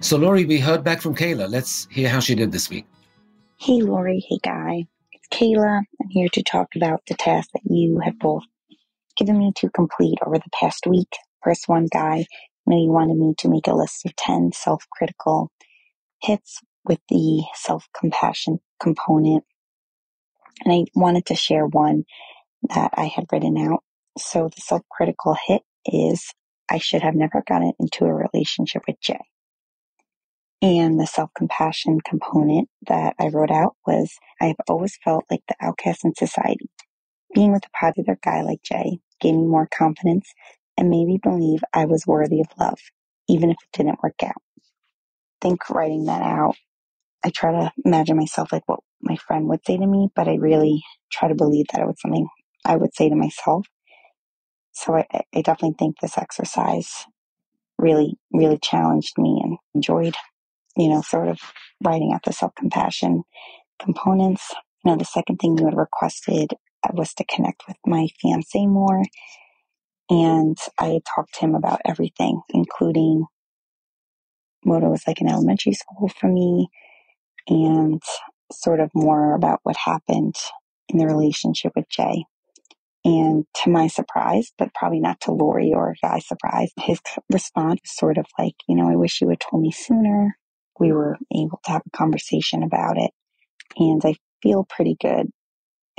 So, 0.00 0.18
Lori, 0.18 0.44
we 0.44 0.58
heard 0.58 0.84
back 0.84 1.00
from 1.00 1.14
Kayla. 1.14 1.48
Let's 1.48 1.88
hear 1.90 2.10
how 2.10 2.20
she 2.20 2.34
did 2.34 2.52
this 2.52 2.68
week. 2.68 2.84
Hey, 3.64 3.80
Lori. 3.82 4.24
Hey, 4.28 4.38
Guy. 4.42 4.86
It's 5.12 5.28
Kayla. 5.32 5.78
I'm 6.02 6.10
here 6.10 6.28
to 6.34 6.42
talk 6.44 6.76
about 6.76 7.02
the 7.08 7.14
task 7.14 7.50
that 7.54 7.62
you 7.64 8.00
have 8.04 8.18
both 8.18 8.44
given 9.16 9.38
me 9.38 9.52
to 9.56 9.70
complete 9.70 10.18
over 10.26 10.38
the 10.38 10.50
past 10.60 10.86
week. 10.86 11.08
First 11.44 11.68
one, 11.68 11.88
Guy, 11.92 12.18
I 12.18 12.26
know 12.66 12.78
you 12.78 12.90
wanted 12.90 13.16
me 13.18 13.34
to 13.38 13.48
make 13.48 13.66
a 13.68 13.74
list 13.74 14.06
of 14.06 14.16
10 14.16 14.52
self 14.52 14.84
critical 14.92 15.50
hits 16.22 16.60
with 16.84 17.00
the 17.08 17.44
self 17.54 17.88
compassion 17.98 18.60
component. 18.82 19.44
And 20.64 20.74
I 20.74 20.84
wanted 20.94 21.26
to 21.26 21.36
share 21.36 21.66
one 21.66 22.04
that 22.70 22.92
I 22.96 23.06
had 23.06 23.26
written 23.32 23.58
out. 23.58 23.84
So 24.18 24.50
the 24.54 24.62
self 24.62 24.82
critical 24.90 25.36
hit 25.46 25.62
is 25.86 26.32
I 26.70 26.78
should 26.78 27.02
have 27.02 27.16
never 27.16 27.42
gotten 27.48 27.72
into 27.80 28.06
a 28.06 28.14
relationship 28.14 28.82
with 28.88 29.00
Jay. 29.00 29.20
And 30.64 30.98
the 30.98 31.06
self 31.06 31.28
compassion 31.36 32.00
component 32.00 32.70
that 32.86 33.14
I 33.20 33.28
wrote 33.28 33.50
out 33.50 33.76
was 33.86 34.14
I 34.40 34.46
have 34.46 34.56
always 34.66 34.98
felt 35.04 35.26
like 35.30 35.42
the 35.46 35.56
outcast 35.60 36.06
in 36.06 36.14
society. 36.14 36.70
Being 37.34 37.52
with 37.52 37.66
a 37.66 37.78
popular 37.78 38.18
guy 38.24 38.40
like 38.40 38.62
Jay 38.62 38.98
gave 39.20 39.34
me 39.34 39.42
more 39.46 39.68
confidence 39.76 40.32
and 40.78 40.88
made 40.88 41.04
me 41.06 41.20
believe 41.22 41.60
I 41.74 41.84
was 41.84 42.06
worthy 42.06 42.40
of 42.40 42.46
love, 42.58 42.78
even 43.28 43.50
if 43.50 43.58
it 43.62 43.76
didn't 43.76 44.02
work 44.02 44.22
out. 44.24 44.40
Think 45.42 45.68
writing 45.68 46.06
that 46.06 46.22
out, 46.22 46.56
I 47.22 47.28
try 47.28 47.52
to 47.52 47.70
imagine 47.84 48.16
myself 48.16 48.50
like 48.50 48.66
what 48.66 48.80
my 49.02 49.16
friend 49.16 49.46
would 49.48 49.66
say 49.66 49.76
to 49.76 49.86
me, 49.86 50.08
but 50.16 50.28
I 50.28 50.36
really 50.36 50.82
try 51.12 51.28
to 51.28 51.34
believe 51.34 51.66
that 51.74 51.82
it 51.82 51.86
was 51.86 52.00
something 52.00 52.26
I 52.64 52.76
would 52.76 52.94
say 52.94 53.10
to 53.10 53.16
myself. 53.16 53.66
So 54.72 54.96
I, 54.96 55.06
I 55.12 55.42
definitely 55.42 55.76
think 55.78 55.96
this 56.00 56.16
exercise 56.16 57.04
really, 57.76 58.14
really 58.32 58.58
challenged 58.62 59.18
me 59.18 59.42
and 59.44 59.58
enjoyed 59.74 60.14
you 60.76 60.88
know, 60.88 61.02
sort 61.02 61.28
of 61.28 61.38
writing 61.82 62.12
out 62.14 62.22
the 62.24 62.32
self 62.32 62.54
compassion 62.54 63.22
components. 63.80 64.52
You 64.84 64.92
know, 64.92 64.96
the 64.96 65.04
second 65.04 65.38
thing 65.38 65.56
you 65.58 65.64
had 65.64 65.76
requested 65.76 66.52
uh, 66.82 66.92
was 66.92 67.14
to 67.14 67.24
connect 67.24 67.62
with 67.66 67.76
my 67.86 68.06
fiance 68.20 68.66
more. 68.66 69.02
And 70.10 70.58
I 70.78 71.00
talked 71.14 71.34
to 71.34 71.40
him 71.40 71.54
about 71.54 71.80
everything, 71.84 72.42
including 72.50 73.24
what 74.62 74.82
it 74.82 74.88
was 74.88 75.02
like 75.06 75.20
in 75.20 75.28
elementary 75.28 75.72
school 75.72 76.08
for 76.08 76.28
me 76.28 76.68
and 77.48 78.02
sort 78.52 78.80
of 78.80 78.90
more 78.94 79.34
about 79.34 79.60
what 79.62 79.76
happened 79.76 80.34
in 80.88 80.98
the 80.98 81.06
relationship 81.06 81.72
with 81.74 81.88
Jay. 81.88 82.24
And 83.04 83.44
to 83.62 83.70
my 83.70 83.88
surprise, 83.88 84.52
but 84.56 84.72
probably 84.74 85.00
not 85.00 85.20
to 85.22 85.32
Lori 85.32 85.72
or 85.74 85.94
Guy's 86.02 86.26
surprise, 86.26 86.70
his 86.78 87.00
response 87.30 87.80
was 87.82 87.96
sort 87.96 88.16
of 88.16 88.24
like, 88.38 88.54
you 88.66 88.76
know, 88.76 88.88
I 88.88 88.96
wish 88.96 89.20
you 89.20 89.28
had 89.28 89.40
told 89.40 89.62
me 89.62 89.72
sooner. 89.72 90.38
We 90.78 90.92
were 90.92 91.16
able 91.32 91.60
to 91.64 91.72
have 91.72 91.82
a 91.86 91.96
conversation 91.96 92.62
about 92.62 92.98
it. 92.98 93.10
And 93.76 94.02
I 94.04 94.14
feel 94.42 94.66
pretty 94.68 94.96
good 95.00 95.28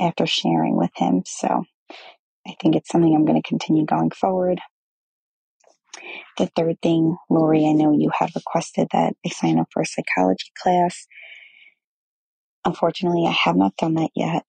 after 0.00 0.26
sharing 0.26 0.76
with 0.76 0.90
him. 0.96 1.22
So 1.26 1.64
I 2.46 2.54
think 2.60 2.76
it's 2.76 2.90
something 2.90 3.14
I'm 3.14 3.24
going 3.24 3.40
to 3.40 3.48
continue 3.48 3.84
going 3.84 4.10
forward. 4.10 4.60
The 6.38 6.50
third 6.54 6.76
thing, 6.82 7.16
Lori, 7.30 7.66
I 7.66 7.72
know 7.72 7.92
you 7.92 8.10
had 8.16 8.30
requested 8.34 8.88
that 8.92 9.14
I 9.24 9.28
sign 9.30 9.58
up 9.58 9.68
for 9.72 9.82
a 9.82 9.86
psychology 9.86 10.50
class. 10.62 11.06
Unfortunately, 12.64 13.26
I 13.26 13.32
have 13.44 13.56
not 13.56 13.76
done 13.76 13.94
that 13.94 14.10
yet. 14.14 14.44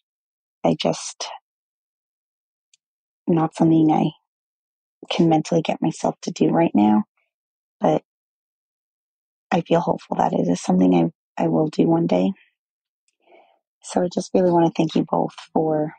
I 0.66 0.76
just, 0.80 1.30
not 3.28 3.56
something 3.56 3.92
I 3.92 4.12
can 5.10 5.30
mentally 5.30 5.62
get 5.62 5.82
myself 5.82 6.16
to 6.24 6.32
do 6.32 6.50
right 6.50 6.72
now. 6.74 7.06
But 7.80 8.04
I 9.52 9.62
feel 9.62 9.80
hopeful 9.80 10.18
that 10.18 10.34
it 10.34 10.48
is 10.48 10.62
something 10.62 10.94
I, 11.38 11.44
I 11.44 11.48
will 11.48 11.68
do 11.68 11.88
one 11.88 12.08
day. 12.08 12.32
So 13.84 14.04
I 14.04 14.10
just 14.14 14.32
really 14.34 14.52
want 14.52 14.66
to 14.66 14.78
thank 14.78 14.96
you 14.96 15.06
both 15.10 15.34
for 15.54 15.94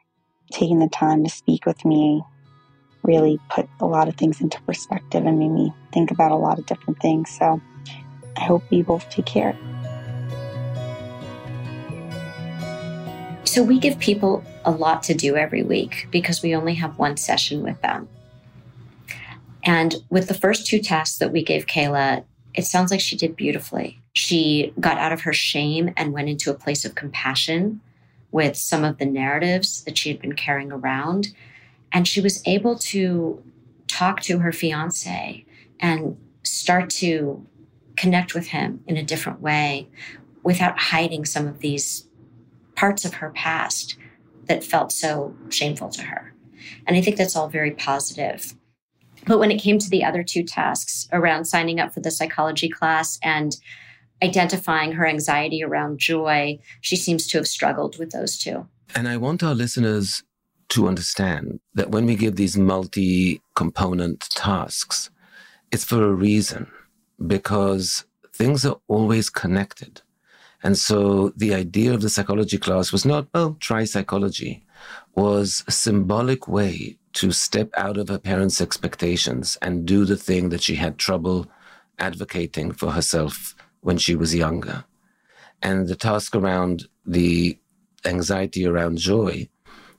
taking 0.52 0.78
the 0.78 0.88
time 0.88 1.24
to 1.24 1.30
speak 1.30 1.66
with 1.66 1.84
me 1.84 2.22
really 3.02 3.40
put 3.48 3.68
a 3.80 3.86
lot 3.86 4.08
of 4.08 4.16
things 4.16 4.40
into 4.40 4.60
perspective 4.62 5.24
and 5.24 5.38
made 5.38 5.50
me 5.50 5.72
think 5.92 6.10
about 6.10 6.32
a 6.32 6.36
lot 6.36 6.58
of 6.58 6.66
different 6.66 7.00
things. 7.00 7.30
So 7.30 7.60
I 8.36 8.40
hope 8.40 8.62
you 8.70 8.84
both 8.84 9.08
take 9.08 9.26
care. 9.26 9.56
So 13.44 13.62
we 13.62 13.78
give 13.78 13.98
people 13.98 14.44
a 14.64 14.70
lot 14.70 15.02
to 15.04 15.14
do 15.14 15.36
every 15.36 15.62
week 15.62 16.06
because 16.10 16.42
we 16.42 16.54
only 16.54 16.74
have 16.74 16.98
one 16.98 17.16
session 17.16 17.62
with 17.62 17.80
them. 17.80 18.08
And 19.64 19.96
with 20.10 20.28
the 20.28 20.34
first 20.34 20.66
two 20.66 20.80
tasks 20.80 21.18
that 21.18 21.32
we 21.32 21.42
gave 21.42 21.66
Kayla, 21.66 22.24
it 22.58 22.66
sounds 22.66 22.90
like 22.90 23.00
she 23.00 23.16
did 23.16 23.36
beautifully. 23.36 24.00
She 24.14 24.72
got 24.80 24.98
out 24.98 25.12
of 25.12 25.20
her 25.20 25.32
shame 25.32 25.94
and 25.96 26.12
went 26.12 26.28
into 26.28 26.50
a 26.50 26.54
place 26.54 26.84
of 26.84 26.96
compassion 26.96 27.80
with 28.32 28.56
some 28.56 28.82
of 28.82 28.98
the 28.98 29.06
narratives 29.06 29.84
that 29.84 29.96
she 29.96 30.10
had 30.10 30.20
been 30.20 30.32
carrying 30.34 30.72
around. 30.72 31.28
And 31.92 32.08
she 32.08 32.20
was 32.20 32.42
able 32.46 32.76
to 32.76 33.40
talk 33.86 34.22
to 34.22 34.40
her 34.40 34.50
fiance 34.50 35.46
and 35.78 36.16
start 36.42 36.90
to 36.90 37.46
connect 37.96 38.34
with 38.34 38.48
him 38.48 38.82
in 38.88 38.96
a 38.96 39.04
different 39.04 39.40
way 39.40 39.86
without 40.42 40.80
hiding 40.80 41.24
some 41.24 41.46
of 41.46 41.60
these 41.60 42.08
parts 42.74 43.04
of 43.04 43.14
her 43.14 43.30
past 43.30 43.96
that 44.46 44.64
felt 44.64 44.90
so 44.90 45.32
shameful 45.48 45.90
to 45.90 46.02
her. 46.02 46.34
And 46.88 46.96
I 46.96 47.02
think 47.02 47.18
that's 47.18 47.36
all 47.36 47.48
very 47.48 47.70
positive. 47.70 48.56
But 49.28 49.38
when 49.38 49.50
it 49.50 49.60
came 49.60 49.78
to 49.78 49.90
the 49.90 50.04
other 50.04 50.24
two 50.24 50.42
tasks 50.42 51.06
around 51.12 51.44
signing 51.44 51.78
up 51.78 51.92
for 51.92 52.00
the 52.00 52.10
psychology 52.10 52.70
class 52.70 53.18
and 53.22 53.54
identifying 54.22 54.92
her 54.92 55.06
anxiety 55.06 55.62
around 55.62 55.98
joy, 55.98 56.58
she 56.80 56.96
seems 56.96 57.26
to 57.28 57.38
have 57.38 57.46
struggled 57.46 57.98
with 57.98 58.10
those 58.10 58.38
two. 58.38 58.66
And 58.94 59.06
I 59.06 59.18
want 59.18 59.42
our 59.42 59.54
listeners 59.54 60.22
to 60.70 60.88
understand 60.88 61.60
that 61.74 61.90
when 61.90 62.06
we 62.06 62.16
give 62.16 62.36
these 62.36 62.56
multi 62.56 63.42
component 63.54 64.20
tasks, 64.30 65.10
it's 65.70 65.84
for 65.84 66.02
a 66.02 66.12
reason 66.12 66.70
because 67.26 68.06
things 68.32 68.64
are 68.64 68.80
always 68.88 69.28
connected. 69.28 70.00
And 70.62 70.76
so 70.78 71.32
the 71.36 71.54
idea 71.54 71.92
of 71.92 72.00
the 72.00 72.08
psychology 72.08 72.56
class 72.56 72.92
was 72.92 73.04
not, 73.04 73.28
oh, 73.34 73.56
try 73.60 73.84
psychology, 73.84 74.64
was 75.14 75.64
a 75.68 75.70
symbolic 75.70 76.48
way 76.48 76.96
to 77.18 77.32
step 77.32 77.68
out 77.76 77.96
of 77.96 78.08
her 78.08 78.18
parents' 78.18 78.60
expectations 78.60 79.58
and 79.60 79.84
do 79.84 80.04
the 80.04 80.16
thing 80.16 80.50
that 80.50 80.62
she 80.62 80.76
had 80.76 80.98
trouble 80.98 81.48
advocating 81.98 82.70
for 82.70 82.92
herself 82.92 83.56
when 83.80 83.98
she 83.98 84.14
was 84.14 84.36
younger. 84.36 84.84
And 85.60 85.88
the 85.88 85.96
task 85.96 86.36
around 86.36 86.86
the 87.04 87.58
anxiety 88.04 88.64
around 88.64 88.98
joy 88.98 89.48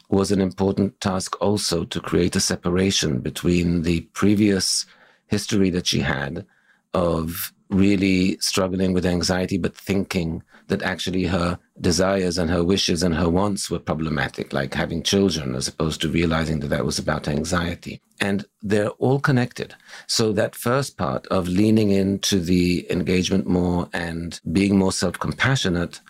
was 0.07 0.31
an 0.31 0.39
important 0.39 1.01
task 1.01 1.35
also 1.41 1.83
to 1.83 1.99
create 1.99 2.37
a 2.37 2.39
separation 2.39 3.19
between 3.19 3.81
the 3.81 3.99
previous 4.13 4.85
history 5.27 5.69
that 5.71 5.87
she 5.87 5.99
had 5.99 6.45
of 6.93 7.51
really 7.69 8.37
struggling 8.39 8.93
with 8.93 9.05
anxiety, 9.05 9.57
but 9.57 9.75
thinking 9.75 10.41
that 10.67 10.81
actually 10.81 11.25
her 11.25 11.59
desires 11.79 12.37
and 12.37 12.49
her 12.49 12.63
wishes 12.63 13.03
and 13.03 13.15
her 13.15 13.29
wants 13.29 13.69
were 13.69 13.79
problematic, 13.79 14.53
like 14.53 14.73
having 14.73 15.03
children, 15.03 15.55
as 15.55 15.67
opposed 15.67 16.01
to 16.01 16.09
realizing 16.09 16.59
that 16.59 16.67
that 16.67 16.85
was 16.85 16.99
about 16.99 17.27
anxiety. 17.27 18.01
And 18.19 18.45
they're 18.61 18.89
all 18.89 19.19
connected. 19.19 19.75
So 20.07 20.31
that 20.33 20.55
first 20.55 20.97
part 20.97 21.27
of 21.27 21.47
leaning 21.47 21.91
into 21.91 22.39
the 22.39 22.89
engagement 22.91 23.47
more 23.47 23.89
and 23.93 24.39
being 24.51 24.77
more 24.77 24.91
self 24.91 25.19
compassionate 25.19 26.01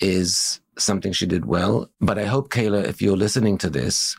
is 0.00 0.60
something 0.78 1.12
she 1.12 1.26
did 1.26 1.46
well. 1.46 1.90
But 2.00 2.18
I 2.18 2.26
hope, 2.26 2.50
Kayla, 2.50 2.84
if 2.84 3.02
you're 3.02 3.16
listening 3.16 3.58
to 3.58 3.70
this, 3.70 4.16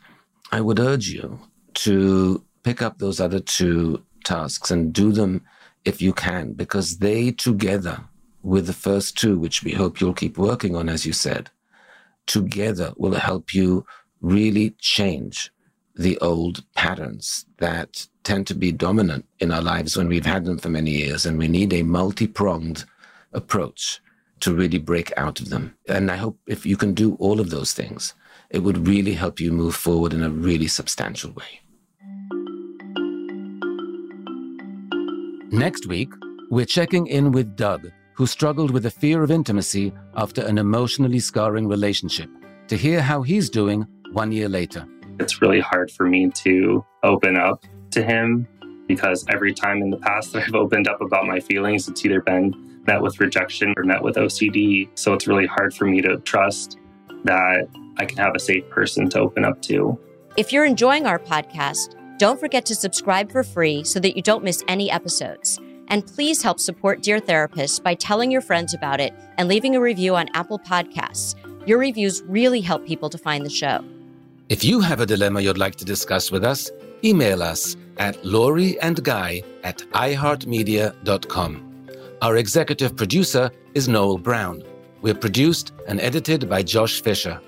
I 0.51 0.61
would 0.61 0.79
urge 0.79 1.09
you 1.09 1.39
to 1.75 2.43
pick 2.63 2.81
up 2.81 2.97
those 2.97 3.19
other 3.19 3.39
two 3.39 4.03
tasks 4.23 4.71
and 4.71 4.91
do 4.91 5.11
them 5.11 5.43
if 5.87 6.01
you 6.01 6.11
can, 6.11 6.51
because 6.51 6.97
they 6.97 7.31
together 7.31 7.97
with 8.43 8.67
the 8.67 8.73
first 8.73 9.17
two, 9.17 9.39
which 9.39 9.63
we 9.63 9.71
hope 9.71 10.01
you'll 10.01 10.13
keep 10.13 10.37
working 10.37 10.75
on, 10.75 10.89
as 10.89 11.05
you 11.05 11.13
said, 11.13 11.49
together 12.25 12.93
will 12.97 13.15
help 13.15 13.53
you 13.53 13.85
really 14.19 14.71
change 14.79 15.49
the 15.95 16.17
old 16.19 16.65
patterns 16.75 17.45
that 17.57 18.05
tend 18.23 18.45
to 18.47 18.53
be 18.53 18.71
dominant 18.71 19.25
in 19.39 19.49
our 19.49 19.61
lives 19.61 19.95
when 19.95 20.09
we've 20.09 20.25
had 20.25 20.43
them 20.43 20.57
for 20.57 20.69
many 20.69 20.91
years. 20.91 21.25
And 21.25 21.39
we 21.39 21.47
need 21.47 21.71
a 21.71 21.83
multi 21.83 22.27
pronged 22.27 22.83
approach 23.31 24.01
to 24.41 24.53
really 24.53 24.79
break 24.79 25.11
out 25.15 25.39
of 25.39 25.49
them. 25.49 25.73
And 25.87 26.11
I 26.11 26.17
hope 26.17 26.37
if 26.47 26.65
you 26.65 26.75
can 26.75 26.93
do 26.93 27.15
all 27.15 27.39
of 27.39 27.49
those 27.49 27.71
things, 27.71 28.13
it 28.49 28.59
would 28.59 28.87
really 28.87 29.13
help 29.13 29.39
you 29.39 29.53
move 29.53 29.75
forward 29.75 30.13
in 30.13 30.21
a 30.21 30.29
really 30.29 30.67
substantial 30.67 31.31
way. 31.31 31.61
Next 35.51 35.87
week, 35.87 36.11
we're 36.49 36.65
checking 36.65 37.07
in 37.07 37.31
with 37.31 37.55
Doug, 37.55 37.89
who 38.15 38.27
struggled 38.27 38.69
with 38.69 38.85
a 38.85 38.91
fear 38.91 39.23
of 39.23 39.31
intimacy 39.31 39.93
after 40.13 40.41
an 40.41 40.57
emotionally 40.57 41.19
scarring 41.19 41.69
relationship, 41.69 42.29
to 42.67 42.75
hear 42.75 43.01
how 43.01 43.21
he's 43.21 43.49
doing 43.49 43.87
one 44.11 44.33
year 44.33 44.49
later. 44.49 44.85
It's 45.21 45.41
really 45.41 45.61
hard 45.61 45.89
for 45.89 46.05
me 46.05 46.29
to 46.31 46.85
open 47.03 47.37
up 47.37 47.63
to 47.91 48.03
him 48.03 48.45
because 48.89 49.25
every 49.29 49.53
time 49.53 49.81
in 49.81 49.89
the 49.89 49.97
past 49.97 50.33
that 50.33 50.43
I've 50.43 50.53
opened 50.53 50.89
up 50.89 50.99
about 50.99 51.25
my 51.25 51.39
feelings, 51.39 51.87
it's 51.87 52.03
either 52.03 52.21
been 52.21 52.83
met 52.85 53.01
with 53.01 53.17
rejection 53.21 53.73
or 53.77 53.83
met 53.85 54.03
with 54.03 54.17
OCD. 54.17 54.89
So 54.95 55.13
it's 55.13 55.27
really 55.27 55.47
hard 55.47 55.73
for 55.73 55.85
me 55.85 56.01
to 56.01 56.17
trust 56.19 56.77
that 57.23 57.69
I 57.97 58.03
can 58.03 58.17
have 58.17 58.35
a 58.35 58.39
safe 58.39 58.69
person 58.69 59.09
to 59.11 59.19
open 59.19 59.45
up 59.45 59.61
to. 59.63 59.97
If 60.35 60.51
you're 60.51 60.65
enjoying 60.65 61.05
our 61.05 61.19
podcast, 61.19 61.95
don't 62.17 62.39
forget 62.39 62.65
to 62.65 62.75
subscribe 62.75 63.31
for 63.31 63.43
free 63.43 63.83
so 63.83 63.99
that 63.99 64.15
you 64.15 64.21
don't 64.21 64.43
miss 64.43 64.63
any 64.67 64.89
episodes. 64.89 65.59
And 65.89 66.05
please 66.05 66.41
help 66.41 66.59
support 66.59 67.01
Dear 67.01 67.19
Therapist 67.19 67.83
by 67.83 67.93
telling 67.93 68.31
your 68.31 68.41
friends 68.41 68.73
about 68.73 68.99
it 68.99 69.13
and 69.37 69.47
leaving 69.47 69.75
a 69.75 69.81
review 69.81 70.15
on 70.15 70.27
Apple 70.33 70.59
Podcasts. 70.59 71.35
Your 71.67 71.77
reviews 71.77 72.23
really 72.27 72.61
help 72.61 72.85
people 72.85 73.09
to 73.09 73.17
find 73.17 73.45
the 73.45 73.49
show. 73.49 73.83
If 74.49 74.63
you 74.63 74.79
have 74.79 74.99
a 74.99 75.05
dilemma 75.05 75.41
you'd 75.41 75.57
like 75.57 75.75
to 75.75 75.85
discuss 75.85 76.31
with 76.31 76.43
us, 76.43 76.71
email 77.03 77.43
us 77.43 77.75
at 77.97 78.23
Lori 78.25 78.79
and 78.79 79.03
Guy 79.03 79.43
at 79.63 79.79
iHeartMedia.com. 79.93 81.63
Our 82.21 82.37
executive 82.37 82.95
producer 82.95 83.51
is 83.73 83.87
Noel 83.87 84.17
Brown. 84.17 84.63
We're 85.01 85.13
produced 85.13 85.73
and 85.87 86.01
edited 86.01 86.49
by 86.49 86.63
Josh 86.63 87.01
Fisher. 87.01 87.39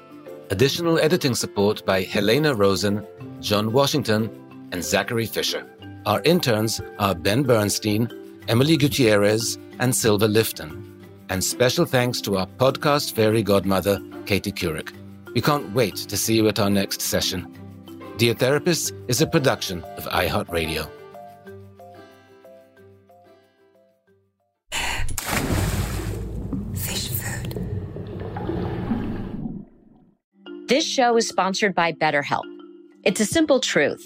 Additional 0.51 0.99
editing 0.99 1.35
support 1.35 1.85
by 1.85 2.03
Helena 2.03 2.53
Rosen, 2.53 3.05
John 3.39 3.71
Washington, 3.71 4.29
and 4.71 4.83
Zachary 4.83 5.25
Fisher. 5.25 5.65
Our 6.05 6.21
interns 6.23 6.81
are 6.97 7.13
Ben 7.13 7.43
Bernstein, 7.43 8.09
Emily 8.47 8.77
Gutierrez, 8.77 9.57
and 9.79 9.95
Silva 9.95 10.27
Lifton. 10.27 10.85
And 11.29 11.43
special 11.43 11.85
thanks 11.85 12.21
to 12.21 12.37
our 12.37 12.47
podcast 12.47 13.13
fairy 13.13 13.43
godmother, 13.43 14.01
Katie 14.25 14.51
Couric. 14.51 14.91
We 15.35 15.41
can't 15.41 15.71
wait 15.73 15.95
to 15.95 16.17
see 16.17 16.35
you 16.35 16.47
at 16.47 16.59
our 16.59 16.69
next 16.69 17.01
session. 17.01 17.53
Dear 18.17 18.33
Therapists 18.33 18.91
is 19.07 19.21
a 19.21 19.27
production 19.27 19.83
of 19.95 20.05
iHeartRadio. 20.05 20.89
Fish 26.75 27.09
food. 27.09 27.55
This 30.67 30.85
show 30.85 31.15
is 31.15 31.27
sponsored 31.27 31.75
by 31.75 31.93
BetterHelp. 31.93 32.43
It's 33.03 33.21
a 33.21 33.25
simple 33.25 33.59
truth. 33.59 34.05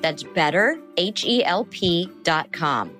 That's 0.00 0.22
better, 0.22 0.78
L 1.44 1.64
P.com. 1.64 2.99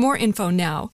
more 0.00 0.16
info 0.16 0.48
now. 0.50 0.88